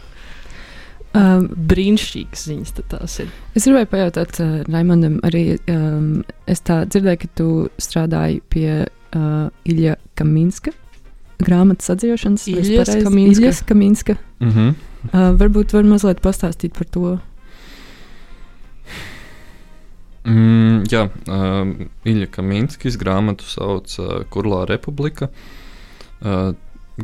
Um, 1.14 1.47
Brīnišķīgas 1.68 2.45
ziņas 2.47 2.72
tad 2.78 2.86
tās 2.93 3.20
ir. 3.20 3.32
es 3.55 3.66
gribēju 3.68 3.89
pajautāt 3.91 4.38
uh, 4.39 4.51
Raimondam, 4.72 5.18
arī 5.28 5.57
um, 5.68 6.22
es 6.47 6.62
tā 6.64 6.86
dzirdēju, 6.88 7.20
ka 7.26 7.28
tu 7.36 7.47
strādāji 7.84 8.39
pie 8.49 8.86
uh, 8.88 9.49
Ilja 9.68 9.97
Kaminska 10.16 10.72
grāmatas 11.43 11.89
atzīšanas. 11.91 12.47
Iljas 12.47 12.70
pareizi- 12.88 13.03
Kaminska. 13.03 13.41
Iljas 13.41 13.62
Kaminska. 13.68 14.16
Mm 14.39 14.49
-hmm. 14.51 14.74
Uh, 15.12 15.36
varbūt 15.41 15.74
var 15.74 15.84
mazliet 15.84 16.22
pastāstīt 16.22 16.74
par 16.78 16.86
to. 16.88 17.20
Mm, 20.24 20.84
jā, 20.91 21.07
um, 21.28 21.89
Ilja 22.05 22.28
Kaminskis 22.28 22.97
grāmatu 23.01 23.43
sauc 23.49 23.95
uh, 23.99 24.22
Kurlā 24.30 24.66
republika. 24.70 25.30
Uh, 26.22 26.53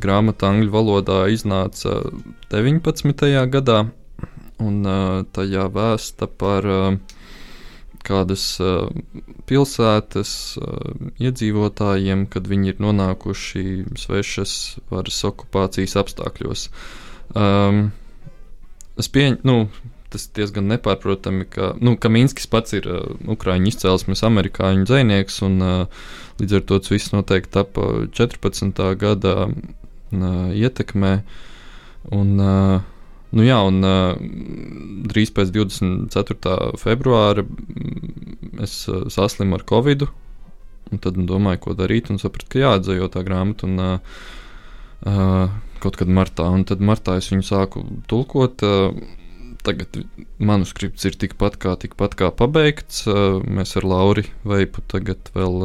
grāmata 0.03 0.51
angļu 0.51 0.73
valodā 0.73 1.19
iznāca 1.33 1.99
19. 2.53 3.27
gadā, 3.53 3.79
un 4.63 4.77
tajā 5.35 5.67
vēsta 5.73 6.27
par 6.27 6.65
kādas 8.07 8.45
pilsētas 9.49 10.31
iedzīvotājiem, 11.19 12.25
kad 12.31 12.47
viņi 12.47 12.73
ir 12.73 12.81
nonākuši 12.83 13.65
svešas 13.99 14.55
varas 14.91 15.19
okupācijas 15.27 15.97
apstākļos. 16.01 16.67
Um, 17.35 17.89
es 18.99 19.09
pieņemu, 19.11 19.43
nu, 19.47 19.87
tas 20.13 20.27
diezgan 20.35 20.69
nepārprotami, 20.71 21.47
ka, 21.51 21.73
nu, 21.83 21.97
ka 21.99 22.11
Minskis 22.11 22.47
pats 22.51 22.77
ir 22.77 22.87
uh, 22.91 23.01
ukrāņu 23.27 23.71
izcelsmes 23.71 24.23
amerikāņu 24.27 24.87
dzinieks, 24.87 25.41
un 25.47 25.57
uh, 25.63 26.05
līdz 26.41 26.59
ar 26.59 26.65
to 26.69 26.79
tas 26.79 26.93
viss 26.93 27.13
noteikti 27.15 27.53
tapa 27.59 27.89
14. 28.15 28.83
gada 29.01 29.35
uh, 30.15 30.53
ietekmē. 30.55 31.13
Un, 32.15 32.33
uh, 32.39 32.79
nu, 33.35 33.43
jā, 33.43 33.57
un 33.67 33.81
uh, 33.83 34.15
drīz 35.11 35.33
pēc 35.35 35.51
24. 35.55 36.55
februāra 36.79 37.43
mm, 37.43 38.63
es 38.63 38.79
uh, 38.91 39.05
saslimu 39.11 39.59
ar 39.59 39.67
covid. 39.67 40.07
Un 40.87 41.03
tad 41.03 41.19
domāju, 41.19 41.65
ko 41.65 41.75
darīt, 41.75 42.11
un 42.13 42.21
sapratu, 42.21 42.53
ka 42.53 42.63
jāatzīst 42.63 43.15
tā 43.15 43.23
grāmata. 43.27 43.67
Un, 43.67 43.79
uh, 43.83 44.19
uh, 45.03 45.55
kaut 45.83 45.99
kad 45.99 46.09
martā, 46.09 46.47
un 46.53 46.63
tad 46.67 46.83
martā 46.83 47.17
es 47.19 47.27
viņu 47.33 47.45
sāku 47.45 47.83
tulkot. 48.07 48.63
Uh, 48.63 48.95
tagad 49.67 49.99
manuskripts 50.39 51.03
ir 51.09 51.17
tikpat 51.19 51.57
kā, 51.59 51.75
tikpat 51.81 52.15
kā 52.19 52.31
pabeigts. 52.31 53.03
Uh, 53.09 53.41
mēs 53.43 53.75
ar 53.79 53.87
Lauru 53.89 54.23
Veipu 54.47 54.85
tagad 54.87 55.33
vēl 55.35 55.59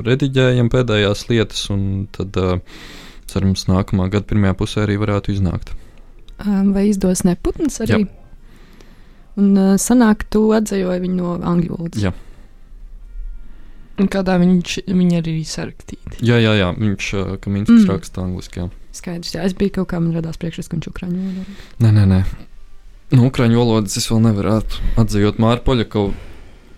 rediģējam 0.00 0.70
pēdējās 0.72 1.26
lietas, 1.28 1.66
un 1.74 2.06
tad 2.16 2.38
uh, 2.40 2.56
cerams, 3.32 3.66
nākamā 3.70 4.08
gada 4.12 4.28
pirmajā 4.30 4.54
pusē 4.60 4.84
arī 4.86 4.98
varētu 5.02 5.32
iznākt. 5.34 5.72
Vai 6.42 6.88
izdos 6.90 7.22
neputns 7.26 7.80
arī? 7.84 8.02
Jā. 8.04 8.18
Un 9.40 9.56
uh, 9.56 9.72
sanāk, 9.80 10.26
tu 10.32 10.50
atzējoji 10.52 11.00
viņu 11.06 11.16
no 11.16 11.34
angļu 11.40 11.76
valodas. 11.76 12.02
Jā. 12.04 12.12
Un 14.00 14.08
kādā 14.12 14.34
viņš, 14.40 14.76
viņi 14.88 15.18
arī 15.20 15.34
ir 15.42 15.48
sarakstīti. 15.48 16.20
Jā, 16.24 16.38
jā, 16.42 16.54
jā. 16.58 16.70
viņš 16.76 17.10
uh, 17.20 17.34
Mm. 17.46 17.84
raksta 17.90 18.22
angliski. 18.24 18.60
Jā. 18.64 18.68
Skaidrs, 18.92 19.34
jā, 19.36 19.44
es 19.48 19.54
biju 19.56 19.72
kaut 19.78 19.88
kā 19.92 20.00
man 20.00 20.12
radās 20.16 20.36
priekšstats, 20.40 20.68
ka 20.68 20.76
viņš 20.76 20.86
ir 20.88 20.92
ukrāņu 20.92 21.20
valodā. 21.20 21.44
Nē, 21.80 21.90
nē, 21.96 22.04
nē. 22.10 22.20
No 23.12 23.28
ukrāņu 23.28 23.56
valodas 23.60 23.96
es 24.00 24.08
vēl 24.10 24.20
nevarētu 24.26 24.80
atzīt 25.00 25.40
Mārķa 25.40 25.64
Poļakovu. 25.68 26.12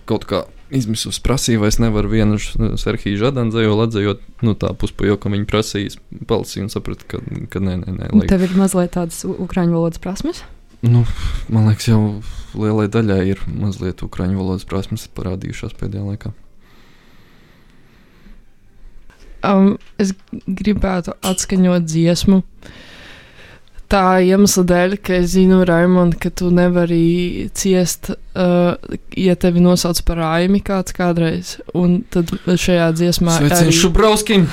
Kaut 0.05 0.25
kā 0.29 0.43
izmisusi 0.77 1.21
prasīja, 1.25 1.59
vai 1.61 1.69
es 1.71 1.79
nevaru 1.81 2.09
vienu 2.11 2.37
Serhiju 2.77 3.17
Žadanu 3.21 3.53
dzēju 3.53 3.75
atzīt, 3.85 4.23
nu 4.45 4.53
tā 4.59 4.71
puspajokam 4.77 5.35
viņa 5.37 5.47
prasīs, 5.49 5.97
palasīju 6.29 6.67
un 6.67 6.71
sapratu, 6.73 7.07
ka, 7.07 7.21
ka 7.53 7.59
nē, 7.63 7.77
nē, 7.83 7.95
nē. 7.99 8.09
Lai, 8.19 8.27
Tev 8.31 8.43
ir 8.47 8.55
mazliet 8.59 8.93
tādas 8.97 9.21
u- 9.27 9.35
ukrāņu 9.47 9.75
valodas 9.77 10.01
prasmes. 10.03 10.43
nu, 10.85 11.01
man 11.49 11.65
liekas, 11.71 11.87
jau 11.89 12.21
lielai 12.53 12.85
daļai 12.93 13.21
ir 13.31 13.39
mazliet 13.49 14.03
ukrāņu 14.05 14.37
valodas 14.37 14.65
prasmes 14.69 15.07
parādījušās 15.17 15.73
pēdējā 15.79 16.03
laikā. 16.11 16.33
Um, 19.45 19.75
es 20.01 20.13
gribētu 20.47 21.13
atskaņot 21.21 21.85
dziesmu. 21.85 22.41
Tā 23.95 24.17
iemesla 24.27 24.65
dēļ, 24.67 24.93
ka 24.99 25.13
es 25.21 25.29
zinu, 25.37 25.61
Raimond, 25.63 26.17
ka 26.19 26.27
tu 26.35 26.49
nevari 26.51 27.47
ciest, 27.55 28.09
uh, 28.11 28.73
ja 29.15 29.35
tevi 29.39 29.63
nosauc 29.63 30.01
par 30.03 30.19
Raimi 30.19 30.59
kāds 30.59 30.91
kādreiz. 30.95 31.53
Un 31.71 32.01
tad 32.11 32.33
šajā 32.43 32.89
dziesmā 32.97 33.37
Sveiciens 33.39 33.79
Šubrauskim! 33.79 34.49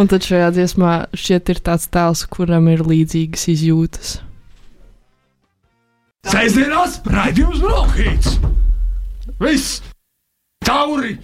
un 0.00 0.08
tad 0.08 0.24
šajā 0.24 0.48
dziesmā 0.56 0.92
šķiet 1.12 1.52
ir 1.52 1.60
tāds 1.68 1.90
tēls, 1.92 2.24
kuram 2.32 2.70
ir 2.72 2.86
līdzīgas 2.88 3.44
izjūtas. 3.52 4.14
Sēžamās 6.32 7.02
raidījums 7.04 7.60
Brokhīts! 7.60 8.38
Viss! 9.44 9.82
Tauri! 10.64 11.18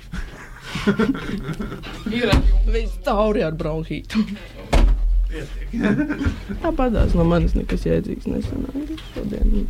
Ir 2.13 2.37
viss 2.75 3.01
tauri 3.05 3.49
ar 3.49 3.57
bronhītu. 5.31 6.29
Tāpatās 6.65 7.15
no 7.19 7.25
manis 7.29 7.55
nekas 7.59 7.87
jēdzīgs 7.87 8.29
nesanāca 8.31 8.99
šodien. 9.15 9.69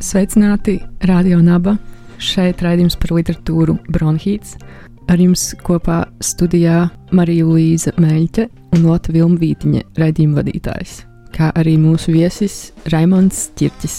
Sveicināti 0.00 0.78
Radio 1.04 1.40
Naba. 1.44 1.76
Šeit 2.20 2.60
raidījums 2.64 2.98
par 3.00 3.14
literatūru 3.16 3.78
Bronhīts. 3.88 4.56
Ar 5.10 5.20
jums 5.20 5.42
kopā 5.64 6.04
studijā 6.22 6.90
Marija 7.16 7.46
Līza 7.48 7.92
Meļķe 7.98 8.46
un 8.76 8.84
Lota 8.86 9.12
Vilma 9.14 9.40
Vītiņa, 9.40 9.82
raidījuma 9.98 10.38
vadītājs, 10.38 11.00
kā 11.34 11.50
arī 11.58 11.74
mūsu 11.80 12.14
viesis 12.14 12.70
Raimons 12.92 13.48
Čirķis. 13.58 13.96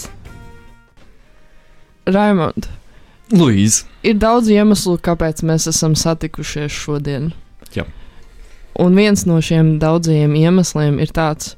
Raimond, 2.08 2.70
Luīza! 3.34 3.84
ir 4.02 4.16
daudz 4.22 4.48
iemeslu, 4.50 4.96
kāpēc 5.02 5.44
mēs 5.46 5.68
esam 5.70 5.94
satikušies 5.98 6.72
šodien. 6.72 7.30
Un 8.80 8.94
viens 8.96 9.26
no 9.26 9.40
šiem 9.44 9.78
daudzajiem 9.82 10.34
iemesliem 10.34 10.98
ir 11.02 11.10
tāds, 11.12 11.56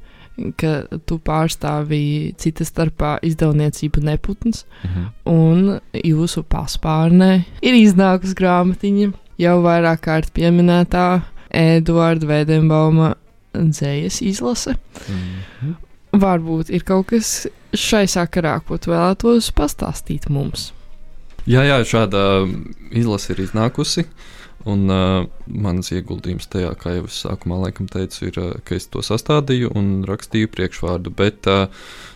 ka 0.58 0.82
tu 1.06 1.20
pārstāvīji 1.22 2.34
citas 2.42 2.72
starpā 2.72 3.18
izdevniecību 3.22 4.02
Neputns, 4.02 4.64
Mhm. 4.82 5.04
un 5.30 5.80
jūsu 5.94 6.42
paspārnē 6.42 7.44
ir 7.62 7.74
iznākusi 7.74 8.34
grāmatiņa 8.34 9.12
jau 9.38 9.62
vairāk 9.62 10.00
kārt 10.00 10.32
pieminētā 10.34 11.22
Eduarda 11.54 12.26
Vēdenbauma 12.26 13.14
dzējas 13.54 14.20
izlase. 14.26 14.74
Mhm. 15.08 15.74
Varbūt 16.14 16.70
ir 16.70 16.82
kaut 16.82 17.06
kas 17.06 17.46
šai 17.74 18.04
sakarā, 18.06 18.60
ko 18.66 18.76
tu 18.78 18.90
vēlētos 18.90 19.50
pastāstīt 19.54 20.28
mums. 20.30 20.72
Jā, 21.46 21.62
jā, 21.62 21.78
šāda 21.84 22.48
izlase 22.92 23.30
ir 23.34 23.44
iznākusi. 23.46 24.04
Un 24.70 24.88
uh, 24.88 25.26
mans 25.44 25.90
ieguldījums 25.92 26.48
tajā, 26.48 26.70
kā 26.80 26.94
jau 26.96 27.04
es 27.08 27.18
sākumā 27.26 27.58
laikam 27.66 27.88
teicu, 27.92 28.30
ir, 28.30 28.38
uh, 28.40 28.54
ka 28.64 28.78
es 28.78 28.88
to 28.88 29.02
sastādīju 29.04 29.74
un 29.76 29.90
rakstīju 30.08 30.48
priekšvārdu. 30.54 31.12
Bet 31.18 31.48
uh, 31.50 31.66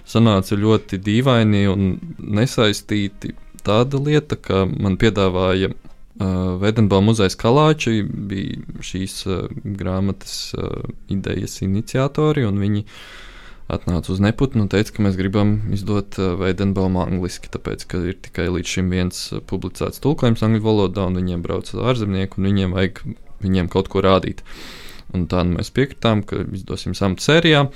sanāca 0.09 0.57
ļoti 0.57 1.01
dīvaini 1.05 1.67
un 1.69 1.91
nesaistīti 2.19 3.35
tāda 3.67 4.01
lieta, 4.01 4.39
ka 4.41 4.65
man 4.71 4.97
piedāvāja 5.01 5.75
uh, 5.75 6.57
Vedenbaum 6.63 7.11
muzeja 7.11 7.37
kalāči, 7.37 8.01
bija 8.03 8.81
šīs 8.81 9.21
uh, 9.29 9.45
grāmatas 9.79 10.55
uh, 10.57 10.89
idejas 11.13 11.61
iniciatori, 11.67 12.47
un 12.49 12.61
viņi 12.65 12.87
atnāca 13.69 14.13
uz 14.15 14.21
neputnu 14.25 14.65
un 14.65 14.71
teica, 14.73 14.95
ka 14.97 15.05
mēs 15.05 15.17
gribam 15.19 15.59
izdot 15.77 16.17
uh, 16.19 16.33
Veidenbaumu 16.41 17.03
angliski, 17.05 17.51
tāpēc, 17.53 17.85
ka 17.89 18.01
ir 18.11 18.17
tikai 18.25 18.49
līdz 18.55 18.75
šim 18.75 18.93
viens 18.93 19.21
uh, 19.33 19.43
publicēts 19.45 20.01
tulkojums 20.05 20.45
angļu 20.47 20.65
valodā, 20.65 21.05
un 21.11 21.21
viņiem 21.21 21.45
brauc 21.45 21.69
ārzemnieki, 21.77 22.41
un 22.41 22.49
viņiem 22.49 22.77
vajag 22.77 23.03
viņiem 23.45 23.71
kaut 23.73 23.91
ko 23.93 24.03
rādīt. 24.05 24.43
Un 25.17 25.25
tā 25.31 25.41
nu 25.47 25.57
mēs 25.57 25.71
piekritām, 25.73 26.21
ka 26.29 26.43
izdosim 26.53 26.97
samtu 26.97 27.25
sērijā, 27.25 27.67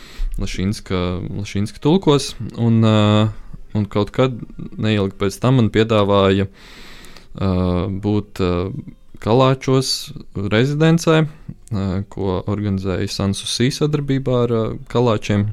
Lašinska, 0.41 0.99
Lašinska 1.39 1.81
tulkos, 1.85 2.33
un, 2.61 2.83
uh, 2.85 3.31
un 3.77 3.87
kaut 3.93 4.13
kad 4.17 4.37
neilgi 4.77 5.17
pēc 5.21 5.39
tam 5.41 5.61
man 5.61 5.71
piedāvāja 5.73 6.49
uh, 6.49 7.89
būt 7.89 8.43
uh, 8.45 8.75
Kalāčos 9.23 10.13
rezidencē, 10.35 11.23
uh, 11.25 11.97
ko 12.13 12.41
organizēja 12.43 13.09
Sansusī 13.13 13.71
sadarbībā 13.73 14.39
ar 14.49 14.57
uh, 14.59 14.71
Kalāčiem. 14.93 15.53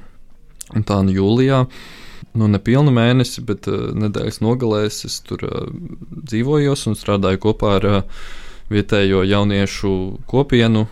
Un 0.76 0.86
tā 0.86 1.00
nu 1.06 1.16
jūlijā 1.16 1.64
nu, 2.38 2.48
nepilnu 2.52 2.94
mēnesi, 2.94 3.44
bet 3.46 3.68
uh, 3.72 3.90
nedēļas 3.98 4.42
nogalēs 4.46 5.04
es 5.08 5.20
tur 5.26 5.46
uh, 5.48 5.70
dzīvojos 6.30 6.88
un 6.92 6.98
strādāju 7.00 7.42
kopā 7.48 7.76
ar 7.80 7.90
uh, 7.90 8.26
vietējo 8.70 9.24
jauniešu 9.26 9.92
kopienu, 10.30 10.86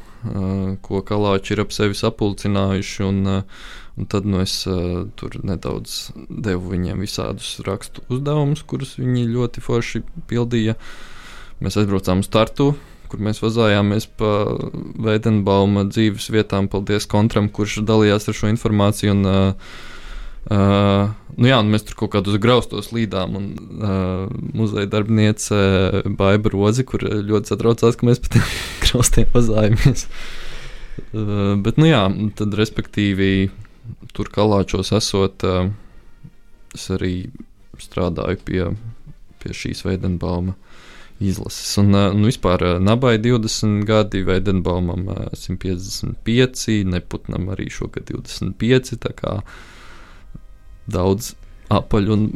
ko 0.81 1.03
kalāči 1.05 1.53
ir 1.53 1.59
ap 1.61 1.73
sevi 1.75 1.93
sapulcinājuši. 1.95 3.03
Un, 3.05 3.19
un 4.01 4.07
tad 4.09 4.25
nu, 4.25 4.39
es 4.41 4.55
tur 5.21 5.37
nedaudz 5.45 6.09
devu 6.27 6.73
viņiem 6.73 7.05
visādus 7.05 7.51
rakstu 7.67 8.01
uzdevumus, 8.09 8.65
kurus 8.65 8.95
viņi 8.97 9.27
ļoti 9.29 9.61
forši 9.61 10.01
pildīja. 10.27 10.73
Mēs 11.61 11.77
aizbraucām 11.77 12.25
uz 12.25 12.31
Tartu, 12.33 12.71
kur 13.11 13.21
mēs 13.23 13.41
vazājāmies 13.43 14.09
pa 14.19 14.31
Veidenbauma 15.07 15.85
dzīves 15.89 16.29
vietām. 16.33 16.69
Paldies 16.71 17.07
Kontram, 17.09 17.51
kurš 17.53 17.81
dalījās 17.87 18.27
ar 18.27 18.37
šo 18.37 18.51
informāciju. 18.53 19.15
Un, 19.17 19.29
uh, 19.29 19.85
Uh, 20.47 21.09
nu 21.35 21.49
jā, 21.49 21.57
mēs 21.67 21.83
tur 21.83 21.97
kaut 21.99 22.13
kādus 22.13 22.37
graustos 22.39 22.93
līdām, 22.95 23.33
un 23.35 23.47
uh, 23.83 24.29
muzeja 24.55 24.87
darbiniece 24.87 25.57
Baiba 26.07 26.53
Rozi, 26.53 26.85
kur 26.87 27.03
ļoti 27.03 27.51
satraucās, 27.51 27.97
ka 27.99 28.07
mēs 28.07 28.21
pat 28.23 28.37
graustiem 28.85 29.27
pazājamies. 29.33 30.05
Uh, 31.11 31.57
bet, 31.65 31.75
nu 31.75 31.89
jā, 31.89 32.05
tad 32.39 32.55
respektīvi 32.55 33.49
tur 34.15 34.31
kalāčos 34.31 34.93
esot, 34.95 35.43
uh, 35.43 35.67
es 36.77 36.87
arī 36.95 37.27
strādāju 37.83 38.39
pie, 38.47 38.63
pie 39.43 39.57
šīs 39.65 39.83
Veidenbauma 39.83 40.55
izlases. 41.19 41.71
Un, 41.81 41.91
nu, 41.95 42.27
vispār 42.27 42.63
Nabai 42.83 43.15
20 43.21 43.83
gadi, 43.87 44.21
Veidenbaumam 44.27 45.07
uh, 45.13 45.23
155, 45.33 46.83
Neputnam 46.85 47.49
arī 47.53 47.69
šogad 47.73 48.09
25. 48.11 48.97
Tā 49.03 49.13
kā 49.17 49.39
daudz 50.87 51.33
apaļu 51.73 52.13
un 52.15 52.27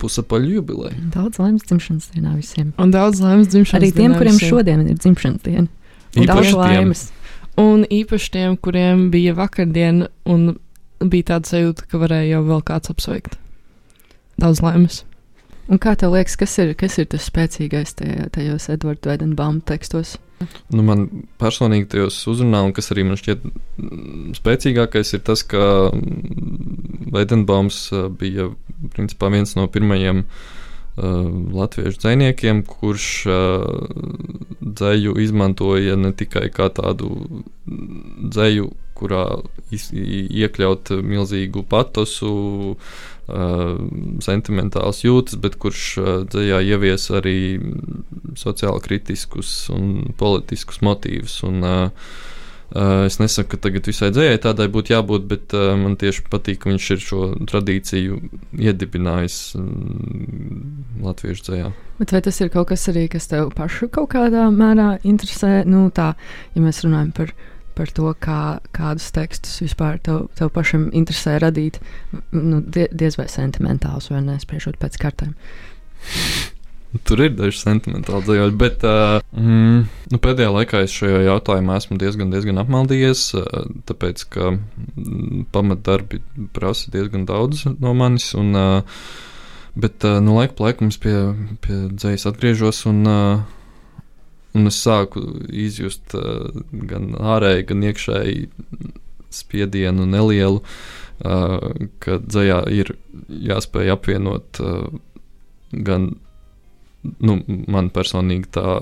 pusapaļu 0.00 0.54
jubileju. 0.60 0.96
Daudz 1.14 1.40
laimes 1.42 1.64
dzimšanas 1.68 2.10
dienā 2.14 2.34
visiem. 2.38 2.70
Un 2.80 2.92
daudz 2.94 3.20
laimes 3.20 3.50
dzimšanas 3.52 3.82
Arī 3.82 3.90
tiem, 3.92 4.12
dienā 4.12 4.20
kuriem 4.20 4.38
visiem. 4.38 4.52
šodien 4.54 4.84
ir 4.86 4.96
dzimšanas 5.00 5.42
diena. 5.44 5.66
Īpaši 6.14 6.26
Daudz 6.30 6.46
tiem. 6.48 6.58
laimes. 6.62 7.02
Un 7.60 7.84
īpaši 7.92 8.30
tiem, 8.36 8.56
kuriem 8.56 9.10
bija 9.12 9.34
vakardiena 9.36 10.08
un 10.24 10.54
bija 11.04 11.34
tāda 11.34 11.50
sajūta, 11.50 11.84
ka 11.90 12.00
varēja 12.00 12.36
jau 12.36 12.42
vēl 12.48 12.62
kāds 12.70 12.92
apsveikt. 12.92 13.36
Daudz 14.40 14.62
laimes. 14.64 15.02
Un 15.70 15.78
kā 15.78 15.94
tev 15.94 16.16
liekas, 16.16 16.34
kas 16.38 16.56
ir, 16.58 16.74
kas 16.78 16.98
ir 16.98 17.06
tas 17.12 17.28
spēcīgais 17.30 17.94
tajos 18.34 18.66
Edvards 18.72 19.06
Veidenbauma 19.06 19.62
tekstos? 19.66 20.16
Nu, 20.72 20.82
man 20.86 21.04
personīgi 21.40 21.90
tajos 21.92 22.16
uzrunā, 22.32 22.62
un 22.64 22.72
kas 22.76 22.90
arī 22.94 23.04
man 23.06 23.18
šķiet 23.20 23.42
mm, 23.44 24.30
spēcīgākais, 24.38 25.12
ir 25.14 25.22
tas, 25.26 25.44
ka 25.46 25.90
mm, 25.92 27.10
Veidenbaums 27.14 27.82
uh, 27.92 28.08
bija 28.08 28.48
principā 28.94 29.28
viens 29.34 29.52
no 29.58 29.66
pirmajiem 29.70 30.24
uh, 30.24 31.28
latviešu 31.60 32.00
dziniekiem, 32.02 32.64
kurš 32.70 33.10
uh, 33.28 33.68
dzēju 34.64 35.18
izmantoja 35.22 35.98
ne 36.00 36.14
tikai 36.16 36.48
kā 36.54 36.70
tādu 36.72 37.12
dzēju, 37.68 38.70
kurā 39.00 39.24
iekļaut 39.72 40.92
milzīgu 41.02 41.64
patosu, 41.70 42.34
sentimentāls 44.24 45.04
jūtas, 45.04 45.38
bet 45.40 45.58
kurš 45.62 45.84
dzējā 46.32 46.58
ievies 46.72 47.06
arī 47.14 47.38
sociāli 48.38 48.82
kritiskus 48.82 49.52
un 49.74 50.10
politiskus 50.18 50.80
motīvus. 50.82 51.36
Un, 51.46 51.62
es 53.06 53.18
nesaku, 53.22 53.52
ka 53.52 53.60
tagad 53.68 53.86
visai 53.90 54.10
dzējai 54.14 54.40
tādai 54.42 54.66
būtu 54.70 54.94
jābūt, 54.94 55.28
bet 55.30 55.54
man 55.78 55.94
tieši 56.00 56.26
patīk, 56.30 56.60
ka 56.62 56.72
viņš 56.72 56.88
ir 56.94 57.04
šo 57.06 57.28
tradīciju 57.50 58.18
iedibinājis 58.58 59.38
latviešu 61.06 61.46
dzējā. 61.48 61.70
Bet 62.00 62.14
vai 62.16 62.22
tas 62.26 62.42
ir 62.42 62.50
kaut 62.50 62.70
kas 62.72 62.88
arī, 62.90 63.06
kas 63.12 63.30
tev 63.30 63.50
pašu 63.54 63.90
kaut 63.94 64.10
kādā 64.14 64.48
mērā 64.54 64.96
interesē? 65.06 65.60
Nu, 65.68 65.86
tā, 65.94 66.12
ja 66.56 66.62
mēs 66.66 66.82
runājam 66.86 67.14
par, 67.14 67.34
par 67.76 67.90
to, 67.94 68.12
kā, 68.22 68.60
kādus 68.76 69.10
tekstus 69.16 69.60
vispār 69.64 70.00
tev, 70.04 70.28
tev 70.38 70.52
pašam 70.54 70.88
interesē 70.96 71.38
radīt, 71.42 71.80
nu, 72.32 72.60
die, 72.60 72.88
diez 72.92 73.18
vai 73.20 73.28
sentimentāls, 73.32 74.10
vai 74.12 74.22
nespriežot 74.26 74.80
pēc 74.80 74.98
kartēm. 75.00 75.36
Tur 77.06 77.20
ir 77.22 77.36
daži 77.38 77.60
sentimentāli 77.60 78.26
dzējoļi, 78.26 78.54
bet 78.58 78.82
uh, 78.82 79.20
mm, 79.30 79.82
nu, 80.10 80.18
pēdējā 80.22 80.50
laikā 80.56 80.80
es 80.82 80.94
šajā 80.98 81.20
jautājumā 81.28 81.76
esmu 81.78 81.98
diezgan, 82.00 82.32
diezgan 82.34 82.58
apmaldījies, 82.64 83.22
uh, 83.38 83.68
tāpēc 83.86 84.24
ka 84.34 84.48
mm, 84.56 85.44
pamatdarbi 85.54 86.18
prasa 86.56 86.90
diezgan 86.90 87.28
daudz 87.30 87.62
no 87.70 87.94
manis. 87.94 88.32
Un, 88.34 88.50
uh, 88.58 88.98
bet 89.78 90.02
uh, 90.02 90.18
no 90.24 90.34
laika 90.40 90.58
pa 90.58 90.66
laikam 90.66 90.90
es 90.90 90.98
pie, 90.98 91.14
pie 91.62 91.78
dzējas 91.94 92.26
atgriežos 92.32 92.82
un, 92.90 93.04
uh, 93.06 93.59
un 94.56 94.70
es 94.70 94.80
sāku 94.82 95.22
izjust 95.48 96.14
uh, 96.18 96.50
gan 96.72 97.12
ārēji, 97.18 97.66
gan 97.70 97.84
iekšēji 97.90 98.48
spiedienu 99.30 100.06
nelielu, 100.10 100.62
uh, 100.62 101.86
ka 102.02 102.18
dzējā 102.24 102.64
ir 102.74 102.94
jāspēj 103.28 103.94
apvienot 103.94 104.62
uh, 104.64 104.88
gan 105.70 106.12
nu, 107.22 107.38
man 107.70 107.88
personīgi 107.94 108.50
tā, 108.56 108.78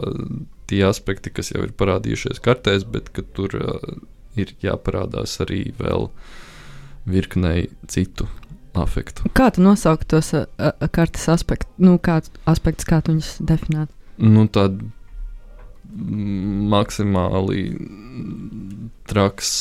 tie 0.71 0.83
aspekti, 0.89 1.33
kas 1.35 1.53
jau 1.53 1.63
ir 1.67 1.75
parādījušies 1.79 2.43
kartēs, 2.45 2.87
bet 2.89 3.13
ka 3.15 3.25
tur 3.37 3.55
uh, 3.61 3.97
ir 4.39 4.55
jāparādās 4.65 5.39
arī 5.45 5.69
vēl 5.79 6.09
virknei 7.09 7.69
citu 7.89 8.29
afektu. 8.79 9.29
Kā 9.37 9.49
tu 9.55 9.63
nosauktu 9.65 10.17
tos 10.17 10.33
a, 10.37 10.45
kartes 10.93 11.29
aspektus, 11.33 11.71
nu, 11.83 11.97
kāds 12.03 12.33
aspekts, 12.51 12.87
kā 12.89 13.01
tu 13.03 13.15
viņus 13.15 13.39
definētu? 13.49 13.95
Nu, 14.19 14.47
tāda 14.51 14.91
maksimāli 15.89 17.63
traks, 19.09 19.53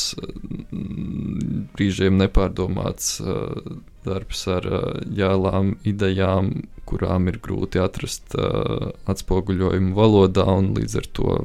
brīžiem 1.76 2.18
nepārdomāts 2.20 3.14
uh, 3.24 3.78
darbs 4.04 4.42
ar 4.52 4.66
uh, 4.68 4.82
jēlām, 5.14 5.76
idejām, 5.88 6.52
kurām 6.88 7.30
ir 7.32 7.40
grūti 7.44 7.80
atrast 7.80 8.36
uh, 8.36 8.90
atspoguļojumu 9.08 9.96
valodā, 9.96 10.44
un 10.60 10.74
līdz 10.76 11.00
ar 11.00 11.08
to 11.16 11.38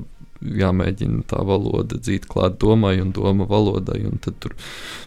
jāmēģina 0.43 1.23
tā 1.31 1.41
valoda 1.47 1.97
dzīt 1.99 2.27
klāt 2.31 2.59
domai 2.59 2.97
un 3.01 3.13
doma 3.15 3.47
valodai, 3.49 4.03
un 4.09 4.19
tad 4.23 4.39
tur 4.43 4.55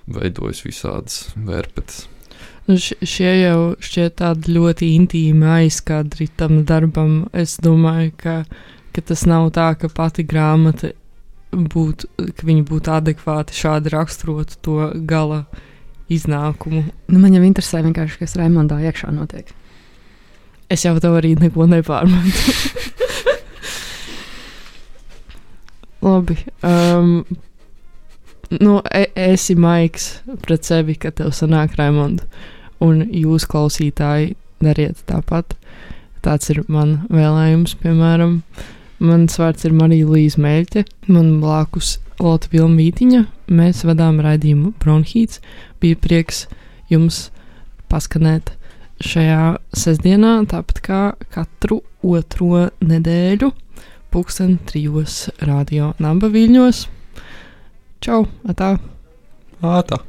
veidojas 0.09 0.65
visādas 0.65 1.27
vērpetes. 1.37 2.07
Nu, 2.67 2.75
šie 2.81 3.31
jau 3.45 3.77
šķiet 3.79 4.17
tādi 4.19 4.57
ļoti 4.57 4.89
intīmi 4.97 5.47
aizkadri 5.61 6.27
tam 6.41 6.65
darbam. 6.67 7.29
Es 7.31 7.61
domāju, 7.63 8.11
ka, 8.19 8.35
ka 8.97 9.05
tas 9.13 9.27
nav 9.29 9.51
tā, 9.53 9.75
ka 9.77 9.93
pati 9.93 10.25
grāmata 10.25 10.95
būtu, 11.53 12.09
ka 12.37 12.47
viņi 12.49 12.65
būtu 12.69 12.93
adekvāti 12.93 13.57
šādi 13.57 13.89
raksturot 13.93 14.57
to 14.65 14.91
gala 15.09 15.45
iznākumu. 16.13 16.85
Nu, 17.11 17.21
man 17.21 17.35
jau 17.35 17.43
interesē 17.47 17.83
vienkārši, 17.85 18.19
kas 18.23 18.37
Raimondā 18.39 18.77
iekšā 18.89 19.09
notiek. 19.15 19.47
Es 20.73 20.85
jau 20.87 20.95
tev 21.03 21.13
arī 21.19 21.31
neko 21.39 21.67
nepārmetu. 21.71 22.41
Labi. 26.07 26.37
Um, 26.67 27.25
nu, 28.51 28.81
e 28.95 29.07
esi 29.27 29.55
maigs 29.59 30.05
pret 30.43 30.63
sevi, 30.67 30.95
ka 30.99 31.11
tev 31.15 31.33
sanāk 31.35 31.71
Raimonda. 31.79 32.27
Un 32.83 32.95
jūs, 33.09 33.47
klausītāji, 33.51 34.35
dariet 34.63 34.97
tāpat. 35.09 35.57
Tāds 36.27 36.51
ir 36.53 36.59
man 36.71 36.99
vēlējums, 37.13 37.77
piemēram. 37.83 38.41
Mans 38.97 39.35
vārds 39.37 39.67
ir 39.69 39.75
Marija 39.77 40.09
Līsija 40.09 40.41
Meļķe, 40.41 40.83
man 41.13 41.35
blakus 41.43 41.99
Lota 42.17 42.49
Vilma 42.53 42.79
Vītiņa. 42.81 43.27
Mēs 43.53 43.83
vadām 43.85 44.23
raidījumu 44.25 44.73
Bronhīts. 44.81 45.43
Bija 45.83 45.99
prieks 46.01 46.47
jums 46.89 47.27
paskanēt 47.93 48.55
šajā 49.05 49.59
sestdienā, 49.77 50.33
tāpat 50.49 50.81
kā 50.81 51.03
katru 51.35 51.83
otro 52.01 52.67
nedēļu, 52.81 53.53
pulksten 54.09 54.57
trijos 54.65 55.27
radio 55.45 55.93
Namba 56.01 56.33
Viļņos. 56.33 56.87
Čau! 58.01 58.25
Atā! 58.49 58.77
Ātā! 59.61 60.01